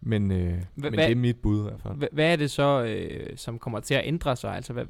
men, 0.05 0.31
øh, 0.31 0.57
Hva- 0.57 0.63
men 0.75 0.93
det 0.93 1.11
er 1.11 1.15
mit 1.15 1.37
bud 1.37 1.59
i 1.59 1.63
hvert 1.63 1.81
fald. 1.81 1.93
Hva- 1.93 2.07
Hvad 2.15 2.31
er 2.31 2.35
det 2.35 2.51
så, 2.51 2.83
øh, 2.83 3.37
som 3.37 3.59
kommer 3.59 3.79
til 3.79 3.93
at 3.93 4.01
ændre 4.05 4.35
sig? 4.35 4.55
Altså, 4.55 4.73
hvad, 4.73 4.85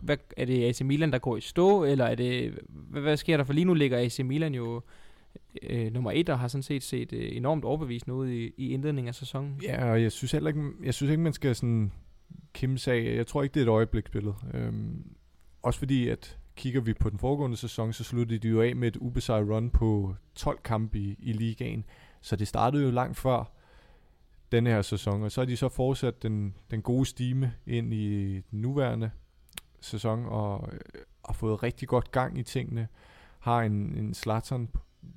hvad, 0.00 0.16
er 0.36 0.44
det 0.44 0.64
AC 0.68 0.80
Milan, 0.80 1.12
der 1.12 1.18
går 1.18 1.36
i 1.36 1.40
stå, 1.40 1.84
eller 1.84 2.04
er 2.04 2.14
det, 2.14 2.58
hvad, 2.68 3.02
hvad 3.02 3.16
sker 3.16 3.36
der? 3.36 3.44
For 3.44 3.52
lige 3.52 3.64
nu 3.64 3.74
ligger 3.74 3.98
AC 3.98 4.18
Milan 4.24 4.54
jo 4.54 4.82
øh, 5.62 5.92
nummer 5.92 6.10
et, 6.14 6.28
og 6.28 6.38
har 6.38 6.48
sådan 6.48 6.62
set 6.62 6.82
set 6.82 7.12
øh, 7.12 7.36
enormt 7.36 7.64
overbevisende 7.64 8.14
ud 8.14 8.28
i, 8.28 8.52
i 8.56 8.70
indledningen 8.70 9.08
af 9.08 9.14
sæsonen. 9.14 9.60
Ja, 9.62 9.90
og 9.90 10.02
jeg 10.02 10.12
synes 10.12 10.32
heller 10.32 10.48
ikke, 10.48 10.62
jeg 10.84 10.94
synes 10.94 11.10
ikke 11.10 11.22
man 11.22 11.32
skal 11.32 11.54
sådan 11.54 11.92
kimse 12.52 12.92
af. 12.92 13.16
Jeg 13.16 13.26
tror 13.26 13.42
ikke, 13.42 13.54
det 13.54 13.60
er 13.60 13.64
et 13.64 13.68
øjebliksbillede. 13.68 14.34
Øhm, 14.54 15.02
også 15.62 15.78
fordi, 15.78 16.08
at 16.08 16.38
kigger 16.56 16.80
vi 16.80 16.94
på 16.94 17.10
den 17.10 17.18
foregående 17.18 17.56
sæson, 17.56 17.92
så 17.92 18.04
sluttede 18.04 18.38
de 18.38 18.48
jo 18.48 18.62
af 18.62 18.76
med 18.76 18.88
et 18.88 18.96
ubesejret 18.96 19.48
run 19.48 19.70
på 19.70 20.14
12 20.34 20.58
kampe 20.64 20.98
i, 20.98 21.16
i 21.18 21.32
ligaen. 21.32 21.84
Så 22.20 22.36
det 22.36 22.48
startede 22.48 22.84
jo 22.84 22.90
langt 22.90 23.16
før 23.16 23.52
den 24.52 24.66
her 24.66 24.82
sæson, 24.82 25.22
og 25.22 25.32
så 25.32 25.40
har 25.40 25.46
de 25.46 25.56
så 25.56 25.68
fortsat 25.68 26.22
den, 26.22 26.54
den 26.70 26.82
gode 26.82 27.06
stime 27.06 27.54
ind 27.66 27.94
i 27.94 28.34
den 28.34 28.60
nuværende 28.60 29.10
sæson, 29.80 30.26
og 30.26 30.68
øh, 30.72 30.80
har 31.26 31.34
fået 31.34 31.62
rigtig 31.62 31.88
godt 31.88 32.10
gang 32.10 32.38
i 32.38 32.42
tingene. 32.42 32.88
Har 33.38 33.62
en, 33.62 33.72
en 33.72 34.14
Zlatan 34.14 34.68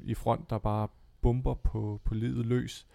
i 0.03 0.13
front, 0.13 0.49
der 0.49 0.57
bare 0.57 0.87
bomber 1.21 1.53
på, 1.53 2.01
på 2.03 2.13
livet 2.13 2.45
løs. 2.45 2.87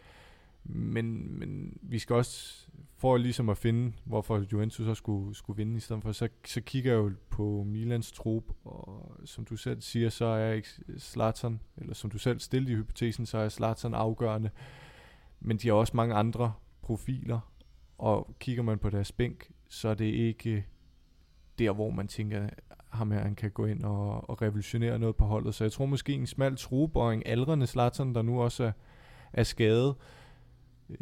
Men, 0.65 1.39
men 1.39 1.79
vi 1.83 1.99
skal 1.99 2.17
også, 2.17 2.67
for 2.97 3.17
ligesom 3.17 3.49
at 3.49 3.59
finde, 3.59 3.93
hvorfor 4.05 4.45
Juventus 4.53 4.87
så 4.87 4.95
skulle, 4.95 5.35
skulle 5.35 5.57
vinde 5.57 5.77
i 5.77 5.81
stedet 5.81 6.03
for, 6.03 6.13
så, 6.13 6.29
så 6.45 6.61
kigger 6.61 6.93
jeg 6.93 6.99
jo 6.99 7.13
på 7.31 7.65
Milans 7.67 8.13
trup, 8.13 8.45
og 8.65 9.17
som 9.25 9.45
du 9.45 9.57
selv 9.57 9.81
siger, 9.81 10.09
så 10.09 10.25
er 10.25 10.53
ikke 10.53 10.69
Zlatan, 10.99 11.61
eller 11.77 11.95
som 11.95 12.11
du 12.11 12.19
selv 12.19 12.41
stillede 12.41 12.73
i 12.73 12.77
hypotesen, 12.77 13.27
så 13.27 13.39
er 13.39 13.49
Zlatan 13.49 13.95
afgørende. 13.95 14.51
Men 15.41 15.57
de 15.57 15.69
har 15.69 15.75
også 15.75 15.97
mange 15.97 16.15
andre 16.15 16.53
profiler, 16.83 17.53
og 17.99 18.35
kigger 18.41 18.63
man 18.63 18.79
på 18.79 18.91
deres 18.91 19.13
bænk, 19.13 19.51
så 19.69 19.89
er 19.89 19.95
det 19.95 20.05
ikke 20.05 20.67
der, 21.59 21.73
hvor 21.73 21.91
man 21.91 22.09
tænker, 22.09 22.49
ham 22.91 23.11
her, 23.11 23.21
han 23.21 23.35
kan 23.35 23.51
gå 23.51 23.67
ind 23.67 23.85
og, 23.85 24.31
og 24.31 24.43
revolutionere 24.43 24.99
noget 24.99 25.17
på 25.17 25.25
holdet. 25.25 25.55
Så 25.55 25.65
jeg 25.65 25.73
tror 25.73 25.87
måske 25.87 26.13
en 26.13 26.27
smal 26.27 26.57
trup 26.57 26.97
aldrende 27.27 27.67
Zlatan, 27.67 28.15
der 28.15 28.23
nu 28.23 28.43
også 28.43 28.65
er, 28.65 28.73
er 29.33 29.43
skadet, 29.43 29.95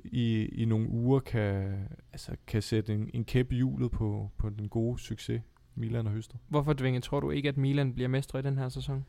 i, 0.05 0.45
i 0.45 0.65
nogle 0.65 0.89
uger 0.89 1.21
kan, 1.21 1.75
altså, 2.13 2.37
kan 2.47 2.63
sætte 2.63 2.95
en, 2.95 3.11
en 3.15 3.25
kæp 3.25 3.53
i 3.53 3.55
hjulet 3.55 3.91
på, 3.91 4.31
på 4.37 4.51
den 4.51 4.69
gode 4.69 4.99
succes, 4.99 5.43
Milan 5.75 6.07
og 6.07 6.13
Høster. 6.13 6.37
Hvorfor, 6.49 6.73
Dvinge, 6.73 7.01
tror 7.01 7.21
du 7.21 7.31
ikke, 7.31 7.49
at 7.49 7.57
Milan 7.57 7.95
bliver 7.95 8.09
mestre 8.09 8.39
i 8.39 8.43
den 8.43 8.59
her 8.59 8.69
sæson? 8.69 9.05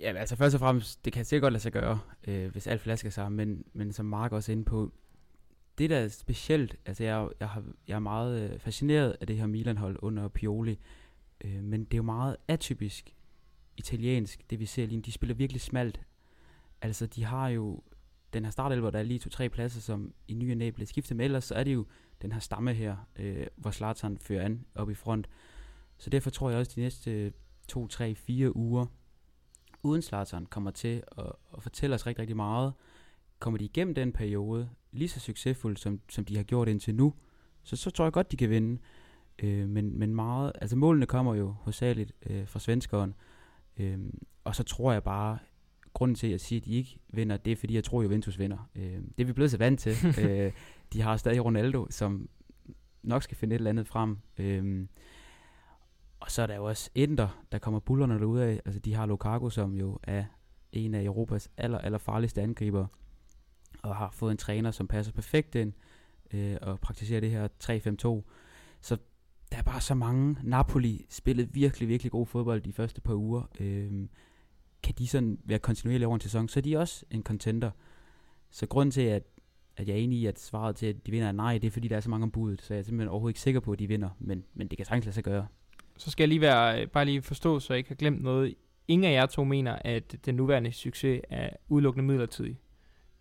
Ja, 0.00 0.12
altså 0.12 0.36
først 0.36 0.54
og 0.54 0.60
fremmest, 0.60 1.04
det 1.04 1.12
kan 1.12 1.24
sikkert 1.24 1.42
godt 1.42 1.52
lade 1.52 1.62
sig 1.62 1.72
gøre, 1.72 2.00
øh, 2.28 2.50
hvis 2.50 2.66
alt 2.66 2.80
flasker 2.80 3.10
sig, 3.10 3.32
men, 3.32 3.64
men 3.72 3.92
som 3.92 4.06
Mark 4.06 4.32
også 4.32 4.52
er 4.52 4.56
inde 4.56 4.64
på, 4.64 4.92
det 5.78 5.90
der 5.90 5.98
er 5.98 6.08
specielt, 6.08 6.76
altså 6.86 7.04
jeg, 7.04 7.28
jeg, 7.40 7.48
har, 7.48 7.64
jeg 7.88 7.94
er 7.94 8.00
meget 8.00 8.50
øh, 8.50 8.58
fascineret 8.58 9.16
af 9.20 9.26
det 9.26 9.36
her 9.36 9.46
Milan-hold 9.46 9.96
under 10.02 10.28
Pioli, 10.28 10.78
øh, 11.44 11.62
men 11.62 11.84
det 11.84 11.94
er 11.94 11.98
jo 11.98 12.02
meget 12.02 12.36
atypisk 12.48 13.14
italiensk, 13.76 14.50
det 14.50 14.60
vi 14.60 14.66
ser 14.66 14.86
lige 14.86 14.96
nu. 14.96 15.02
De 15.02 15.12
spiller 15.12 15.34
virkelig 15.34 15.60
smalt. 15.60 16.00
Altså 16.82 17.06
de 17.06 17.24
har 17.24 17.48
jo 17.48 17.82
den 18.32 18.44
her 18.44 18.50
startelver, 18.50 18.90
der 18.90 18.98
er 18.98 19.02
lige 19.02 19.18
to-tre 19.18 19.48
pladser, 19.48 19.80
som 19.80 20.14
i 20.28 20.34
ny 20.34 20.50
og 20.50 20.56
næ 20.56 20.70
bliver 20.70 20.86
skiftet 20.86 21.16
med, 21.16 21.24
ellers 21.24 21.44
så 21.44 21.54
er 21.54 21.64
det 21.64 21.74
jo 21.74 21.86
den 22.22 22.32
her 22.32 22.40
stamme 22.40 22.74
her, 22.74 22.96
øh, 23.16 23.46
hvor 23.56 23.70
Zlatan 23.70 24.18
fører 24.18 24.44
an 24.44 24.64
op 24.74 24.90
i 24.90 24.94
front. 24.94 25.28
Så 25.98 26.10
derfor 26.10 26.30
tror 26.30 26.50
jeg 26.50 26.58
også, 26.58 26.72
de 26.74 26.80
næste 26.80 27.32
to, 27.68 27.86
tre, 27.86 28.14
fire 28.14 28.56
uger, 28.56 28.86
uden 29.82 30.02
Zlatan, 30.02 30.46
kommer 30.46 30.70
til 30.70 31.02
at, 31.18 31.32
at 31.56 31.62
fortælle 31.62 31.94
os 31.94 32.06
rigtig, 32.06 32.20
rigtig 32.20 32.36
meget. 32.36 32.72
Kommer 33.38 33.58
de 33.58 33.64
igennem 33.64 33.94
den 33.94 34.12
periode, 34.12 34.68
lige 34.92 35.08
så 35.08 35.20
succesfuldt, 35.20 35.80
som, 35.80 36.00
som 36.08 36.24
de 36.24 36.36
har 36.36 36.42
gjort 36.42 36.68
indtil 36.68 36.94
nu, 36.94 37.14
så, 37.62 37.76
så 37.76 37.90
tror 37.90 38.04
jeg 38.04 38.12
godt, 38.12 38.32
de 38.32 38.36
kan 38.36 38.50
vinde. 38.50 38.80
Øh, 39.42 39.68
men, 39.68 39.98
men 39.98 40.14
meget, 40.14 40.52
altså 40.60 40.76
målene 40.76 41.06
kommer 41.06 41.34
jo 41.34 41.54
hovedsageligt 41.60 42.12
øh, 42.26 42.48
fra 42.48 42.58
svenskeren, 42.58 43.14
øh, 43.76 43.98
og 44.44 44.56
så 44.56 44.62
tror 44.62 44.92
jeg 44.92 45.02
bare, 45.02 45.38
grunden 45.94 46.14
til, 46.14 46.26
at 46.26 46.30
jeg 46.30 46.40
siger, 46.40 46.60
at 46.60 46.64
de 46.64 46.72
ikke 46.72 46.98
vinder, 47.08 47.36
det 47.36 47.52
er, 47.52 47.56
fordi 47.56 47.74
jeg 47.74 47.84
tror, 47.84 48.02
Juventus 48.02 48.38
vinder. 48.38 48.70
Øh, 48.76 48.82
det 48.82 49.20
er 49.20 49.24
vi 49.24 49.32
blevet 49.32 49.50
så 49.50 49.56
vant 49.56 49.80
til. 49.80 49.92
øh, 50.24 50.52
de 50.92 51.00
har 51.00 51.16
stadig 51.16 51.44
Ronaldo, 51.44 51.86
som 51.90 52.28
nok 53.02 53.22
skal 53.22 53.36
finde 53.36 53.54
et 53.54 53.58
eller 53.58 53.70
andet 53.70 53.86
frem. 53.86 54.18
Øh, 54.38 54.86
og 56.20 56.30
så 56.30 56.42
er 56.42 56.46
der 56.46 56.56
jo 56.56 56.64
også 56.64 56.90
Inter, 56.94 57.44
der 57.52 57.58
kommer 57.58 57.80
bullerne 57.80 58.18
derude 58.18 58.44
af. 58.44 58.60
Altså, 58.64 58.80
de 58.80 58.94
har 58.94 59.06
Lukaku, 59.06 59.50
som 59.50 59.76
jo 59.76 59.98
er 60.02 60.24
en 60.72 60.94
af 60.94 61.04
Europas 61.04 61.50
aller, 61.56 61.78
aller 61.78 61.98
farligste 61.98 62.42
angriber, 62.42 62.86
og 63.82 63.96
har 63.96 64.10
fået 64.10 64.30
en 64.30 64.36
træner, 64.36 64.70
som 64.70 64.88
passer 64.88 65.12
perfekt 65.12 65.54
ind, 65.54 65.72
øh, 66.32 66.56
og 66.62 66.80
praktiserer 66.80 67.20
det 67.20 67.30
her 67.30 67.48
3-5-2. 67.64 68.30
Så 68.80 68.96
der 69.52 69.58
er 69.58 69.62
bare 69.62 69.80
så 69.80 69.94
mange. 69.94 70.36
Napoli 70.42 71.06
spillede 71.08 71.52
virkelig, 71.52 71.88
virkelig 71.88 72.12
god 72.12 72.26
fodbold 72.26 72.60
de 72.60 72.72
første 72.72 73.00
par 73.00 73.14
uger. 73.14 73.42
Øh, 73.60 74.06
kan 74.82 74.94
de 74.98 75.06
sådan 75.06 75.38
være 75.44 75.58
kontinuerlige 75.58 76.06
over 76.06 76.14
en 76.14 76.20
sæson, 76.20 76.48
så 76.48 76.60
er 76.60 76.62
de 76.62 76.76
også 76.76 77.04
en 77.10 77.22
contender. 77.22 77.70
Så 78.50 78.66
grunden 78.66 78.90
til, 78.90 79.02
at, 79.02 79.22
at 79.76 79.88
jeg 79.88 79.94
er 79.94 79.98
enig 79.98 80.18
i, 80.18 80.26
at 80.26 80.40
svaret 80.40 80.76
til, 80.76 80.86
at 80.86 81.06
de 81.06 81.10
vinder 81.10 81.28
er 81.28 81.32
nej, 81.32 81.58
det 81.58 81.66
er, 81.66 81.70
fordi 81.70 81.88
der 81.88 81.96
er 81.96 82.00
så 82.00 82.10
mange 82.10 82.24
om 82.24 82.30
budet. 82.30 82.62
Så 82.62 82.74
jeg 82.74 82.78
er 82.78 82.84
simpelthen 82.84 83.08
overhovedet 83.08 83.30
ikke 83.30 83.40
sikker 83.40 83.60
på, 83.60 83.72
at 83.72 83.78
de 83.78 83.86
vinder, 83.86 84.10
men, 84.18 84.44
men 84.54 84.68
det 84.68 84.78
kan 84.78 84.86
sagtens 84.86 85.04
lade 85.04 85.14
sig 85.14 85.24
gøre. 85.24 85.46
Så 86.00 86.10
skal 86.10 86.22
jeg 86.24 86.28
lige 86.28 86.40
være, 86.40 86.86
bare 86.86 87.04
lige 87.04 87.22
forstå, 87.22 87.60
så 87.60 87.72
jeg 87.72 87.78
ikke 87.78 87.90
har 87.90 87.94
glemt 87.94 88.22
noget. 88.22 88.54
Ingen 88.88 89.10
af 89.10 89.14
jer 89.14 89.26
to 89.26 89.44
mener, 89.44 89.78
at 89.84 90.16
den 90.26 90.34
nuværende 90.34 90.72
succes 90.72 91.20
er 91.30 91.50
udelukkende 91.68 92.06
midlertidig. 92.06 92.58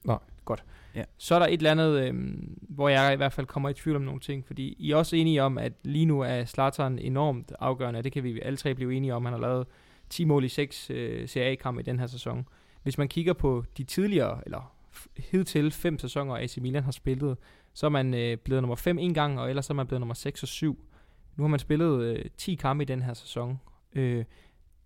Nej. 0.04 0.18
Godt. 0.46 0.64
Ja. 0.96 1.04
Så 1.18 1.36
er 1.36 1.40
der 1.40 1.46
et 1.46 1.54
eller 1.54 1.72
andet, 1.72 2.08
øhm, 2.08 2.58
hvor 2.62 2.90
jeg 2.90 3.14
i 3.14 3.16
hvert 3.16 3.34
fald 3.34 3.48
kommer 3.48 3.70
i 3.70 3.74
tvivl 3.74 3.96
om 3.96 4.02
nogle 4.02 4.20
ting, 4.20 4.48
fordi 4.48 4.76
I 4.80 4.92
er 4.92 4.96
også 4.96 5.16
enige 5.16 5.44
om, 5.44 5.58
at 5.58 5.74
lige 5.84 6.06
nu 6.06 6.22
er 6.22 6.46
Zlatan 6.46 7.00
enormt 7.00 7.52
afgørende, 7.60 7.98
og 7.98 8.04
det 8.04 8.12
kan 8.12 8.24
vi 8.24 8.40
alle 8.42 8.58
tre 8.58 8.76
blive 8.76 8.94
enige 8.94 9.14
om. 9.14 9.26
Han 9.26 9.34
har 9.34 9.40
lavet 9.40 9.68
10 10.10 10.26
mål 10.26 10.44
i 10.44 10.48
6 10.48 10.90
øh, 10.90 11.28
Serie 11.30 11.52
A-kampe 11.52 11.82
i 11.82 11.84
den 11.84 12.00
her 12.00 12.08
sæson. 12.08 12.48
Hvis 12.84 12.98
man 12.98 13.08
kigger 13.08 13.34
på 13.34 13.64
de 13.78 13.84
tidligere, 13.84 14.42
eller 14.46 14.76
hidtil 15.18 15.72
fem 15.72 16.00
sæsoner, 16.00 16.36
AC 16.36 16.58
Milan 16.58 16.84
har 16.84 16.92
spillet, 16.92 17.38
så 17.74 17.86
er 17.86 17.90
man 17.90 18.14
øh, 18.14 18.38
blevet 18.38 18.64
nummer 18.64 18.76
5 18.76 19.00
en 19.00 19.14
gang, 19.14 19.40
og 19.40 19.50
ellers 19.50 19.66
så 19.66 19.74
er 19.74 19.76
man 19.76 19.88
blevet 19.88 20.02
nummer 20.02 20.16
6 20.16 20.44
og 20.44 20.50
7. 20.50 20.86
Nu 21.36 21.44
har 21.44 21.48
man 21.48 21.60
spillet 21.60 22.04
øh, 22.04 22.26
10 22.38 22.56
kampe 22.56 22.84
i 22.84 22.86
den 22.86 23.02
her 23.02 23.14
sæson. 23.14 23.60
Øh, 23.94 24.26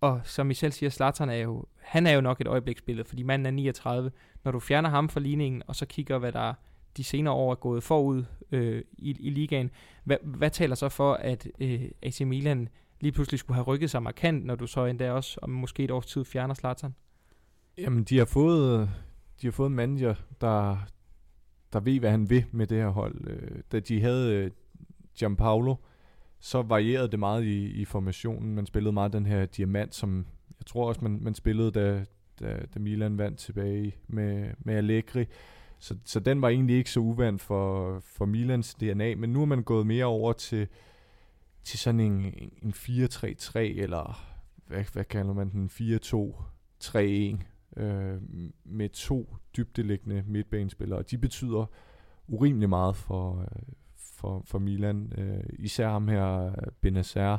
og 0.01 0.21
som 0.23 0.51
I 0.51 0.53
selv 0.53 0.71
siger, 0.71 0.89
Zlatan 0.89 1.29
er 1.29 1.35
jo, 1.35 1.65
han 1.77 2.07
er 2.07 2.11
jo 2.11 2.21
nok 2.21 2.41
et 2.41 2.47
øjebliksbillede, 2.47 3.07
fordi 3.07 3.23
manden 3.23 3.45
er 3.45 3.51
39. 3.51 4.11
Når 4.43 4.51
du 4.51 4.59
fjerner 4.59 4.89
ham 4.89 5.09
fra 5.09 5.19
ligningen, 5.19 5.63
og 5.67 5.75
så 5.75 5.85
kigger, 5.85 6.17
hvad 6.17 6.31
der 6.31 6.53
de 6.97 7.03
senere 7.03 7.33
år 7.33 7.51
er 7.51 7.55
gået 7.55 7.83
forud 7.83 8.23
øh, 8.51 8.83
i, 8.97 9.15
i 9.19 9.29
ligaen. 9.29 9.71
Hvad, 10.03 10.17
hvad 10.23 10.49
taler 10.49 10.75
så 10.75 10.89
for, 10.89 11.13
at 11.13 11.47
øh, 11.59 11.81
AC 12.01 12.21
Milan 12.21 12.69
lige 12.99 13.11
pludselig 13.11 13.39
skulle 13.39 13.55
have 13.55 13.65
rykket 13.65 13.89
sig 13.89 14.03
markant, 14.03 14.45
når 14.45 14.55
du 14.55 14.67
så 14.67 14.85
endda 14.85 15.11
også 15.11 15.39
om 15.41 15.49
måske 15.49 15.83
et 15.83 15.91
års 15.91 16.05
tid 16.05 16.25
fjerner 16.25 16.53
Zlatan? 16.53 16.95
Jamen, 17.77 18.03
de 18.03 18.17
har 18.17 18.25
fået, 18.25 18.89
de 19.41 19.47
har 19.47 19.51
fået 19.51 19.69
en 19.69 19.75
manager, 19.75 20.15
der, 20.41 20.77
der 21.73 21.79
ved, 21.79 21.99
hvad 21.99 22.11
han 22.11 22.29
vil 22.29 22.45
med 22.51 22.67
det 22.67 22.77
her 22.77 22.87
hold. 22.87 23.27
Øh, 23.27 23.61
da 23.71 23.79
de 23.79 24.01
havde 24.01 24.35
øh, 24.35 24.51
Gianpaolo, 25.17 25.75
så 26.43 26.61
varierede 26.61 27.07
det 27.07 27.19
meget 27.19 27.43
i, 27.43 27.65
i 27.65 27.85
formationen. 27.85 28.55
Man 28.55 28.65
spillede 28.65 28.93
meget 28.93 29.13
den 29.13 29.25
her 29.25 29.45
diamant, 29.45 29.95
som 29.95 30.25
jeg 30.59 30.65
tror 30.65 30.87
også, 30.87 31.01
man, 31.01 31.19
man 31.21 31.33
spillede, 31.33 31.71
da, 31.71 32.05
da, 32.39 32.65
da 32.73 32.79
Milan 32.79 33.17
vandt 33.17 33.39
tilbage 33.39 33.95
med, 34.07 34.49
med 34.59 34.75
Allegri. 34.75 35.25
Så, 35.79 35.97
så 36.05 36.19
den 36.19 36.41
var 36.41 36.49
egentlig 36.49 36.75
ikke 36.75 36.89
så 36.89 36.99
uvandt 36.99 37.41
for, 37.41 37.99
for 37.99 38.25
Milans 38.25 38.75
DNA, 38.75 39.15
men 39.15 39.33
nu 39.33 39.41
er 39.41 39.45
man 39.45 39.63
gået 39.63 39.87
mere 39.87 40.05
over 40.05 40.33
til, 40.33 40.67
til 41.63 41.79
sådan 41.79 41.99
en, 41.99 42.33
en 42.63 42.73
4-3-3, 42.75 43.57
eller 43.57 44.23
hvad, 44.67 44.83
hvad 44.93 45.05
kalder 45.05 45.33
man 45.33 45.51
den, 45.51 45.69
4-2-3-1, 45.73 47.81
øh, 47.81 48.21
med 48.63 48.89
to 48.89 49.35
dybdeliggende 49.57 50.23
midtbanespillere, 50.27 50.99
og 50.99 51.11
de 51.11 51.17
betyder 51.17 51.65
urimelig 52.27 52.69
meget 52.69 52.95
for, 52.95 53.41
øh, 53.41 53.73
for, 54.23 54.41
for 54.45 54.59
Milan. 54.59 55.13
Øh, 55.17 55.43
især 55.59 55.89
ham 55.89 56.07
her, 56.07 56.51
Benacer, 56.81 57.37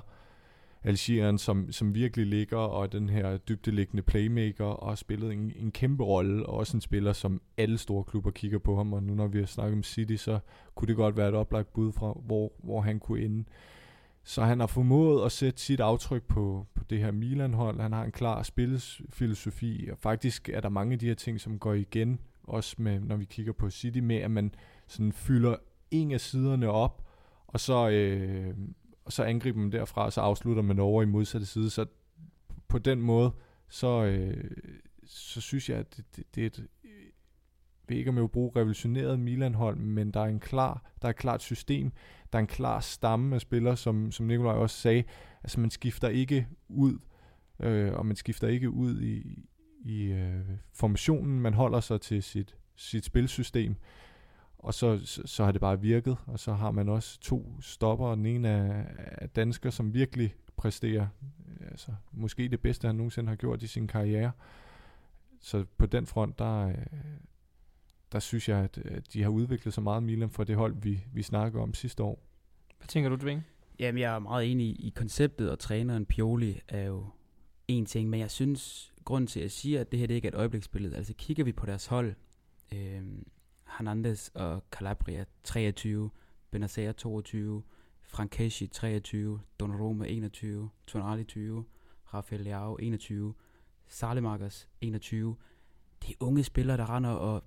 Algerian, 0.82 1.38
som, 1.38 1.72
som 1.72 1.94
virkelig 1.94 2.26
ligger, 2.26 2.56
og 2.56 2.92
den 2.92 3.08
her 3.08 3.36
dybdeliggende 3.36 4.02
playmaker, 4.02 4.64
og 4.64 4.88
har 4.88 4.94
spillet 4.94 5.32
en, 5.32 5.52
en 5.56 5.70
kæmpe 5.70 6.04
rolle, 6.04 6.46
og 6.46 6.54
også 6.54 6.76
en 6.76 6.80
spiller, 6.80 7.12
som 7.12 7.40
alle 7.56 7.78
store 7.78 8.04
klubber 8.04 8.30
kigger 8.30 8.58
på 8.58 8.76
ham, 8.76 8.92
og 8.92 9.02
nu 9.02 9.14
når 9.14 9.26
vi 9.26 9.38
har 9.38 9.46
snakket 9.46 9.76
om 9.76 9.82
City, 9.82 10.16
så 10.16 10.38
kunne 10.74 10.88
det 10.88 10.96
godt 10.96 11.16
være 11.16 11.28
et 11.28 11.34
oplagt 11.34 11.72
bud 11.72 11.92
fra, 11.92 12.12
hvor, 12.26 12.52
hvor 12.58 12.80
han 12.80 12.98
kunne 12.98 13.20
ende. 13.20 13.44
Så 14.24 14.42
han 14.42 14.60
har 14.60 14.66
formået 14.66 15.24
at 15.24 15.32
sætte 15.32 15.60
sit 15.60 15.80
aftryk 15.80 16.22
på, 16.22 16.66
på 16.74 16.84
det 16.90 16.98
her 16.98 17.12
Milan-hold. 17.12 17.80
Han 17.80 17.92
har 17.92 18.04
en 18.04 18.12
klar 18.12 18.42
spilfilosofi, 18.42 19.88
og 19.92 19.98
faktisk 19.98 20.48
er 20.48 20.60
der 20.60 20.68
mange 20.68 20.92
af 20.92 20.98
de 20.98 21.06
her 21.06 21.14
ting, 21.14 21.40
som 21.40 21.58
går 21.58 21.74
igen, 21.74 22.20
også 22.42 22.76
med, 22.78 23.00
når 23.00 23.16
vi 23.16 23.24
kigger 23.24 23.52
på 23.52 23.70
City, 23.70 23.98
med 23.98 24.16
at 24.16 24.30
man 24.30 24.54
sådan 24.86 25.12
fylder 25.12 25.56
en 25.94 26.12
af 26.12 26.20
siderne 26.20 26.70
op, 26.70 27.06
og 27.46 27.60
så, 27.60 27.88
øh, 27.88 28.54
og 29.04 29.12
så 29.12 29.24
angriber 29.24 29.60
man 29.60 29.72
derfra, 29.72 30.04
og 30.04 30.12
så 30.12 30.20
afslutter 30.20 30.62
man 30.62 30.78
over 30.78 31.02
i 31.02 31.06
modsatte 31.06 31.46
side. 31.46 31.70
Så 31.70 31.86
på 32.68 32.78
den 32.78 33.00
måde, 33.00 33.30
så, 33.68 34.04
øh, 34.04 34.50
så 35.06 35.40
synes 35.40 35.70
jeg, 35.70 35.78
at 35.78 35.96
det, 35.96 36.16
det, 36.16 36.34
det 36.34 36.42
er 36.42 36.46
et, 36.46 36.68
jeg 37.88 37.94
ved 37.94 37.96
ikke, 37.96 38.10
om 38.10 38.16
jeg 38.16 38.22
vil 38.22 38.28
bruge 38.28 38.52
revolutioneret 38.56 39.20
Milan-hold, 39.20 39.76
men 39.76 40.10
der 40.10 40.20
er, 40.20 40.24
en 40.24 40.40
klar, 40.40 40.92
der 41.02 41.08
er 41.08 41.10
et 41.10 41.16
klart 41.16 41.42
system, 41.42 41.92
der 42.32 42.38
er 42.38 42.40
en 42.40 42.46
klar 42.46 42.80
stamme 42.80 43.34
af 43.34 43.40
spillere, 43.40 43.76
som, 43.76 44.12
som 44.12 44.26
Nikolaj 44.26 44.54
også 44.54 44.76
sagde. 44.76 45.04
Altså 45.42 45.60
man 45.60 45.70
skifter 45.70 46.08
ikke 46.08 46.48
ud, 46.68 46.98
øh, 47.60 47.92
og 47.92 48.06
man 48.06 48.16
skifter 48.16 48.48
ikke 48.48 48.70
ud 48.70 49.00
i, 49.00 49.44
i 49.84 50.04
øh, 50.04 50.40
formationen, 50.72 51.40
man 51.40 51.54
holder 51.54 51.80
sig 51.80 52.00
til 52.00 52.22
sit, 52.22 52.56
sit 52.76 53.04
spilsystem 53.04 53.76
og 54.64 54.74
så, 54.74 55.00
så, 55.04 55.22
så 55.24 55.44
har 55.44 55.52
det 55.52 55.60
bare 55.60 55.80
virket, 55.80 56.16
og 56.26 56.38
så 56.38 56.52
har 56.52 56.70
man 56.70 56.88
også 56.88 57.20
to 57.20 57.60
stopper, 57.60 58.06
og 58.06 58.16
den 58.16 58.26
ene 58.26 58.48
er, 58.48 58.84
er 58.98 59.26
dansker, 59.26 59.70
som 59.70 59.94
virkelig 59.94 60.34
præsterer, 60.56 61.06
altså 61.70 61.92
måske 62.12 62.48
det 62.48 62.60
bedste, 62.60 62.86
han 62.86 62.96
nogensinde 62.96 63.28
har 63.28 63.36
gjort 63.36 63.62
i 63.62 63.66
sin 63.66 63.86
karriere. 63.86 64.32
Så 65.40 65.64
på 65.76 65.86
den 65.86 66.06
front, 66.06 66.38
der, 66.38 66.68
øh, 66.68 66.74
der 68.12 68.18
synes 68.18 68.48
jeg, 68.48 68.58
at, 68.58 68.78
at 68.78 69.12
de 69.12 69.22
har 69.22 69.30
udviklet 69.30 69.74
sig 69.74 69.82
meget 69.82 70.02
Milan 70.02 70.30
for 70.30 70.44
det 70.44 70.56
hold, 70.56 70.74
vi, 70.82 71.04
vi 71.12 71.22
snakker 71.22 71.60
om 71.60 71.74
sidste 71.74 72.02
år. 72.02 72.22
Hvad 72.78 72.88
tænker 72.88 73.10
du, 73.10 73.16
Dving? 73.16 73.46
Jamen, 73.78 74.00
jeg 74.00 74.14
er 74.14 74.18
meget 74.18 74.50
enig 74.50 74.66
i 74.66 74.92
konceptet, 74.96 75.50
og 75.50 75.58
træneren 75.58 76.06
Pioli 76.06 76.60
er 76.68 76.84
jo 76.84 77.06
en 77.68 77.86
ting, 77.86 78.10
men 78.10 78.20
jeg 78.20 78.30
synes, 78.30 78.92
grunden 79.04 79.26
til 79.26 79.40
at 79.40 79.50
sige, 79.50 79.80
at 79.80 79.92
det 79.92 80.00
her 80.00 80.06
det 80.06 80.14
ikke 80.14 80.28
er 80.28 80.32
et 80.32 80.38
øjebliksbillede, 80.38 80.96
altså 80.96 81.14
kigger 81.18 81.44
vi 81.44 81.52
på 81.52 81.66
deres 81.66 81.86
hold, 81.86 82.14
øh, 82.74 83.02
Hernandez 83.78 84.28
og 84.28 84.62
Calabria 84.70 85.24
23, 85.44 86.10
Benacer 86.50 86.92
22, 86.92 87.62
Frankeschi 88.02 88.66
23, 88.66 89.40
Donnarumma 89.60 90.06
21, 90.06 90.70
Tonali 90.86 91.24
20, 91.24 91.64
Rafael 92.14 92.40
Leao 92.40 92.76
21, 92.76 93.34
Salemakers 93.86 94.68
21. 94.80 95.36
Det 96.02 96.10
er 96.10 96.14
unge 96.20 96.44
spillere, 96.44 96.76
der 96.76 96.94
render 96.96 97.10
og 97.10 97.44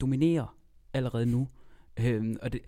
dominerer 0.00 0.56
allerede 0.92 1.26
nu. 1.26 1.48
Øhm, 2.00 2.36
og 2.42 2.52
det, 2.52 2.60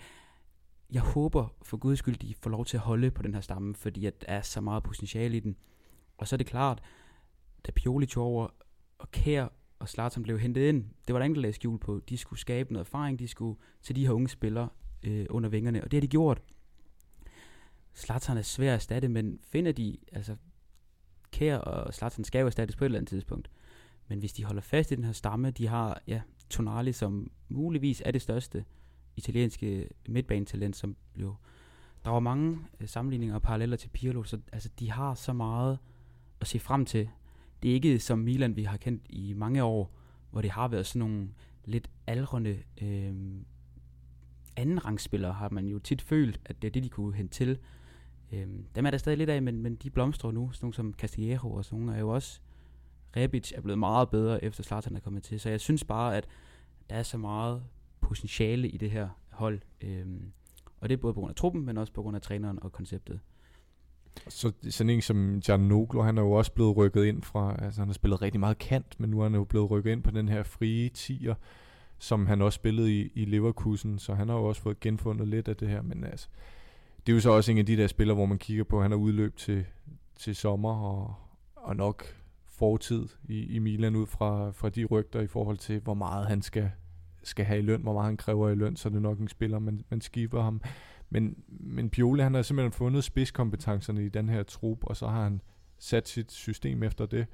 jeg 0.91 1.03
håber 1.03 1.49
for 1.62 1.76
guds 1.76 1.99
skyld, 1.99 2.16
de 2.16 2.35
får 2.35 2.51
lov 2.51 2.64
til 2.64 2.76
at 2.76 2.83
holde 2.83 3.11
på 3.11 3.22
den 3.22 3.35
her 3.35 3.41
stamme, 3.41 3.74
fordi 3.74 4.07
at 4.07 4.20
der 4.20 4.26
er 4.33 4.43
så 4.43 4.61
meget 4.61 4.83
potentiale 4.83 5.37
i 5.37 5.41
den. 5.41 5.57
Og 6.18 6.28
så 6.28 6.35
er 6.35 6.39
det 6.39 6.47
klart, 6.47 6.83
da 7.66 7.70
Pioli 7.70 8.07
tog 8.07 8.24
over, 8.24 8.49
og 8.99 9.11
Kær 9.11 9.49
og 9.83 9.89
Slatern 9.89 10.22
blev 10.22 10.39
hentet 10.39 10.68
ind. 10.68 10.85
Det 11.07 11.12
var 11.12 11.18
der 11.18 11.24
ingen, 11.24 11.35
der 11.35 11.43
lagde 11.43 11.55
skjul 11.55 11.78
på. 11.78 12.01
De 12.09 12.16
skulle 12.16 12.41
skabe 12.41 12.72
noget 12.72 12.87
erfaring, 12.87 13.18
de 13.18 13.28
skulle 13.28 13.59
til 13.83 13.97
de 13.97 14.07
her 14.07 14.12
unge 14.12 14.28
spillere 14.28 14.68
øh, 15.03 15.26
under 15.30 15.49
vingerne, 15.49 15.85
og 15.85 15.91
det 15.91 15.97
har 15.97 16.01
de 16.01 16.09
gjort. 16.09 16.43
Slatern 17.95 18.37
er 18.37 18.43
svær 18.43 18.68
at 18.68 18.74
erstatte, 18.74 19.09
men 19.09 19.39
finder 19.43 19.72
de, 19.72 19.97
altså 20.12 20.37
Kær 21.33 21.59
og 21.59 21.95
Slatern 21.95 22.24
skal 22.24 22.41
jo 22.41 22.47
erstattes 22.47 22.76
på 22.76 22.85
et 22.85 22.87
eller 22.87 22.99
andet 22.99 23.09
tidspunkt. 23.09 23.51
Men 24.09 24.18
hvis 24.18 24.33
de 24.33 24.45
holder 24.45 24.62
fast 24.62 24.91
i 24.91 24.95
den 24.95 25.05
her 25.05 25.12
stamme, 25.12 25.51
de 25.51 25.66
har 25.66 26.03
ja, 26.07 26.20
Tonali, 26.51 26.93
som 26.93 27.30
muligvis 27.49 28.03
er 28.05 28.11
det 28.11 28.22
største 28.22 28.64
italienske 29.16 29.89
midtbanetalent, 30.09 30.76
som 30.76 30.97
jo 31.16 31.35
drager 32.05 32.20
mange 32.20 32.59
øh, 32.80 32.89
sammenligninger 32.89 33.35
og 33.35 33.43
paralleller 33.43 33.76
til 33.76 33.89
Pirlo, 33.89 34.22
så 34.22 34.39
altså, 34.53 34.68
de 34.78 34.91
har 34.91 35.14
så 35.14 35.33
meget 35.33 35.78
at 36.41 36.47
se 36.47 36.59
frem 36.59 36.85
til 36.85 37.09
det 37.63 37.71
er 37.71 37.75
ikke 37.75 37.99
som 37.99 38.19
Milan, 38.19 38.57
vi 38.57 38.63
har 38.63 38.77
kendt 38.77 39.03
i 39.09 39.33
mange 39.33 39.65
år, 39.65 39.95
hvor 40.31 40.43
det 40.43 40.51
har 40.51 40.69
været 40.69 40.87
sådan 40.87 41.09
nogle 41.09 41.29
lidt 41.65 41.91
aldrende 42.07 42.59
øh, 42.83 43.15
andenrangsspillere, 44.57 45.33
har 45.33 45.49
man 45.49 45.67
jo 45.67 45.79
tit 45.79 46.03
følt, 46.03 46.41
at 46.45 46.63
det 46.63 46.69
er 46.69 46.73
det, 46.73 46.85
de 46.85 46.89
kunne 46.89 47.15
hente 47.15 47.35
til. 47.35 47.59
Øh, 48.33 48.47
dem 48.75 48.87
er 48.87 48.91
der 48.91 48.99
stadig 48.99 49.19
lidt 49.19 49.31
af, 49.31 49.43
men, 49.43 49.63
men 49.63 49.75
de 49.75 49.91
blomstrer 49.91 50.31
nu. 50.31 50.53
Sådan 50.53 50.65
nogle 50.65 50.75
som 50.75 50.95
Castillejo 50.95 51.53
og 51.53 51.65
sådan 51.65 51.79
nogle 51.79 51.95
er 51.95 52.01
jo 52.01 52.09
også... 52.09 52.41
Rebic 53.17 53.53
er 53.55 53.61
blevet 53.61 53.79
meget 53.79 54.11
bedre, 54.11 54.45
efter 54.45 54.63
Zlatan 54.63 54.97
er 54.97 55.01
kommet 55.01 55.23
til. 55.23 55.41
Så 55.41 55.51
jeg 55.51 55.61
synes 55.61 55.85
bare, 55.85 56.17
at 56.17 56.29
der 56.91 56.97
er 56.97 57.03
så 57.03 57.19
meget 57.19 57.63
potentiale 58.01 58.69
i 58.69 58.77
det 58.77 58.91
her 58.91 59.09
hold. 59.31 59.61
Øh, 59.81 60.07
og 60.81 60.89
det 60.89 60.97
er 60.97 61.01
både 61.01 61.15
på 61.15 61.21
grund 61.21 61.31
af 61.31 61.37
truppen, 61.37 61.65
men 61.65 61.79
også 61.79 61.93
på 61.93 62.03
grund 62.03 62.17
af 62.17 62.23
træneren 62.23 62.63
og 62.63 62.73
konceptet. 62.73 63.21
Så 64.29 64.53
sådan 64.71 64.91
en 64.91 65.03
som 65.03 65.41
Giannoglou, 65.41 66.03
han 66.03 66.19
er 66.19 66.23
jo 66.23 66.33
også 66.33 66.53
blevet 66.53 66.77
rykket 66.77 67.05
ind 67.05 67.23
fra, 67.23 67.57
altså 67.65 67.81
han 67.81 67.89
har 67.89 67.95
spillet 67.95 68.23
rigtig 68.23 68.41
meget 68.41 68.59
kant, 68.59 69.01
men 69.01 69.11
nu 69.11 69.21
er 69.21 69.23
han 69.23 69.35
jo 69.35 69.45
blevet 69.45 69.71
rykket 69.71 69.93
ind 69.93 70.03
på 70.03 70.11
den 70.11 70.29
her 70.29 70.43
frie 70.43 70.89
tier, 70.89 71.35
som 71.99 72.27
han 72.27 72.43
også 72.43 72.57
spillede 72.57 73.01
i, 73.01 73.13
i 73.15 73.25
Leverkusen, 73.25 73.99
så 73.99 74.15
han 74.15 74.29
har 74.29 74.37
jo 74.37 74.45
også 74.45 74.63
fået 74.63 74.81
genfundet 74.81 75.29
lidt 75.29 75.49
af 75.49 75.57
det 75.57 75.69
her, 75.69 75.83
men 75.83 76.05
altså, 76.05 76.29
det 77.07 77.13
er 77.13 77.17
jo 77.17 77.21
så 77.21 77.31
også 77.31 77.53
en 77.53 77.59
af 77.59 77.67
de 77.67 77.77
der 77.77 77.87
spillere, 77.87 78.15
hvor 78.15 78.27
man 78.27 78.39
kigger 78.39 78.65
på, 78.65 78.83
han 78.83 78.91
har 78.91 78.99
udløb 78.99 79.37
til, 79.37 79.65
til 80.17 80.37
sommer, 80.37 80.75
og, 80.75 81.15
og 81.57 81.77
nok 81.77 82.05
fortid 82.47 83.09
i, 83.25 83.47
i 83.47 83.59
Milan 83.59 83.97
ud 83.97 84.07
fra, 84.07 84.51
fra 84.51 84.69
de 84.69 84.85
rygter 84.85 85.21
i 85.21 85.27
forhold 85.27 85.59
til, 85.59 85.81
hvor 85.81 85.95
meget 85.95 86.27
han 86.27 86.43
skal, 86.43 86.71
skal 87.23 87.45
have 87.45 87.59
i 87.59 87.63
løn, 87.63 87.83
hvor 87.83 87.93
meget 87.93 88.07
han 88.07 88.17
kræver 88.17 88.51
i 88.51 88.55
løn, 88.55 88.77
så 88.77 88.89
det 88.89 88.97
er 88.97 89.01
nok 89.01 89.19
en 89.19 89.29
spiller, 89.29 89.59
man, 89.59 89.85
man 89.91 90.01
skiver 90.01 90.43
ham. 90.43 90.61
Men, 91.13 91.37
men 91.49 91.91
Pioli, 91.91 92.23
han 92.23 92.35
har 92.35 92.43
simpelthen 92.43 92.73
fundet 92.73 93.05
spidskompetencerne 93.05 94.05
i 94.05 94.09
den 94.09 94.29
her 94.29 94.43
trup, 94.43 94.79
og 94.83 94.97
så 94.97 95.07
har 95.07 95.23
han 95.23 95.41
sat 95.79 96.09
sit 96.09 96.33
system 96.33 96.83
efter 96.83 97.07
det, 97.07 97.27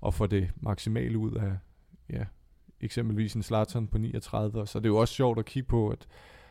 og 0.00 0.14
får 0.14 0.26
det 0.26 0.50
maksimale 0.56 1.18
ud 1.18 1.32
af, 1.32 1.52
ja, 2.10 2.24
eksempelvis 2.80 3.34
en 3.34 3.42
Slatern 3.42 3.86
på 3.86 3.98
39, 3.98 4.60
og 4.60 4.68
så 4.68 4.78
er 4.78 4.82
det 4.82 4.88
jo 4.88 4.96
også 4.96 5.14
sjovt 5.14 5.38
at 5.38 5.44
kigge 5.44 5.68
på, 5.68 5.88
at 5.88 6.06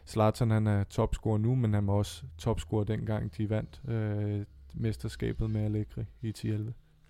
Slatern 0.05 0.51
han 0.51 0.67
er 0.67 0.83
topscorer 0.83 1.37
nu, 1.37 1.55
men 1.55 1.73
han 1.73 1.87
var 1.87 1.93
også 1.93 2.23
topscorer 2.37 2.83
dengang 2.83 3.37
de 3.37 3.49
vandt 3.49 3.81
øh, 3.87 4.45
mesterskabet 4.73 5.49
med 5.49 5.61
Allegri 5.61 6.03
i 6.21 6.31
10 6.31 6.51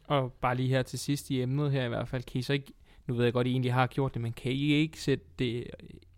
Og 0.04 0.34
bare 0.34 0.56
lige 0.56 0.70
her 0.70 0.82
til 0.82 1.00
sidst 1.00 1.30
i 1.30 1.42
emnet 1.42 1.72
her 1.72 1.86
i 1.86 1.90
hvert 1.90 2.08
fald, 2.08 2.24
kan 2.24 2.40
I 2.40 2.42
så 2.42 2.54
ikke, 2.54 2.74
nu 3.08 3.14
ved 3.14 3.24
jeg 3.24 3.34
godt, 3.34 3.48
at 3.48 3.50
I 3.50 3.52
egentlig 3.52 3.74
har 3.74 3.88
gjort 3.88 4.14
det, 4.14 4.22
men 4.22 4.34
kan 4.34 4.52
I 4.52 4.72
ikke 4.72 5.02
sætte 5.02 5.26
det 5.40 5.68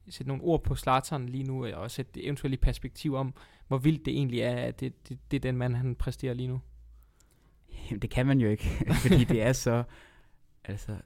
sætte 0.09 0.27
nogle 0.27 0.43
ord 0.43 0.63
på 0.63 0.75
Slateren 0.75 1.29
lige 1.29 1.43
nu, 1.43 1.67
og 1.67 1.91
sætte 1.91 2.23
eventuelt 2.23 2.53
i 2.53 2.57
perspektiv 2.57 3.15
om, 3.15 3.33
hvor 3.67 3.77
vildt 3.77 4.05
det 4.05 4.13
egentlig 4.13 4.39
er, 4.39 4.55
at 4.55 4.79
det, 4.79 5.09
det, 5.09 5.19
det 5.31 5.37
er 5.37 5.41
den 5.41 5.57
mand, 5.57 5.75
han 5.75 5.95
præsterer 5.95 6.33
lige 6.33 6.47
nu? 6.47 6.61
Jamen, 7.89 7.99
det 7.99 8.09
kan 8.09 8.25
man 8.25 8.39
jo 8.39 8.49
ikke, 8.49 8.85
fordi 9.03 9.23
det 9.23 9.41
er 9.41 9.53
så, 9.53 9.83
altså, 10.63 10.97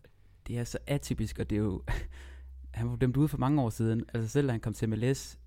det 0.47 0.58
er 0.58 0.64
så 0.64 0.78
atypisk, 0.88 1.39
og 1.39 1.50
det 1.50 1.56
er 1.56 1.60
jo, 1.60 1.84
han 2.74 2.89
var 2.89 2.95
dømt 2.95 3.18
ude 3.18 3.28
for 3.28 3.38
mange 3.38 3.62
år 3.62 3.70
siden, 3.70 4.04
altså 4.14 4.30
selv 4.30 4.47
da 4.47 4.52
han 4.52 4.62
kom 4.62 4.74
til 4.74 4.89
MLS, 4.89 5.39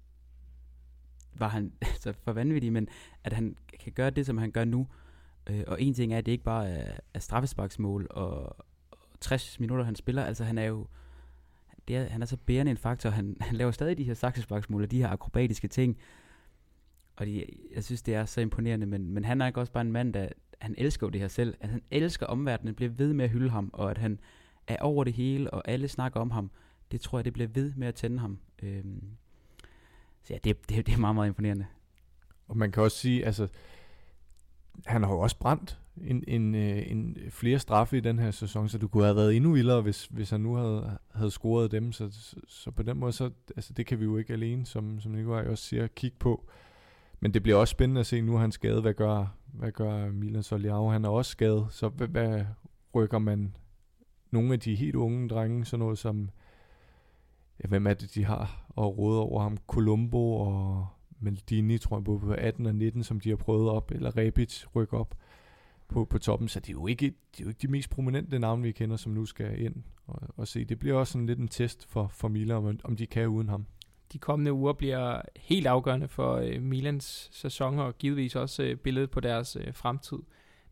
var 1.34 1.48
han 1.48 1.72
altså 1.80 2.12
for 2.12 2.32
vanvittig, 2.32 2.72
men 2.72 2.88
at 3.24 3.32
han 3.32 3.56
kan 3.80 3.92
gøre 3.92 4.10
det, 4.10 4.26
som 4.26 4.38
han 4.38 4.50
gør 4.50 4.64
nu, 4.64 4.88
øh, 5.50 5.64
og 5.66 5.82
en 5.82 5.94
ting 5.94 6.12
er, 6.12 6.18
at 6.18 6.26
det 6.26 6.32
ikke 6.32 6.44
bare 6.44 6.68
er, 6.68 6.96
er 7.14 7.18
straffesparksmål 7.18 8.06
og, 8.10 8.56
og 8.90 8.98
60 9.20 9.60
minutter, 9.60 9.84
han 9.84 9.96
spiller, 9.96 10.24
altså 10.24 10.44
han 10.44 10.58
er 10.58 10.64
jo, 10.64 10.86
det 11.88 11.96
er, 11.96 12.08
han 12.08 12.22
er 12.22 12.26
så 12.26 12.36
bærende 12.36 12.70
en 12.70 12.76
faktor. 12.76 13.10
Han, 13.10 13.36
han 13.40 13.56
laver 13.56 13.70
stadig 13.70 13.98
de 13.98 14.04
her 14.04 14.14
saksesparksmål 14.14 14.82
og 14.82 14.90
de 14.90 14.98
her 14.98 15.08
akrobatiske 15.08 15.68
ting. 15.68 15.98
Og 17.16 17.26
de, 17.26 17.44
jeg 17.74 17.84
synes, 17.84 18.02
det 18.02 18.14
er 18.14 18.24
så 18.24 18.40
imponerende. 18.40 18.86
Men, 18.86 19.10
men 19.10 19.24
han 19.24 19.40
er 19.40 19.46
ikke 19.46 19.60
også 19.60 19.72
bare 19.72 19.80
en 19.80 19.92
mand, 19.92 20.12
der 20.14 20.28
han 20.62 20.74
elsker 20.78 21.06
jo 21.06 21.10
det 21.10 21.20
her 21.20 21.28
selv. 21.28 21.54
Altså, 21.60 21.72
han 21.72 21.82
elsker 21.90 22.26
omverdenen, 22.26 22.74
bliver 22.74 22.90
ved 22.90 23.12
med 23.12 23.24
at 23.24 23.30
hylde 23.30 23.50
ham, 23.50 23.70
og 23.72 23.90
at 23.90 23.98
han 23.98 24.18
er 24.66 24.76
over 24.80 25.04
det 25.04 25.12
hele, 25.12 25.50
og 25.50 25.68
alle 25.68 25.88
snakker 25.88 26.20
om 26.20 26.30
ham. 26.30 26.50
Det 26.92 27.00
tror 27.00 27.18
jeg, 27.18 27.24
det 27.24 27.32
bliver 27.32 27.48
ved 27.48 27.72
med 27.76 27.88
at 27.88 27.94
tænde 27.94 28.18
ham. 28.18 28.38
Øhm, 28.62 29.02
så 30.22 30.32
ja, 30.32 30.38
det, 30.44 30.68
det, 30.68 30.86
det 30.86 30.94
er 30.94 30.98
meget, 30.98 31.14
meget 31.14 31.28
imponerende. 31.28 31.66
Og 32.48 32.56
man 32.56 32.72
kan 32.72 32.82
også 32.82 32.96
sige, 32.96 33.26
altså, 33.26 33.48
han 34.86 35.02
har 35.02 35.12
jo 35.12 35.20
også 35.20 35.38
brændt 35.38 35.78
en, 35.96 36.24
en, 36.28 36.54
øh, 36.54 36.90
en 36.90 37.16
flere 37.30 37.58
straffe 37.58 37.96
i 37.96 38.00
den 38.00 38.18
her 38.18 38.30
sæson, 38.30 38.68
så 38.68 38.78
du 38.78 38.88
kunne 38.88 39.04
have 39.04 39.16
været 39.16 39.36
endnu 39.36 39.52
vildere, 39.52 39.80
hvis, 39.80 40.06
hvis 40.06 40.30
han 40.30 40.40
nu 40.40 40.54
havde, 40.54 40.98
havde 41.14 41.30
scoret 41.30 41.70
dem. 41.70 41.92
Så, 41.92 42.10
så, 42.10 42.36
så 42.48 42.70
på 42.70 42.82
den 42.82 42.98
måde, 42.98 43.12
så, 43.12 43.30
altså, 43.56 43.72
det 43.72 43.86
kan 43.86 43.98
vi 43.98 44.04
jo 44.04 44.16
ikke 44.16 44.32
alene, 44.32 44.66
som, 44.66 45.00
som 45.00 45.12
Nikolaj 45.12 45.46
også 45.46 45.64
siger, 45.64 45.86
kigge 45.86 46.16
på. 46.20 46.48
Men 47.20 47.34
det 47.34 47.42
bliver 47.42 47.58
også 47.58 47.72
spændende 47.72 48.00
at 48.00 48.06
se, 48.06 48.20
nu 48.20 48.34
er 48.34 48.38
han 48.38 48.52
skadet. 48.52 48.82
Hvad 48.82 48.94
gør, 48.94 49.36
hvad 49.52 49.72
gør 49.72 50.10
Milan 50.10 50.42
Soliao? 50.42 50.88
Han 50.88 51.04
er 51.04 51.08
også 51.08 51.30
skadet, 51.30 51.66
så 51.70 51.88
hvad, 51.88 52.08
hvad 52.08 52.44
rykker 52.94 53.18
man 53.18 53.56
nogle 54.30 54.52
af 54.52 54.60
de 54.60 54.74
helt 54.74 54.96
unge 54.96 55.28
drenge, 55.28 55.64
sådan 55.64 55.78
noget 55.78 55.98
som, 55.98 56.30
ja, 57.62 57.68
hvem 57.68 57.86
er 57.86 57.94
det, 57.94 58.14
de 58.14 58.24
har 58.24 58.66
og 58.68 58.98
råde 58.98 59.20
over 59.20 59.42
ham? 59.42 59.58
Colombo 59.66 60.36
og 60.36 60.86
Maldini, 61.22 61.78
tror 61.78 61.96
jeg, 61.96 62.04
på 62.04 62.34
18 62.38 62.66
og 62.66 62.74
19, 62.74 63.04
som 63.04 63.20
de 63.20 63.28
har 63.28 63.36
prøvet 63.36 63.70
op, 63.70 63.90
eller 63.90 64.16
Rebic 64.16 64.64
rykker 64.76 64.98
op 64.98 65.14
på, 65.88 66.04
på 66.04 66.18
toppen, 66.18 66.48
så 66.48 66.60
det 66.60 66.68
er, 66.68 66.72
jo 66.72 66.86
ikke, 66.86 67.06
det 67.06 67.40
er 67.40 67.44
jo 67.44 67.48
ikke 67.48 67.62
de 67.62 67.68
mest 67.68 67.90
prominente 67.90 68.38
navne, 68.38 68.62
vi 68.62 68.72
kender, 68.72 68.96
som 68.96 69.12
nu 69.12 69.26
skal 69.26 69.60
ind 69.60 69.74
og, 70.06 70.22
og 70.36 70.48
se. 70.48 70.64
Det 70.64 70.78
bliver 70.78 70.94
også 70.94 71.12
sådan 71.12 71.26
lidt 71.26 71.38
en 71.38 71.48
test 71.48 71.86
for, 71.88 72.08
for 72.08 72.28
Milan, 72.28 72.56
om, 72.56 72.78
om 72.84 72.96
de 72.96 73.06
kan 73.06 73.28
uden 73.28 73.48
ham. 73.48 73.66
De 74.12 74.18
kommende 74.18 74.52
uger 74.52 74.72
bliver 74.72 75.22
helt 75.36 75.66
afgørende 75.66 76.08
for 76.08 76.34
øh, 76.36 76.62
Milans 76.62 77.28
sæson, 77.32 77.78
og 77.78 77.98
givetvis 77.98 78.36
også 78.36 78.62
øh, 78.62 78.76
billedet 78.76 79.10
på 79.10 79.20
deres 79.20 79.56
øh, 79.56 79.74
fremtid. 79.74 80.18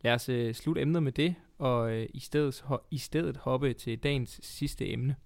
Lad 0.01 0.15
os 0.15 0.29
øh, 0.29 0.55
slutte 0.55 0.83
emnet 0.83 1.03
med 1.03 1.13
det, 1.13 1.35
og 1.59 1.93
øh, 1.93 2.07
i, 2.15 2.21
stedet, 2.21 2.65
ho- 2.67 2.87
i 2.91 2.99
stedet 2.99 3.37
hoppe 3.37 3.73
til 3.73 3.99
dagens 3.99 4.41
sidste 4.43 4.93
emne. 4.93 5.17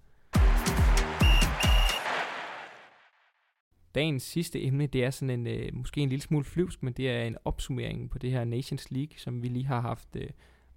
Dagens 3.94 4.22
sidste 4.22 4.62
emne, 4.64 4.86
det 4.86 5.04
er 5.04 5.10
sådan 5.10 5.30
en, 5.40 5.46
øh, 5.46 5.74
måske 5.74 6.00
en 6.00 6.08
lille 6.08 6.22
smule 6.22 6.44
flyvsk, 6.44 6.82
men 6.82 6.92
det 6.92 7.10
er 7.10 7.22
en 7.24 7.36
opsummering 7.44 8.10
på 8.10 8.18
det 8.18 8.30
her 8.30 8.44
Nations 8.44 8.90
League, 8.90 9.18
som 9.18 9.42
vi 9.42 9.48
lige 9.48 9.64
har 9.66 9.80
haft 9.80 10.08
øh, 10.16 10.30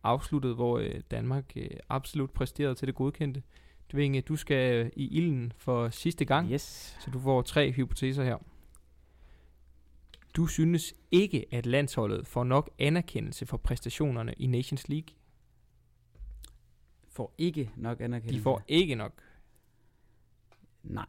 afsluttet, 0.04 0.56
hvor 0.56 0.78
øh, 0.80 1.02
Danmark 1.12 1.52
øh, 1.56 1.70
absolut 1.90 2.32
præsterede 2.32 2.76
til 2.76 2.88
det 2.88 2.96
godkendte. 2.96 3.44
Dvinge, 3.92 4.22
du 4.22 4.36
skal 4.36 4.86
øh, 4.86 4.92
i 4.96 5.08
ilden 5.18 5.54
for 5.58 5.90
sidste 5.90 6.26
gang, 6.26 6.52
Yes. 6.52 6.98
så 7.00 7.12
du 7.12 7.20
får 7.20 7.42
tre 7.42 7.72
hypoteser 7.72 8.24
her. 8.24 8.38
Du 10.36 10.48
synes 10.48 10.94
ikke, 11.12 11.46
at 11.52 11.66
landsholdet 11.66 12.28
får 12.28 12.44
nok 12.44 12.70
anerkendelse 12.80 13.46
for 13.46 13.58
præstationerne 13.58 14.34
i 14.38 14.48
Nations 14.48 14.90
League. 14.90 15.08
Får 17.10 17.34
ikke 17.38 17.72
nok 17.76 18.02
anerkendelse. 18.02 18.38
De 18.40 18.44
får 18.44 18.62
ikke 18.68 18.96
nok. 18.96 19.22
Nej. 20.84 21.06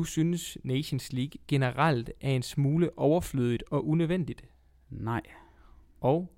Du 0.00 0.04
synes, 0.04 0.58
Nations 0.64 1.12
League 1.12 1.40
generelt 1.48 2.10
er 2.20 2.30
en 2.30 2.42
smule 2.42 2.98
overflødigt 2.98 3.64
og 3.70 3.88
unødvendigt. 3.88 4.44
Nej. 4.90 5.22
Og 6.00 6.32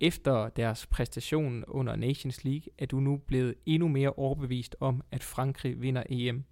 efter 0.00 0.48
deres 0.48 0.86
præstation 0.86 1.64
under 1.64 1.96
Nations 1.96 2.44
League, 2.44 2.72
er 2.78 2.86
du 2.86 3.00
nu 3.00 3.16
blevet 3.16 3.54
endnu 3.66 3.88
mere 3.88 4.12
overbevist 4.12 4.76
om, 4.80 5.02
at 5.10 5.22
Frankrig 5.22 5.82
vinder 5.82 6.02
EM. 6.08 6.44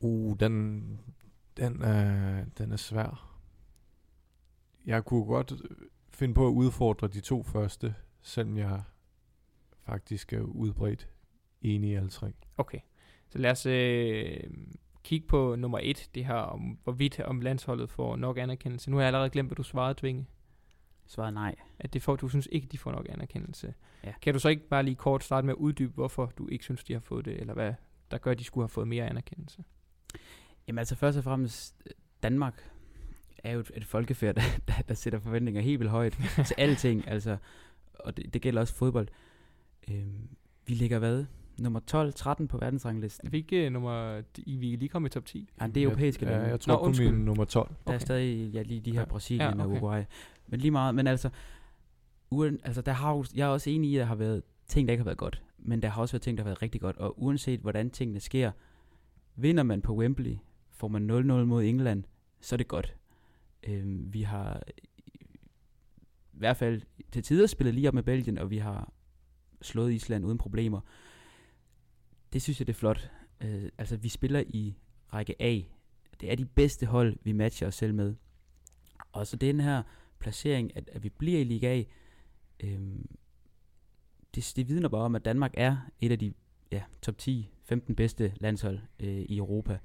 Uh, 0.00 0.36
den, 0.40 0.82
den, 1.56 1.82
er, 1.82 2.44
den 2.58 2.72
er 2.72 2.76
svær. 2.76 3.38
Jeg 4.86 5.04
kunne 5.04 5.24
godt 5.24 5.52
finde 6.10 6.34
på 6.34 6.46
at 6.46 6.52
udfordre 6.52 7.08
de 7.08 7.20
to 7.20 7.42
første, 7.42 7.94
selvom 8.22 8.56
jeg 8.58 8.82
faktisk 9.82 10.32
er 10.32 10.40
udbredt 10.40 11.13
enig 11.64 11.90
i 11.90 11.94
alle 11.94 12.08
tre. 12.08 12.32
Okay, 12.56 12.78
så 13.28 13.38
lad 13.38 13.50
os 13.50 13.66
øh, 13.66 14.40
kigge 15.02 15.26
på 15.26 15.56
nummer 15.56 15.78
et, 15.82 16.10
det 16.14 16.24
her 16.26 16.34
om, 16.34 16.78
hvorvidt 16.84 17.20
om 17.20 17.40
landsholdet 17.40 17.90
får 17.90 18.16
nok 18.16 18.38
anerkendelse. 18.38 18.90
Nu 18.90 18.96
har 18.96 19.02
jeg 19.02 19.06
allerede 19.06 19.30
glemt, 19.30 19.48
hvad 19.48 19.56
du 19.56 19.62
svarede, 19.62 19.94
Dvinge. 20.00 20.26
Svaret 21.06 21.34
nej. 21.34 21.54
At 21.78 21.94
det 21.94 22.02
får, 22.02 22.16
du 22.16 22.28
synes 22.28 22.48
ikke, 22.52 22.66
de 22.66 22.78
får 22.78 22.92
nok 22.92 23.06
anerkendelse. 23.08 23.74
Ja. 24.04 24.12
Kan 24.22 24.34
du 24.34 24.40
så 24.40 24.48
ikke 24.48 24.68
bare 24.68 24.82
lige 24.82 24.94
kort 24.94 25.24
starte 25.24 25.46
med 25.46 25.54
at 25.54 25.58
uddybe, 25.58 25.92
hvorfor 25.92 26.32
du 26.38 26.48
ikke 26.48 26.64
synes, 26.64 26.84
de 26.84 26.92
har 26.92 27.00
fået 27.00 27.24
det, 27.24 27.40
eller 27.40 27.54
hvad 27.54 27.74
der 28.10 28.18
gør, 28.18 28.30
at 28.30 28.38
de 28.38 28.44
skulle 28.44 28.62
have 28.62 28.68
fået 28.68 28.88
mere 28.88 29.08
anerkendelse? 29.08 29.64
Jamen 30.66 30.78
altså 30.78 30.96
først 30.96 31.18
og 31.18 31.24
fremmest, 31.24 31.82
Danmark 32.22 32.70
er 33.38 33.52
jo 33.52 33.60
et, 33.60 33.70
et 33.74 33.84
folkefærd, 33.84 34.34
der, 34.34 34.42
der, 34.68 34.82
der 34.88 34.94
sætter 34.94 35.18
forventninger 35.18 35.60
helt 35.60 35.80
vildt 35.80 35.90
højt 35.90 36.18
til 36.46 36.54
alting, 36.58 37.08
altså, 37.08 37.36
og 37.94 38.16
det, 38.16 38.34
det 38.34 38.42
gælder 38.42 38.60
også 38.60 38.74
fodbold. 38.74 39.08
Øhm, 39.90 40.28
vi 40.66 40.74
ligger 40.74 40.98
hvad? 40.98 41.24
Nummer 41.58 41.80
12-13 42.42 42.46
på 42.46 42.58
verdensranglisten. 42.58 43.26
Er 43.26 43.30
vi 43.30 43.36
ikke 43.36 43.66
uh, 43.66 43.72
nummer... 43.72 44.22
I, 44.38 44.56
vi 44.56 44.72
er 44.72 44.78
lige 44.78 44.88
kommet 44.88 45.10
i 45.10 45.12
top 45.12 45.24
10? 45.24 45.48
Ja, 45.60 45.66
det 45.66 45.76
er 45.76 45.84
europæiske 45.84 46.26
Ja, 46.26 46.30
lande. 46.32 46.46
jeg 46.46 46.60
tror 46.60 46.72
Nå, 46.72 46.78
på 46.78 46.84
undskyld. 46.86 47.10
min 47.12 47.24
nummer 47.24 47.44
12. 47.44 47.68
Der 47.68 47.74
er 47.92 47.96
Okay. 47.96 48.04
stadig 48.04 48.50
ja, 48.52 48.62
lige 48.62 48.80
de 48.80 48.92
her 48.92 49.00
Ja. 49.00 49.04
Brasilien 49.06 49.40
Ja, 49.40 49.46
ja, 49.46 49.52
okay. 49.52 49.60
okay. 49.64 49.70
og 49.76 49.82
Uruguay. 49.82 50.02
Men 50.46 50.60
lige 50.60 50.70
meget, 50.70 50.94
men 50.94 51.06
altså, 51.06 51.30
uden, 52.30 52.58
altså 52.64 52.80
der 52.82 52.92
har 52.92 53.12
jo, 53.16 53.24
jeg 53.34 53.44
er 53.44 53.48
også 53.52 53.70
enig 53.70 53.90
i, 53.90 53.96
at 53.96 54.00
der 54.00 54.06
har 54.06 54.14
været 54.14 54.42
ting, 54.68 54.88
der 54.88 54.92
ikke 54.92 55.00
har 55.00 55.04
været 55.04 55.18
godt. 55.18 55.42
Men 55.58 55.82
der 55.82 55.88
har 55.88 56.00
også 56.02 56.12
været 56.12 56.22
ting, 56.22 56.38
der 56.38 56.44
har 56.44 56.48
været 56.48 56.62
rigtig 56.62 56.80
godt. 56.80 56.96
Og 56.96 57.22
uanset 57.22 57.60
hvordan 57.60 57.90
tingene 57.90 58.20
sker, 58.20 58.50
vinder 59.36 59.62
man 59.62 59.82
på 59.82 59.94
Wembley, 59.96 60.36
får 60.70 60.88
man 60.88 61.10
0-0 61.10 61.44
mod 61.44 61.64
England, 61.64 62.04
så 62.40 62.54
er 62.54 62.56
det 62.56 62.68
godt. 62.68 62.96
Øhm, 63.62 64.08
vi 64.14 64.22
har 64.22 64.62
i 66.32 66.36
hvert 66.38 66.56
fald 66.56 66.82
til 67.12 67.22
tider 67.22 67.46
spillet 67.46 67.74
lige 67.74 67.88
op 67.88 67.94
med 67.94 68.02
Belgien, 68.02 68.38
og 68.38 68.50
vi 68.50 68.58
har 68.58 68.92
slået 69.62 69.92
Island 69.92 70.24
uden 70.26 70.38
problemer. 70.38 70.80
Det 72.34 72.42
synes 72.42 72.60
jeg, 72.60 72.66
det 72.66 72.72
er 72.72 72.78
flot. 72.78 73.10
Øh, 73.40 73.68
altså, 73.78 73.96
vi 73.96 74.08
spiller 74.08 74.44
i 74.48 74.74
række 75.12 75.42
A. 75.42 75.60
Det 76.20 76.32
er 76.32 76.36
de 76.36 76.44
bedste 76.44 76.86
hold, 76.86 77.16
vi 77.22 77.32
matcher 77.32 77.66
os 77.66 77.74
selv 77.74 77.94
med. 77.94 78.14
Og 79.12 79.26
så 79.26 79.36
den 79.36 79.60
her 79.60 79.82
placering, 80.18 80.76
at, 80.76 80.90
at 80.92 81.02
vi 81.02 81.08
bliver 81.08 81.40
i 81.40 81.44
Liga 81.44 81.66
A, 81.66 81.82
øh, 82.60 82.80
det, 84.34 84.52
det 84.56 84.68
vidner 84.68 84.88
bare 84.88 85.00
om, 85.00 85.14
at 85.14 85.24
Danmark 85.24 85.54
er 85.56 85.76
et 86.00 86.12
af 86.12 86.18
de 86.18 86.34
ja, 86.72 86.82
top 87.02 87.14
10-15 87.22 87.94
bedste 87.94 88.32
landshold 88.36 88.78
øh, 89.00 89.08
i 89.08 89.36
Europa. 89.36 89.78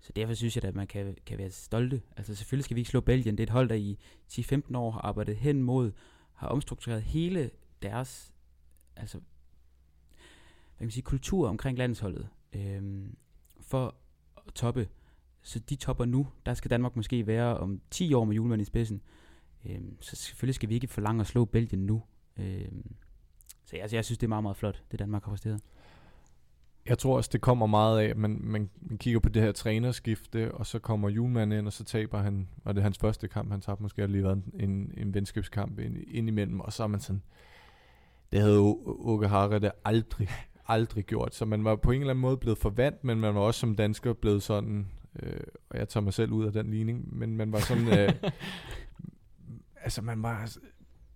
Så 0.00 0.12
derfor 0.16 0.34
synes 0.34 0.56
jeg, 0.56 0.64
at 0.64 0.74
man 0.74 0.86
kan, 0.86 1.16
kan 1.26 1.38
være 1.38 1.50
stolte. 1.50 2.02
Altså 2.16 2.34
selvfølgelig 2.34 2.64
skal 2.64 2.74
vi 2.74 2.80
ikke 2.80 2.90
slå 2.90 3.00
Belgien. 3.00 3.38
Det 3.38 3.42
er 3.42 3.46
et 3.46 3.50
hold, 3.50 3.68
der 3.68 3.74
i 3.74 3.98
10-15 4.32 4.76
år 4.76 4.90
har 4.90 5.00
arbejdet 5.00 5.36
hen 5.36 5.62
mod, 5.62 5.92
har 6.32 6.48
omstruktureret 6.48 7.02
hele 7.02 7.50
deres 7.82 8.32
altså, 8.96 9.20
hvad 10.76 10.84
kan 10.84 10.86
man 10.86 10.90
sige, 10.90 11.02
kultur 11.02 11.48
omkring 11.48 11.78
landsholdet 11.78 12.28
øhm, 12.52 13.16
for 13.60 13.94
at 14.46 14.52
toppe. 14.54 14.88
Så 15.42 15.58
de 15.58 15.76
topper 15.76 16.04
nu. 16.04 16.26
Der 16.46 16.54
skal 16.54 16.70
Danmark 16.70 16.96
måske 16.96 17.26
være 17.26 17.56
om 17.56 17.80
10 17.90 18.14
år 18.14 18.24
med 18.24 18.34
julemanden 18.34 18.62
i 18.62 18.64
spidsen. 18.64 19.02
Øhm, 19.64 19.96
så 20.00 20.16
selvfølgelig 20.16 20.54
skal 20.54 20.68
vi 20.68 20.74
ikke 20.74 20.86
forlange 20.86 21.20
at 21.20 21.26
slå 21.26 21.44
Belgien 21.44 21.86
nu. 21.86 22.02
Øhm, 22.36 22.94
så 23.64 23.76
jeg, 23.76 23.82
altså, 23.82 23.96
jeg 23.96 24.04
synes, 24.04 24.18
det 24.18 24.26
er 24.26 24.28
meget, 24.28 24.42
meget 24.42 24.56
flot, 24.56 24.82
det 24.90 24.98
Danmark 24.98 25.24
har 25.24 25.30
præsteret. 25.30 25.60
Jeg 26.86 26.98
tror 26.98 27.16
også, 27.16 27.30
det 27.32 27.40
kommer 27.40 27.66
meget 27.66 28.00
af, 28.00 28.04
at 28.04 28.16
man, 28.16 28.38
man, 28.42 28.70
man 28.80 28.98
kigger 28.98 29.20
på 29.20 29.28
det 29.28 29.42
her 29.42 29.52
trænerskifte, 29.52 30.54
og 30.54 30.66
så 30.66 30.78
kommer 30.78 31.08
Julemand 31.08 31.52
ind, 31.52 31.66
og 31.66 31.72
så 31.72 31.84
taber 31.84 32.18
han, 32.18 32.48
og 32.64 32.74
det 32.74 32.80
er 32.80 32.82
hans 32.82 32.98
første 32.98 33.28
kamp, 33.28 33.50
han 33.50 33.60
tabte 33.60 33.82
måske 33.82 34.06
lige 34.06 34.24
været 34.24 34.42
en, 34.54 34.94
en 34.96 35.14
venskabskamp 35.14 35.78
ind, 35.78 35.96
ind 36.08 36.28
imellem, 36.28 36.60
og 36.60 36.72
så 36.72 36.82
er 36.82 36.86
man 36.86 37.00
sådan, 37.00 37.22
det 38.32 38.40
havde 38.40 38.58
Åke 38.86 39.28
Harre 39.28 39.58
det 39.58 39.72
aldrig, 39.84 40.28
aldrig 40.68 41.04
gjort, 41.04 41.34
så 41.34 41.44
man 41.44 41.64
var 41.64 41.76
på 41.76 41.90
en 41.90 42.00
eller 42.00 42.10
anden 42.10 42.20
måde 42.20 42.36
blevet 42.36 42.58
forvandt, 42.58 43.04
men 43.04 43.20
man 43.20 43.34
var 43.34 43.40
også 43.40 43.60
som 43.60 43.76
dansker 43.76 44.12
blevet 44.12 44.42
sådan, 44.42 44.86
øh, 45.22 45.40
og 45.70 45.78
jeg 45.78 45.88
tager 45.88 46.04
mig 46.04 46.14
selv 46.14 46.32
ud 46.32 46.44
af 46.46 46.52
den 46.52 46.70
ligning, 46.70 47.18
men 47.18 47.36
man 47.36 47.52
var 47.52 47.58
sådan, 47.58 47.98
øh, 47.98 48.12
altså 49.84 50.02
man 50.02 50.22
var 50.22 50.56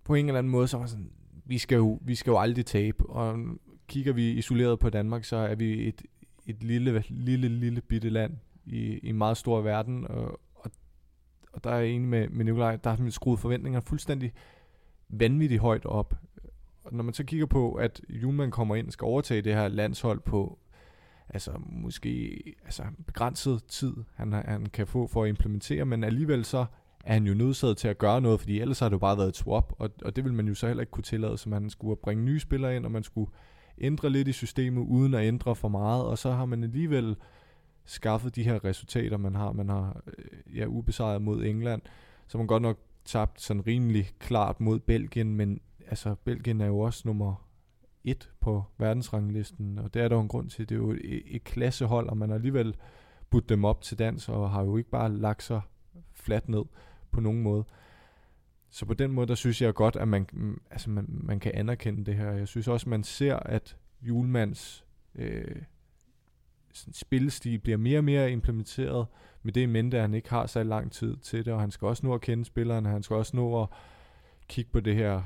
på 0.03 0.15
en 0.15 0.25
eller 0.25 0.39
anden 0.39 0.51
måde, 0.51 0.67
så 0.67 0.77
var 0.77 0.85
sådan, 0.85 1.11
vi 1.45 1.57
skal 1.57 1.75
jo, 1.75 1.99
vi 2.01 2.15
skal 2.15 2.31
jo 2.31 2.39
aldrig 2.39 2.65
tabe, 2.65 3.09
og 3.09 3.39
kigger 3.87 4.13
vi 4.13 4.31
isoleret 4.31 4.79
på 4.79 4.89
Danmark, 4.89 5.23
så 5.23 5.35
er 5.35 5.55
vi 5.55 5.87
et, 5.87 6.01
et 6.45 6.63
lille, 6.63 7.03
lille, 7.09 7.49
lille 7.49 7.81
bitte 7.81 8.09
land 8.09 8.37
i, 8.65 8.77
i 8.77 9.09
en 9.09 9.17
meget 9.17 9.37
stor 9.37 9.61
verden, 9.61 10.07
og, 10.07 10.39
og, 10.55 10.71
og 11.53 11.63
der 11.63 11.69
er 11.69 11.79
jeg 11.79 11.89
enig 11.89 12.07
med, 12.07 12.29
med 12.29 12.45
Nikolaj, 12.45 12.75
der 12.75 12.89
har 12.89 12.97
man 12.97 13.11
skruet 13.11 13.39
forventningerne 13.39 13.85
fuldstændig 13.85 14.33
vanvittigt 15.09 15.61
højt 15.61 15.85
op. 15.85 16.15
Og 16.83 16.93
når 16.93 17.03
man 17.03 17.13
så 17.13 17.23
kigger 17.23 17.45
på, 17.45 17.73
at 17.73 18.01
Julemand 18.09 18.51
kommer 18.51 18.75
ind 18.75 18.87
og 18.87 18.93
skal 18.93 19.05
overtage 19.05 19.41
det 19.41 19.53
her 19.53 19.67
landshold 19.67 20.19
på 20.19 20.59
altså 21.33 21.51
måske 21.65 22.43
altså 22.65 22.83
begrænset 23.07 23.63
tid, 23.67 23.93
han, 24.15 24.33
han 24.33 24.65
kan 24.65 24.87
få 24.87 25.07
for 25.07 25.23
at 25.23 25.29
implementere, 25.29 25.85
men 25.85 26.03
alligevel 26.03 26.45
så 26.45 26.65
er 27.05 27.13
han 27.13 27.27
jo 27.27 27.33
nødsaget 27.33 27.77
til 27.77 27.87
at 27.87 27.97
gøre 27.97 28.21
noget, 28.21 28.39
fordi 28.39 28.59
ellers 28.59 28.79
har 28.79 28.89
det 28.89 28.93
jo 28.93 28.99
bare 28.99 29.17
været 29.17 29.29
et 29.29 29.35
swap, 29.35 29.73
og, 29.79 29.89
og 30.05 30.15
det 30.15 30.23
vil 30.23 30.33
man 30.33 30.47
jo 30.47 30.55
så 30.55 30.67
heller 30.67 30.81
ikke 30.81 30.91
kunne 30.91 31.03
tillade, 31.03 31.37
så 31.37 31.49
man 31.49 31.69
skulle 31.69 31.95
bringe 31.95 32.23
nye 32.23 32.39
spillere 32.39 32.75
ind, 32.75 32.85
og 32.85 32.91
man 32.91 33.03
skulle 33.03 33.31
ændre 33.77 34.09
lidt 34.09 34.27
i 34.27 34.31
systemet, 34.31 34.81
uden 34.81 35.13
at 35.13 35.27
ændre 35.27 35.55
for 35.55 35.67
meget, 35.67 36.03
og 36.05 36.17
så 36.17 36.31
har 36.31 36.45
man 36.45 36.63
alligevel 36.63 37.15
skaffet 37.85 38.35
de 38.35 38.43
her 38.43 38.65
resultater, 38.65 39.17
man 39.17 39.35
har. 39.35 39.51
Man 39.51 39.69
har 39.69 40.01
øh, 40.07 40.57
ja, 40.57 40.65
ubesejret 40.65 41.21
mod 41.21 41.43
England, 41.43 41.81
så 42.27 42.37
man 42.37 42.47
godt 42.47 42.63
nok 42.63 42.77
tabt 43.05 43.41
sådan 43.41 43.67
rimelig 43.67 44.09
klart 44.19 44.61
mod 44.61 44.79
Belgien, 44.79 45.35
men 45.35 45.59
altså 45.87 46.15
Belgien 46.15 46.61
er 46.61 46.65
jo 46.65 46.79
også 46.79 47.01
nummer 47.05 47.47
et 48.03 48.29
på 48.39 48.63
verdensranglisten, 48.77 49.77
og 49.77 49.93
det 49.93 50.01
er 50.01 50.07
der 50.07 50.15
jo 50.15 50.21
en 50.21 50.27
grund 50.27 50.49
til. 50.49 50.69
Det 50.69 50.75
er 50.75 50.79
jo 50.79 50.91
et, 50.91 51.23
et 51.25 51.43
klassehold, 51.43 52.09
og 52.09 52.17
man 52.17 52.29
har 52.29 52.35
alligevel 52.35 52.75
budt 53.29 53.49
dem 53.49 53.65
op 53.65 53.81
til 53.81 53.99
dans, 53.99 54.29
og 54.29 54.51
har 54.51 54.63
jo 54.63 54.77
ikke 54.77 54.89
bare 54.89 55.15
lagt 55.15 55.43
sig 55.43 55.61
fladt 56.13 56.49
ned 56.49 56.63
på 57.11 57.21
nogen 57.21 57.41
måde. 57.41 57.63
Så 58.69 58.85
på 58.85 58.93
den 58.93 59.11
måde, 59.11 59.27
der 59.27 59.35
synes 59.35 59.61
jeg 59.61 59.73
godt, 59.73 59.95
at 59.95 60.07
man, 60.07 60.27
altså 60.71 60.89
man, 60.89 61.05
man 61.09 61.39
kan 61.39 61.51
anerkende 61.55 62.05
det 62.05 62.15
her. 62.15 62.31
Jeg 62.31 62.47
synes 62.47 62.67
også, 62.67 62.89
man 62.89 63.03
ser, 63.03 63.35
at 63.35 63.77
Julemands 64.01 64.85
øh, 65.15 65.61
spillestil 66.73 67.59
bliver 67.59 67.77
mere 67.77 67.97
og 67.97 68.03
mere 68.03 68.31
implementeret 68.31 69.07
med 69.43 69.53
det 69.53 69.61
i 69.61 69.65
mente, 69.65 69.97
at 69.97 70.01
han 70.01 70.13
ikke 70.13 70.29
har 70.29 70.45
så 70.45 70.63
lang 70.63 70.91
tid 70.91 71.17
til 71.17 71.45
det, 71.45 71.53
og 71.53 71.59
han 71.59 71.71
skal 71.71 71.87
også 71.87 72.05
nå 72.05 72.13
at 72.13 72.21
kende 72.21 72.45
spilleren, 72.45 72.85
han 72.85 73.03
skal 73.03 73.15
også 73.15 73.35
nå 73.35 73.61
at 73.61 73.67
kigge 74.47 74.71
på 74.71 74.79
det 74.79 74.95
her, 74.95 75.21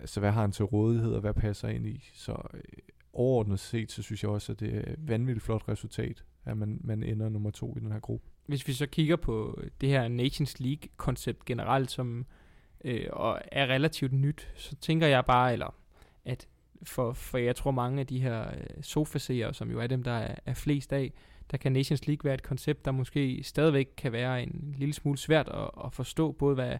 altså 0.00 0.20
hvad 0.20 0.30
har 0.30 0.40
han 0.40 0.52
til 0.52 0.64
rådighed, 0.64 1.12
og 1.12 1.20
hvad 1.20 1.34
passer 1.34 1.68
ind 1.68 1.86
i. 1.86 2.10
Så 2.14 2.32
øh, 2.54 2.60
overordnet 3.12 3.60
set, 3.60 3.92
så 3.92 4.02
synes 4.02 4.22
jeg 4.22 4.30
også, 4.30 4.52
at 4.52 4.60
det 4.60 4.74
er 4.74 4.92
et 4.92 5.08
vanvittigt 5.08 5.44
flot 5.44 5.68
resultat, 5.68 6.24
at 6.44 6.56
man, 6.56 6.80
man 6.84 7.02
ender 7.02 7.28
nummer 7.28 7.50
to 7.50 7.76
i 7.76 7.80
den 7.80 7.92
her 7.92 8.00
gruppe. 8.00 8.28
Hvis 8.46 8.68
vi 8.68 8.72
så 8.72 8.86
kigger 8.86 9.16
på 9.16 9.60
øh, 9.62 9.70
det 9.80 9.88
her 9.88 10.08
Nations 10.08 10.60
League-koncept 10.60 11.44
generelt, 11.44 11.90
som 11.90 12.26
øh, 12.84 13.06
og 13.12 13.40
er 13.52 13.66
relativt 13.66 14.12
nyt, 14.12 14.52
så 14.56 14.76
tænker 14.76 15.06
jeg 15.06 15.24
bare, 15.24 15.52
eller 15.52 15.74
at 16.24 16.48
for, 16.82 17.12
for 17.12 17.38
jeg 17.38 17.56
tror 17.56 17.70
mange 17.70 18.00
af 18.00 18.06
de 18.06 18.20
her 18.20 18.46
øh, 18.48 18.82
sofaseere, 18.82 19.54
som 19.54 19.70
jo 19.70 19.80
er 19.80 19.86
dem, 19.86 20.02
der 20.02 20.12
er, 20.12 20.34
er 20.46 20.54
flest 20.54 20.92
af, 20.92 21.12
der 21.50 21.56
kan 21.56 21.72
Nations 21.72 22.06
League 22.06 22.24
være 22.24 22.34
et 22.34 22.42
koncept, 22.42 22.84
der 22.84 22.90
måske 22.90 23.42
stadigvæk 23.42 23.88
kan 23.96 24.12
være 24.12 24.42
en 24.42 24.74
lille 24.78 24.94
smule 24.94 25.18
svært 25.18 25.48
at, 25.48 25.70
at 25.84 25.92
forstå, 25.92 26.32
både 26.32 26.54
hvad, 26.54 26.78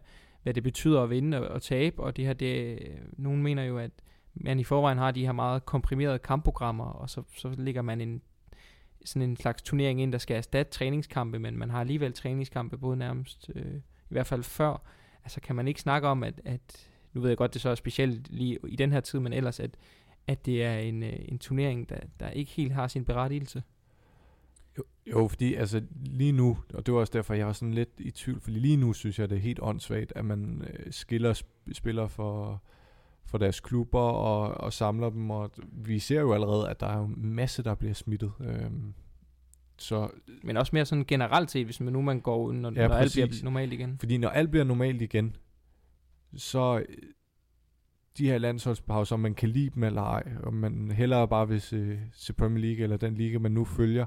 hvad 0.49 0.55
det 0.55 0.63
betyder 0.63 1.03
at 1.03 1.11
vinde 1.11 1.51
og, 1.51 1.63
tabe, 1.63 2.03
og 2.03 2.17
det 2.17 2.27
her, 2.27 2.33
det, 2.33 2.79
nogen 3.13 3.43
mener 3.43 3.63
jo, 3.63 3.79
at 3.79 3.91
man 4.35 4.61
i 4.61 4.65
forvejen 4.65 4.99
har 4.99 5.11
de 5.11 5.25
her 5.25 5.33
meget 5.33 5.67
komprimerede 5.67 6.19
kampprogrammer, 6.19 6.85
og 6.85 7.11
så, 7.11 7.23
så 7.37 7.55
ligger 7.59 7.83
man 7.83 8.01
en 8.01 8.23
sådan 9.05 9.31
en 9.31 9.37
slags 9.37 9.63
turnering 9.63 10.01
ind, 10.01 10.13
der 10.13 10.19
skal 10.19 10.37
erstatte 10.37 10.73
træningskampe, 10.73 11.39
men 11.39 11.59
man 11.59 11.71
har 11.71 11.81
alligevel 11.81 12.13
træningskampe 12.13 12.79
både 12.79 12.97
nærmest, 12.97 13.51
øh, 13.55 13.75
i 13.75 14.09
hvert 14.09 14.27
fald 14.27 14.43
før. 14.43 14.83
Altså 15.25 15.41
kan 15.41 15.57
man 15.57 15.69
ikke 15.69 15.81
snakke 15.81 16.09
om, 16.09 16.23
at, 16.23 16.41
at 16.45 16.89
nu 17.13 17.21
ved 17.21 17.31
jeg 17.31 17.39
godt, 17.39 17.55
det 17.55 17.61
så 17.61 17.69
er 17.69 17.75
specielt 17.75 18.29
lige 18.31 18.59
i 18.69 18.77
den 18.77 18.93
her 18.93 19.01
tid, 19.01 19.21
men 19.21 19.33
ellers, 19.33 19.61
at, 19.61 19.71
at 20.27 20.47
det 20.47 20.65
er 20.65 20.79
en, 20.79 21.03
øh, 21.03 21.17
en 21.29 21.39
turnering, 21.39 21.89
der, 21.89 22.01
der 22.21 22.31
ikke 22.31 22.53
helt 22.53 22.73
har 22.73 22.89
sin 22.89 23.05
berettigelse? 23.05 23.63
Jo, 24.79 24.83
jo, 25.07 25.29
fordi 25.29 25.55
altså 25.55 25.83
lige 26.05 26.33
nu, 26.33 26.59
og 26.75 26.87
det 26.87 26.95
var 26.95 27.01
også 27.01 27.13
derfor, 27.13 27.35
jeg 27.35 27.47
var 27.47 27.53
sådan 27.53 27.75
lidt 27.75 27.91
i 27.99 28.11
tvivl, 28.11 28.41
fordi 28.41 28.59
lige 28.59 28.77
nu 28.77 28.93
synes 28.93 29.19
jeg, 29.19 29.31
det 29.31 29.37
er 29.37 29.43
helt 29.43 29.59
åndssvagt, 29.63 30.13
at 30.17 30.25
man 30.25 30.63
øh, 30.71 30.93
skiller 30.93 31.35
sp- 31.35 31.73
spillere 31.73 32.09
for, 32.09 32.63
for 33.27 33.39
deres 33.39 33.61
klubber 33.61 34.01
og, 34.01 34.55
og 34.55 34.73
samler 34.73 35.11
dem, 35.11 35.31
og 35.31 35.51
vi 35.73 35.99
ser 35.99 36.21
jo 36.21 36.33
allerede, 36.33 36.69
at 36.69 36.81
der 36.81 36.87
er 36.87 36.99
jo 36.99 37.05
en 37.05 37.35
masse, 37.35 37.63
der 37.63 37.75
bliver 37.75 37.95
smittet. 37.95 38.33
Øhm, 38.41 38.95
så, 39.79 40.11
Men 40.43 40.57
også 40.57 40.71
mere 40.73 40.85
sådan 40.85 41.05
generelt 41.05 41.51
set, 41.51 41.65
hvis 41.65 41.81
man 41.81 41.93
nu 41.93 42.03
man 42.03 42.21
går, 42.21 42.53
når, 42.53 42.73
ja, 42.77 42.89
når 42.89 42.95
alt 42.95 43.13
bliver 43.13 43.45
normalt 43.45 43.73
igen. 43.73 43.97
Fordi 43.99 44.17
når 44.17 44.29
alt 44.29 44.51
bliver 44.51 44.65
normalt 44.65 45.03
igen, 45.03 45.37
så 46.37 46.85
øh, 46.89 46.97
de 48.19 48.27
her 48.27 48.39
landsholdspauser, 48.39 49.15
om 49.17 49.21
man 49.21 49.35
kan 49.35 49.49
lide 49.49 49.71
dem 49.71 49.83
eller 49.83 50.03
ej, 50.03 50.23
om 50.43 50.55
man 50.55 50.91
hellere 50.91 51.29
bare 51.29 51.49
vil 51.49 51.61
se, 51.61 51.99
se 52.13 52.33
Premier 52.33 52.65
League 52.65 52.83
eller 52.83 52.97
den 52.97 53.15
liga, 53.15 53.39
man 53.39 53.53
nu 53.53 53.65
følger, 53.65 54.07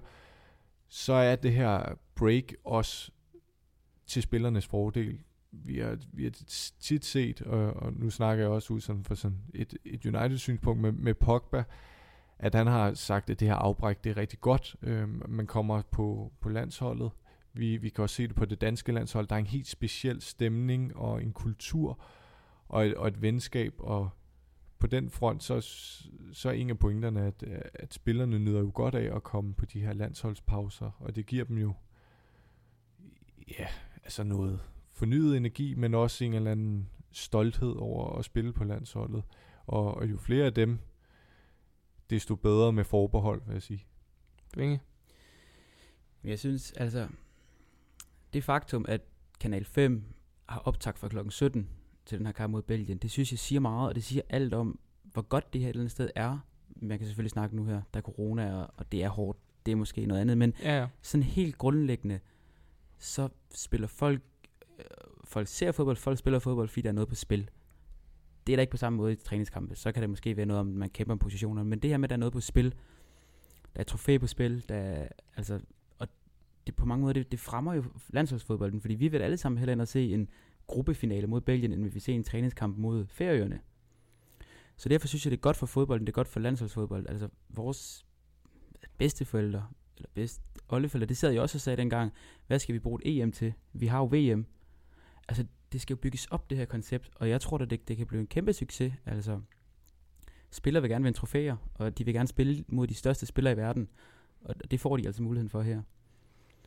så 0.94 1.14
er 1.14 1.36
det 1.36 1.54
her 1.54 2.00
break 2.16 2.54
også 2.64 3.12
til 4.08 4.22
spillernes 4.22 4.68
fordel. 4.68 5.20
Vi 5.52 5.80
har, 5.80 5.98
vi 6.14 6.24
har 6.24 6.32
tit 6.80 7.06
set, 7.06 7.42
og, 7.42 7.74
og 7.74 7.94
nu 7.94 8.10
snakker 8.10 8.44
jeg 8.44 8.52
også 8.52 8.74
ud 8.74 8.82
sådan 8.82 9.04
for 9.04 9.16
sådan 9.16 9.38
et, 9.54 9.78
et 9.86 10.06
United-synspunkt 10.06 10.82
med, 10.82 10.92
med 10.92 11.14
Pogba, 11.14 11.64
at 12.40 12.56
han 12.56 12.68
har 12.68 12.94
sagt, 12.94 13.30
at 13.30 13.40
det 13.40 13.48
her 13.48 13.56
afbræk, 13.56 14.04
det 14.04 14.10
er 14.10 14.18
rigtig 14.18 14.42
godt. 14.42 14.76
Øh, 14.82 15.30
man 15.30 15.48
kommer 15.48 15.82
på, 15.92 16.32
på 16.40 16.50
landsholdet. 16.50 17.12
Vi, 17.54 17.78
vi 17.78 17.90
kan 17.90 18.02
også 18.02 18.16
se 18.16 18.28
det 18.28 18.36
på 18.36 18.46
det 18.46 18.62
danske 18.62 18.92
landshold. 18.92 19.28
Der 19.28 19.36
er 19.36 19.40
en 19.40 19.46
helt 19.46 19.68
speciel 19.68 20.22
stemning 20.22 20.96
og 20.96 21.24
en 21.24 21.34
kultur 21.34 22.04
og 22.70 22.88
et, 22.88 22.96
og 22.96 23.08
et 23.08 23.22
venskab, 23.22 23.74
og 23.78 24.10
på 24.82 24.88
den 24.88 25.10
front, 25.10 25.44
så, 25.44 25.62
så 26.34 26.50
er 26.50 26.54
en 26.54 26.70
af 26.70 26.80
pointerne, 26.80 27.22
at, 27.22 27.44
at 27.74 27.94
spillerne 27.94 28.40
nyder 28.40 28.60
jo 28.60 28.72
godt 28.74 28.96
af 28.96 29.16
at 29.16 29.24
komme 29.24 29.54
på 29.54 29.66
de 29.66 29.82
her 29.82 29.94
landsholdspauser, 29.94 30.92
og 31.00 31.16
det 31.16 31.26
giver 31.26 31.46
dem 31.46 31.58
jo 31.58 31.74
ja, 33.60 33.68
altså 34.04 34.24
noget 34.24 34.60
fornyet 34.92 35.38
energi, 35.38 35.74
men 35.74 35.94
også 35.94 36.26
en 36.26 36.34
eller 36.34 36.52
anden 36.52 36.90
stolthed 37.12 37.76
over 37.76 38.18
at 38.20 38.26
spille 38.26 38.54
på 38.54 38.64
landsholdet. 38.64 39.24
Og, 39.66 39.96
og 39.96 40.12
jo 40.12 40.18
flere 40.18 40.46
af 40.46 40.54
dem, 40.54 40.80
desto 42.10 42.36
bedre 42.36 42.74
med 42.74 42.84
forbehold, 42.84 43.42
vil 43.46 43.54
jeg 43.54 43.62
sige. 43.62 43.86
Vinge? 44.58 44.82
Jeg 46.24 46.40
synes, 46.40 46.72
altså, 46.72 47.08
det 48.34 48.44
faktum, 48.44 48.86
at 48.88 49.02
Kanal 49.40 49.66
5 49.66 50.04
har 50.50 50.60
optagt 50.60 51.00
fra 51.00 51.08
klokken 51.08 51.32
17 51.32 51.70
til 52.12 52.18
den 52.18 52.26
her 52.26 52.34
kamp 52.34 52.52
mod 52.52 52.62
Belgien, 52.62 52.98
det 52.98 53.12
synes 53.12 53.32
jeg 53.32 53.40
siger 53.40 53.60
meget, 53.60 53.90
og 53.90 53.96
det 53.96 54.04
siger 54.04 54.22
alt 54.30 54.54
om, 54.54 54.80
hvor 55.04 55.22
godt 55.22 55.54
det 55.54 55.62
her 55.62 55.68
et 55.68 55.70
eller 55.70 55.82
andet 55.82 55.92
sted 55.92 56.10
er. 56.16 56.40
Man 56.76 56.98
kan 56.98 57.08
selvfølgelig 57.08 57.32
snakke 57.32 57.56
nu 57.56 57.66
her, 57.66 57.82
der 57.94 57.98
er 57.98 58.02
corona, 58.02 58.56
og, 58.56 58.74
og 58.78 58.92
det 58.92 59.04
er 59.04 59.10
hårdt, 59.10 59.40
det 59.66 59.72
er 59.72 59.76
måske 59.76 60.06
noget 60.06 60.22
andet, 60.22 60.38
men 60.38 60.54
ja, 60.64 60.80
ja. 60.80 60.88
sådan 61.02 61.24
helt 61.24 61.58
grundlæggende, 61.58 62.20
så 62.98 63.30
spiller 63.56 63.88
folk, 63.88 64.22
øh, 64.80 64.86
folk 65.24 65.48
ser 65.48 65.72
fodbold, 65.72 65.98
folk 65.98 66.18
spiller 66.18 66.40
fodbold, 66.40 66.70
fordi 66.70 66.82
der 66.82 66.90
er 66.90 66.94
noget 66.94 67.10
på 67.10 67.16
spil. 67.16 67.50
Det 68.48 68.54
er 68.54 68.58
der 68.58 68.62
ikke 68.62 68.72
på 68.72 68.78
samme 68.78 68.98
måde 68.98 69.14
i 69.14 69.16
træningskampe. 69.16 69.76
Så 69.76 69.92
kan 69.92 70.02
det 70.02 70.10
måske 70.10 70.38
være 70.38 70.46
noget 70.46 70.60
om, 70.60 70.66
man 70.66 70.90
kæmper 70.90 71.12
om 71.14 71.20
positionerne, 71.20 71.70
men 71.70 71.80
det 71.80 71.90
her 71.90 71.98
med, 71.98 72.06
at 72.06 72.10
der 72.10 72.16
er 72.16 72.20
noget 72.20 72.34
på 72.34 72.40
spil, 72.40 72.74
der 73.76 73.80
er 73.80 73.84
trofæ 73.84 74.18
på 74.18 74.28
spil, 74.28 74.66
der 74.70 74.76
er, 74.76 75.08
altså, 75.38 75.60
og 76.00 76.08
det 76.68 76.76
på 76.76 76.86
mange 76.86 77.02
måder, 77.02 77.14
det, 77.14 77.32
det 77.32 77.40
fremmer 77.40 77.74
jo 77.74 77.84
landsholdsfodbolden, 78.10 78.82
fordi 78.82 78.96
vi 78.96 79.08
vil 79.08 79.22
alle 79.22 79.38
sammen 79.38 79.60
hellere 79.60 79.74
end 79.74 79.82
at 79.82 79.88
se 79.88 80.14
en 80.14 80.30
gruppefinale 80.72 81.28
mod 81.28 81.42
Belgien, 81.42 81.74
end 81.74 81.84
vi 81.84 81.90
vil 81.90 82.02
se 82.02 82.14
en 82.14 82.24
træningskamp 82.24 82.78
mod 82.78 83.06
Færøerne. 83.08 83.60
Så 84.78 84.90
derfor 84.90 85.08
synes 85.08 85.26
jeg, 85.26 85.32
det 85.32 85.38
er 85.38 85.42
godt 85.42 85.58
for 85.58 85.66
fodbolden, 85.66 86.06
det 86.06 86.12
er 86.12 86.16
godt 86.16 86.28
for 86.28 86.40
landsholdsfodbold. 86.40 87.10
Altså 87.10 87.30
vores 87.50 88.06
bedsteforældre, 88.98 89.68
eller 89.98 90.10
bedst, 90.14 90.42
oldeforældre, 90.70 91.08
det 91.08 91.18
sad 91.18 91.34
jo 91.34 91.42
også 91.42 91.58
og 91.58 91.62
sagde 91.62 91.78
dengang, 91.78 92.14
hvad 92.48 92.60
skal 92.60 92.74
vi 92.74 92.80
bruge 92.80 93.00
et 93.06 93.22
EM 93.22 93.32
til? 93.32 93.54
Vi 93.74 93.88
har 93.88 93.98
jo 93.98 94.06
VM. 94.06 94.46
Altså, 95.28 95.46
det 95.72 95.82
skal 95.82 95.94
jo 95.94 95.98
bygges 95.98 96.26
op, 96.26 96.50
det 96.50 96.58
her 96.58 96.66
koncept, 96.66 97.10
og 97.16 97.30
jeg 97.30 97.42
tror 97.42 97.58
da, 97.58 97.66
det, 97.66 97.88
det 97.88 97.98
kan 97.98 98.08
blive 98.08 98.20
en 98.20 98.28
kæmpe 98.28 98.54
succes. 98.54 98.94
Altså, 99.06 99.42
spillere 100.52 100.82
vil 100.82 100.92
gerne 100.92 101.04
vinde 101.04 101.18
trofæer, 101.18 101.56
og 101.74 101.98
de 101.98 102.06
vil 102.06 102.14
gerne 102.14 102.28
spille 102.28 102.66
mod 102.68 102.88
de 102.88 102.96
største 102.96 103.26
spillere 103.26 103.54
i 103.54 103.58
verden, 103.58 103.90
og 104.42 104.72
det 104.72 104.80
får 104.80 104.98
de 104.98 105.06
altså 105.06 105.24
muligheden 105.24 105.50
for 105.50 105.62
her. 105.62 105.82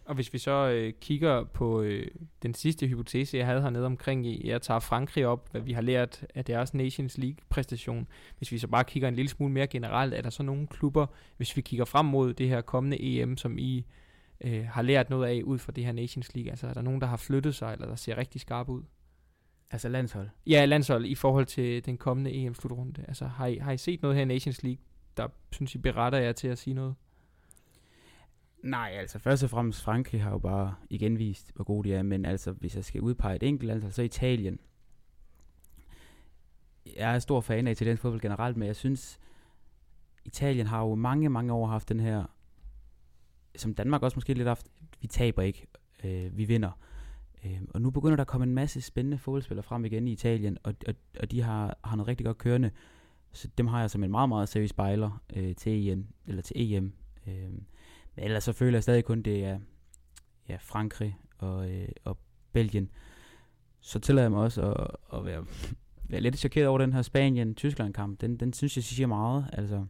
Og 0.05 0.15
hvis 0.15 0.33
vi 0.33 0.39
så 0.39 0.69
øh, 0.69 0.93
kigger 1.01 1.45
på 1.45 1.83
øh, 1.83 2.07
den 2.43 2.55
sidste 2.55 2.87
hypotese, 2.87 3.37
jeg 3.37 3.47
havde 3.47 3.63
hernede 3.63 3.87
omkring, 3.87 4.47
jeg 4.47 4.63
tager 4.63 4.81
Frankrig 4.81 5.27
op, 5.27 5.49
hvad 5.51 5.61
vi 5.61 5.73
har 5.73 5.83
lært 5.83 6.27
af 6.35 6.45
deres 6.45 6.75
Nations 6.75 7.19
League-præstation. 7.19 8.09
Hvis 8.39 8.53
vi 8.53 8.59
så 8.59 8.69
bare 8.69 8.85
kigger 8.85 9.09
en 9.09 9.15
lille 9.15 9.29
smule 9.29 9.53
mere 9.53 9.67
generelt, 9.67 10.15
er 10.15 10.23
der 10.23 10.31
så 10.31 10.43
nogle 10.43 10.67
klubber, 10.67 11.07
hvis 11.37 11.57
vi 11.57 11.61
kigger 11.61 11.85
frem 11.85 12.07
mod 12.07 12.35
det 12.35 12.49
her 12.49 12.61
kommende 12.61 13.01
EM, 13.01 13.37
som 13.37 13.59
I 13.59 13.85
øh, 14.41 14.67
har 14.67 14.83
lært 14.83 15.11
noget 15.11 15.29
af 15.29 15.43
ud 15.45 15.59
fra 15.59 15.73
det 15.73 15.85
her 15.85 15.93
Nations 15.93 16.35
League? 16.35 16.51
Altså 16.51 16.67
er 16.67 16.75
der 16.75 16.83
nogen, 16.83 17.01
der 17.01 17.07
har 17.07 17.17
flyttet 17.17 17.55
sig, 17.55 17.73
eller 17.73 17.87
der 17.87 17.97
ser 17.97 18.17
rigtig 18.17 18.41
skarpe 18.41 18.73
ud? 18.73 18.83
Altså 19.71 19.89
landshold? 19.89 20.29
Ja, 20.47 20.65
landshold 20.65 21.05
i 21.05 21.15
forhold 21.15 21.47
til 21.47 21.87
den 21.87 21.97
kommende 21.99 22.33
EM-slutrunde. 22.33 23.05
Altså 23.09 23.27
har 23.27 23.47
I, 23.47 23.57
har 23.57 23.73
I 23.73 23.77
set 23.77 24.03
noget 24.03 24.17
her 24.17 24.23
i 24.23 24.27
Nations 24.27 24.63
League, 24.63 24.79
der 25.17 25.29
synes 25.53 25.75
I 25.75 25.79
beretter 25.79 26.19
jer 26.19 26.33
til 26.33 26.49
at 26.49 26.59
sige 26.59 26.75
noget? 26.75 26.95
Nej, 28.65 28.91
altså 28.99 29.19
først 29.19 29.45
og 29.45 29.51
fremmest 29.51 29.83
Frankrig 29.83 30.23
har 30.23 30.31
jo 30.31 30.39
bare 30.39 30.75
igen 30.91 31.19
vist, 31.19 31.53
hvor 31.55 31.65
gode 31.65 31.89
de 31.89 31.95
er, 31.95 32.03
men 32.03 32.25
altså 32.25 32.53
hvis 32.53 32.77
jeg 32.77 32.85
skal 32.85 33.01
udpege 33.01 33.37
et 33.37 33.43
enkelt 33.43 33.67
land, 33.67 33.93
så 33.93 34.03
Italien. 34.03 34.59
Jeg 36.97 37.15
er 37.15 37.19
stor 37.19 37.41
fan 37.41 37.67
af 37.67 37.71
italiensk 37.71 38.03
fodbold 38.03 38.21
generelt, 38.21 38.57
men 38.57 38.67
jeg 38.67 38.77
synes, 38.77 39.21
Italien 40.25 40.67
har 40.67 40.81
jo 40.81 40.95
mange, 40.95 41.29
mange 41.29 41.53
år 41.53 41.67
haft 41.67 41.89
den 41.89 42.01
her, 42.01 42.25
som 43.57 43.75
Danmark 43.75 44.03
også 44.03 44.17
måske 44.17 44.35
lidt 44.35 44.49
haft, 44.49 44.67
vi 45.01 45.07
taber 45.07 45.43
ikke, 45.43 45.67
øh, 46.05 46.39
vi 46.39 46.45
vinder. 46.45 46.79
Øh, 47.45 47.61
og 47.71 47.81
nu 47.81 47.91
begynder 47.91 48.17
der 48.17 48.25
at 48.25 48.29
komme 48.29 48.45
en 48.45 48.55
masse 48.55 48.81
spændende 48.81 49.19
fodboldspillere 49.19 49.63
frem 49.63 49.85
igen 49.85 50.09
i 50.09 50.13
Italien, 50.13 50.59
og, 50.63 50.75
og, 50.89 50.95
og 51.21 51.31
de 51.31 51.43
har, 51.43 51.79
har 51.85 51.97
noget 51.97 52.09
rigtig 52.09 52.27
godt 52.27 52.39
kørende. 52.39 52.71
Så 53.33 53.49
dem 53.59 53.67
har 53.67 53.81
jeg 53.81 53.91
som 53.91 54.05
en 54.05 54.11
meget, 54.11 54.29
meget 54.29 54.49
seriøs 54.49 54.71
spejler 54.71 55.23
øh, 55.37 55.55
til 55.55 55.89
EM, 55.89 56.07
eller 56.27 56.43
til 56.43 56.75
EM. 56.75 56.93
Øh, 57.27 57.53
men 58.17 58.25
ellers 58.25 58.45
så 58.45 58.53
føler 58.53 58.77
jeg 58.77 58.83
stadig 58.83 59.05
kun, 59.05 59.23
det 59.23 59.45
er 59.45 59.59
ja, 60.49 60.57
Frankrig 60.61 61.17
og, 61.39 61.71
øh, 61.71 61.89
og 62.05 62.19
Belgien. 62.53 62.91
så 63.81 63.99
tillader 63.99 64.25
jeg 64.25 64.31
mig 64.31 64.41
også 64.41 64.73
at, 64.73 64.87
at 65.19 65.25
være, 65.25 65.47
være 66.11 66.21
lidt 66.21 66.39
chokeret 66.39 66.69
over 66.69 66.79
den 66.79 66.93
her 66.93 67.03
Spanien-Tyskland-kamp. 67.03 68.21
Den, 68.21 68.37
den 68.37 68.53
synes 68.53 68.77
jeg 68.77 68.85
siger 68.85 69.07
meget. 69.07 69.51
Altså, 69.53 69.87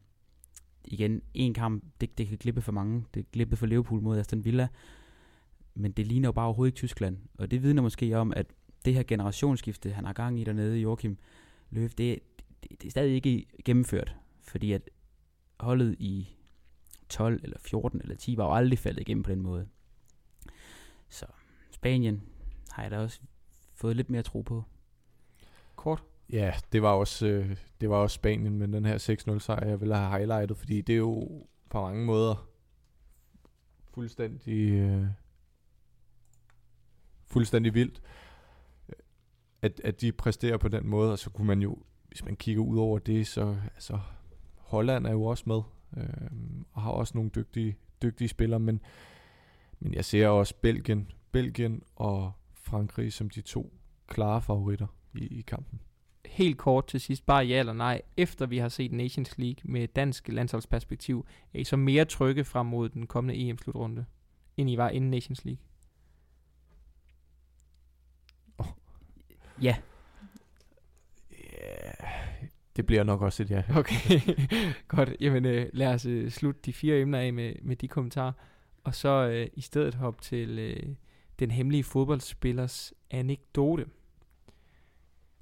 igen, 0.85 1.23
en 1.35 1.55
kamp, 1.55 1.85
det, 2.01 2.19
det 2.19 2.29
kan 2.29 2.39
glippe 2.39 2.61
for 2.61 2.73
mange. 2.73 3.05
Det 3.15 3.31
glippe 3.33 3.57
for 3.57 3.67
Liverpool 3.67 4.03
mod 4.03 4.19
Aston 4.19 4.45
Villa. 4.45 4.69
Men 5.75 5.93
det 5.93 6.07
ligner 6.07 6.29
jo 6.29 6.33
bare 6.33 6.47
overhovedet 6.47 6.71
ikke 6.71 6.77
Tyskland. 6.77 7.19
Og 7.39 7.51
det 7.51 7.63
vidner 7.63 7.83
måske 7.83 8.19
om, 8.19 8.33
at 8.37 8.47
det 8.85 8.95
her 8.95 9.03
generationsskifte, 9.03 9.91
han 9.91 10.05
har 10.05 10.13
gang 10.13 10.41
i 10.41 10.45
dernede, 10.45 10.79
Joachim 10.79 11.19
Løv, 11.71 11.89
det, 11.89 11.99
det, 11.99 12.21
det 12.71 12.85
er 12.85 12.91
stadig 12.91 13.15
ikke 13.15 13.47
gennemført. 13.65 14.17
Fordi 14.41 14.73
at 14.73 14.91
holdet 15.61 15.97
i 15.99 16.29
12 17.15 17.41
eller 17.43 17.59
14 17.59 18.01
eller 18.01 18.17
10 18.17 18.37
var 18.37 18.45
jo 18.45 18.55
aldrig 18.55 18.79
faldet 18.79 19.01
igennem 19.01 19.23
på 19.23 19.31
den 19.31 19.41
måde. 19.41 19.69
Så 21.09 21.27
Spanien 21.71 22.23
har 22.71 22.83
jeg 22.83 22.91
da 22.91 22.99
også 22.99 23.21
fået 23.75 23.97
lidt 23.97 24.11
mere 24.11 24.23
tro 24.23 24.41
på. 24.41 24.65
Kort. 25.77 26.03
Ja, 26.33 26.55
det 26.73 26.83
var 26.83 26.93
også, 26.93 27.27
øh, 27.27 27.57
det 27.81 27.91
var 27.91 27.97
også 27.97 28.15
Spanien, 28.15 28.59
men 28.59 28.73
den 28.73 28.85
her 28.85 28.99
6-0 29.35 29.39
sejr, 29.39 29.67
jeg 29.67 29.81
ville 29.81 29.97
have 29.97 30.11
highlightet, 30.11 30.57
fordi 30.57 30.81
det 30.81 30.93
er 30.93 30.99
jo 30.99 31.47
på 31.71 31.81
mange 31.81 32.05
måder 32.05 32.49
fuldstændig, 33.95 34.71
øh, 34.71 35.07
fuldstændig 37.27 37.75
vildt, 37.75 38.03
at, 39.63 39.81
at 39.85 40.01
de 40.01 40.13
præsterer 40.13 40.57
på 40.57 40.69
den 40.69 40.87
måde, 40.87 41.13
og 41.13 41.19
så 41.19 41.31
kunne 41.31 41.47
man 41.47 41.63
jo, 41.63 41.79
hvis 42.09 42.25
man 42.25 42.37
kigger 42.37 42.63
ud 42.63 42.79
over 42.79 42.99
det, 42.99 43.27
så 43.27 43.57
altså, 43.75 43.99
Holland 44.57 45.07
er 45.07 45.13
jo 45.13 45.25
også 45.25 45.45
med, 45.47 45.61
øh, 45.97 46.07
og 46.73 46.83
har 46.83 46.91
også 46.91 47.13
nogle 47.15 47.31
dygtige, 47.35 47.77
dygtige 48.03 48.29
spillere, 48.29 48.61
men, 48.61 48.81
men 49.81 49.95
jeg 49.95 50.05
ser 50.05 50.29
også 50.29 50.55
Belgien, 50.61 51.11
Belgien 51.33 51.83
og 51.97 52.33
Frankrig 52.53 53.13
som 53.13 53.31
de 53.31 53.41
to 53.41 53.73
klare 54.07 54.43
favoritter 54.43 54.87
i, 55.15 55.39
i 55.39 55.41
kampen. 55.41 55.81
Helt 56.27 56.59
kort 56.59 56.87
til 56.87 57.01
sidst, 57.01 57.27
bare 57.27 57.45
ja 57.45 57.59
eller 57.59 57.73
nej. 57.73 58.03
Efter 58.17 58.47
vi 58.47 58.59
har 58.59 58.69
set 58.69 58.93
Nations 58.93 59.39
League 59.39 59.73
med 59.73 59.89
dansk 59.89 60.29
landsholdsperspektiv, 60.29 61.27
er 61.55 61.59
I 61.59 61.65
så 61.65 61.77
mere 61.77 62.05
trygge 62.05 62.45
frem 62.45 62.67
mod 62.67 62.89
den 62.89 63.07
kommende 63.07 63.49
EM-slutrunde, 63.49 64.05
end 64.57 64.71
I 64.71 64.77
var 64.77 64.89
inden 64.89 65.11
Nations 65.11 65.45
League? 65.45 65.65
Ja. 69.63 69.77
Det 72.77 72.87
bliver 72.87 73.05
nok 73.05 73.23
også 73.23 73.43
et 73.43 73.51
ja. 73.51 73.63
Okay, 73.79 74.21
godt. 74.89 75.17
Jamen 75.21 75.45
øh, 75.45 75.67
lad 75.73 75.95
os 75.95 76.07
øh, 76.07 76.31
slutte 76.31 76.61
de 76.65 76.73
fire 76.73 77.01
emner 77.01 77.19
af 77.19 77.33
med, 77.33 77.55
med 77.63 77.77
de 77.77 77.89
kommentarer, 77.89 78.33
og 78.85 78.95
så 78.95 79.29
øh, 79.29 79.47
i 79.55 79.61
stedet 79.61 79.95
hoppe 79.95 80.23
til 80.23 80.59
øh, 80.59 80.95
den 81.39 81.51
hemmelige 81.51 81.85
fodboldspillers 81.85 82.93
anekdote. 83.11 83.87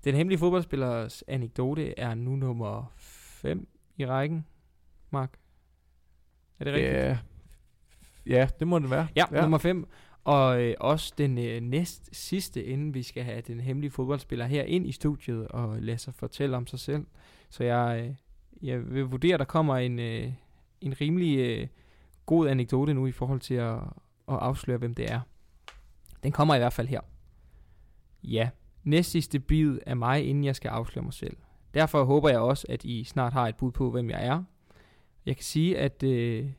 Den 0.05 0.15
hemmelige 0.15 0.39
fodboldspillers 0.39 1.25
anekdote 1.29 1.99
er 1.99 2.15
nu 2.15 2.37
nummer 2.37 2.93
5 2.97 3.69
i 3.97 4.07
rækken, 4.07 4.47
Mark. 5.11 5.39
Er 6.59 6.65
det 6.65 6.75
rigtigt? 6.75 6.95
Ja, 6.95 7.19
ja 8.27 8.49
det 8.59 8.69
må 8.69 8.79
det 8.79 8.91
være. 8.91 9.09
Ja, 9.17 9.25
ja. 9.33 9.41
nummer 9.41 9.59
5. 9.59 9.87
Og 10.25 10.63
øh, 10.63 10.75
også 10.81 11.15
den 11.19 11.39
øh, 11.39 11.61
næst 11.61 12.09
sidste, 12.13 12.65
inden 12.65 12.95
vi 12.95 13.03
skal 13.03 13.23
have 13.23 13.41
den 13.41 13.61
hemmelige 13.61 13.91
fodboldspiller 13.91 14.47
her 14.47 14.63
ind 14.63 14.87
i 14.87 14.93
studiet 14.93 15.49
og 15.49 15.83
lade 15.83 15.99
sig 15.99 16.15
fortælle 16.15 16.57
om 16.57 16.67
sig 16.67 16.79
selv. 16.79 17.07
Så 17.51 17.65
jeg, 17.65 18.05
øh, 18.05 18.15
jeg 18.63 18.95
vil 18.95 19.05
vurdere, 19.05 19.35
at 19.35 19.41
der 19.41 19.45
kommer 19.45 19.77
en, 19.77 19.99
øh, 19.99 20.33
en 20.81 21.01
rimelig 21.01 21.39
øh, 21.39 21.69
god 22.27 22.49
anekdote 22.49 22.95
nu 22.95 23.07
i 23.07 23.13
forhold 23.13 23.41
til 23.41 23.55
at, 23.55 23.75
at 24.29 24.39
afsløre, 24.39 24.79
hvem 24.79 24.95
det 24.95 25.11
er. 25.11 25.21
Den 26.23 26.33
kommer 26.33 26.55
i 26.55 26.59
hvert 26.59 26.73
fald 26.73 26.89
her. 26.89 27.01
Ja, 28.23 28.51
næst 28.85 29.11
sidste 29.11 29.41
bid 29.41 29.79
er 29.87 29.95
mig, 29.95 30.29
inden 30.29 30.45
jeg 30.45 30.57
skal 30.57 30.69
afsløre 30.69 31.05
mig 31.05 31.15
selv. 31.15 31.37
Derfor 31.75 32.05
håber 32.05 32.29
jeg 32.29 32.39
også, 32.39 32.67
at 32.69 32.85
I 32.85 33.05
snart 33.05 33.33
har 33.33 33.49
et 33.49 33.57
bud 33.57 33.73
på, 33.73 33.91
hvem 33.91 34.11
jeg 34.11 34.27
er. 34.27 34.43
Jeg 35.27 35.37
kan 35.37 35.45
sige, 35.45 35.79
at 35.79 36.03
øh, 36.03 36.51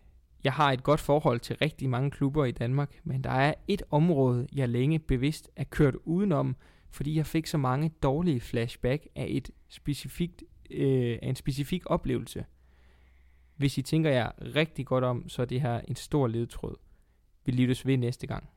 jeg 0.44 0.54
har 0.54 0.72
et 0.72 0.84
godt 0.84 1.00
forhold 1.00 1.40
til 1.40 1.56
rigtig 1.56 1.90
mange 1.90 2.12
klubber 2.12 2.46
i 2.46 2.52
Danmark, 2.52 3.00
men 3.04 3.24
der 3.24 3.30
er 3.30 3.54
et 3.68 3.82
område, 3.92 4.48
jeg 4.54 4.70
længe 4.70 5.00
bevidst 5.00 5.50
er 5.56 5.64
kørt 5.64 5.96
udenom, 5.96 6.56
fordi 6.90 7.16
jeg 7.18 7.26
fik 7.26 7.48
så 7.48 7.58
mange 7.58 7.90
dårlige 8.04 8.40
flashback 8.40 9.08
af, 9.16 9.26
et 9.30 9.52
specifikt, 9.70 10.44
øh, 10.72 11.20
af 11.22 11.28
en 11.28 11.36
specifik 11.36 11.84
oplevelse. 11.86 12.46
Hvis 13.56 13.78
I 13.78 13.82
tænker 13.82 14.10
jer 14.10 14.32
rigtig 14.56 14.86
godt 14.86 15.04
om, 15.04 15.30
så 15.30 15.42
er 15.42 15.46
det 15.46 15.62
her 15.62 15.82
en 15.88 15.96
stor 15.96 16.28
ledtråd. 16.28 16.76
Vi 17.46 17.52
lyttes 17.52 17.88
ved 17.88 17.98
næste 17.98 18.28
gang. 18.28 18.50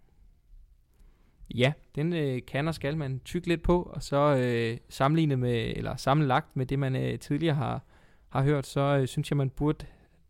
Ja, 1.54 1.72
den 1.94 2.12
øh, 2.12 2.40
kan 2.46 2.68
og 2.68 2.74
skal 2.74 2.96
man 2.96 3.20
tykke 3.24 3.48
lidt 3.48 3.62
på, 3.62 3.82
og 3.82 4.02
så 4.02 4.36
øh, 4.36 4.78
sammenlignet 4.88 5.38
med, 5.38 5.72
eller 5.76 5.96
sammenlagt 5.96 6.56
med 6.56 6.66
det, 6.66 6.78
man 6.78 6.96
øh, 6.96 7.18
tidligere 7.18 7.54
har, 7.54 7.84
har 8.28 8.42
hørt, 8.42 8.66
så 8.66 8.80
øh, 8.80 9.08
synes 9.08 9.30
jeg, 9.30 9.36
man 9.36 9.50
burde 9.50 9.86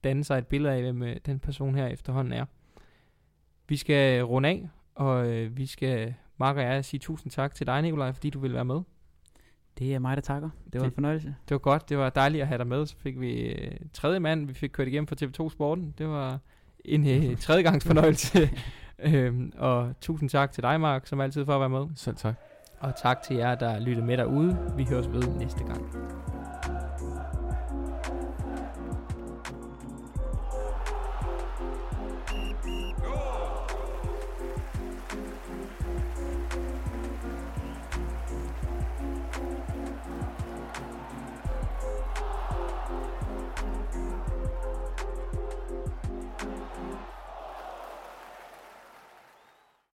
danne 0.07 0.25
sig 0.25 0.39
et 0.39 0.47
billede 0.47 0.75
af, 0.75 0.83
hvem 0.83 1.03
øh, 1.03 1.17
den 1.27 1.39
person 1.39 1.75
her 1.75 1.87
efterhånden 1.87 2.33
er. 2.33 2.45
Vi 3.69 3.77
skal 3.77 4.25
runde 4.25 4.49
af, 4.49 4.69
og 4.95 5.27
øh, 5.27 5.57
vi 5.57 5.67
skal, 5.67 6.15
Mark 6.37 6.57
og 6.57 6.63
jeg, 6.63 6.85
sige 6.85 7.01
tusind 7.01 7.33
tak 7.33 7.55
til 7.55 7.67
dig, 7.67 7.83
Nikolaj, 7.83 8.13
fordi 8.13 8.31
du 8.31 8.39
ville 8.39 8.55
være 8.55 8.65
med. 8.65 8.81
Det 9.79 9.95
er 9.95 9.99
mig, 9.99 10.17
der 10.17 10.21
takker. 10.21 10.51
Det 10.65 10.75
var 10.75 10.81
det, 10.81 10.87
en 10.87 10.95
fornøjelse. 10.95 11.35
Det 11.49 11.55
var 11.55 11.59
godt. 11.59 11.89
Det 11.89 11.99
var 11.99 12.11
dejligt 12.11 12.43
at 12.43 12.49
have 12.49 12.59
dig 12.59 12.67
med. 12.67 12.87
Så 12.87 12.97
fik 12.97 13.21
vi 13.21 13.33
øh, 13.33 13.71
tredje 13.93 14.21
mand, 14.21 14.47
vi 14.47 14.55
fik 14.55 14.71
kørt 14.71 14.89
igennem 14.89 15.07
for 15.07 15.17
TV2 15.23 15.51
Sporten. 15.51 15.95
Det 15.99 16.09
var 16.09 16.39
en 16.85 17.09
øh, 17.09 17.37
tredje 17.45 17.63
gangs 17.63 17.87
fornøjelse. 17.87 18.51
øhm, 18.99 19.53
og 19.57 19.95
tusind 20.01 20.31
tak 20.31 20.53
til 20.53 20.63
dig, 20.63 20.81
Mark, 20.81 21.07
som 21.07 21.21
altid 21.21 21.45
for 21.45 21.55
at 21.55 21.61
være 21.61 21.81
med. 21.81 21.87
Selv 21.95 22.17
tak. 22.17 22.35
Og 22.81 22.97
tak 23.03 23.23
til 23.23 23.37
jer, 23.37 23.55
der 23.55 23.81
lyttede 23.81 24.07
med 24.07 24.17
derude. 24.17 24.73
Vi 24.77 24.85
høres 24.85 25.09
ved 25.09 25.23
næste 25.39 25.65
gang. 25.65 25.87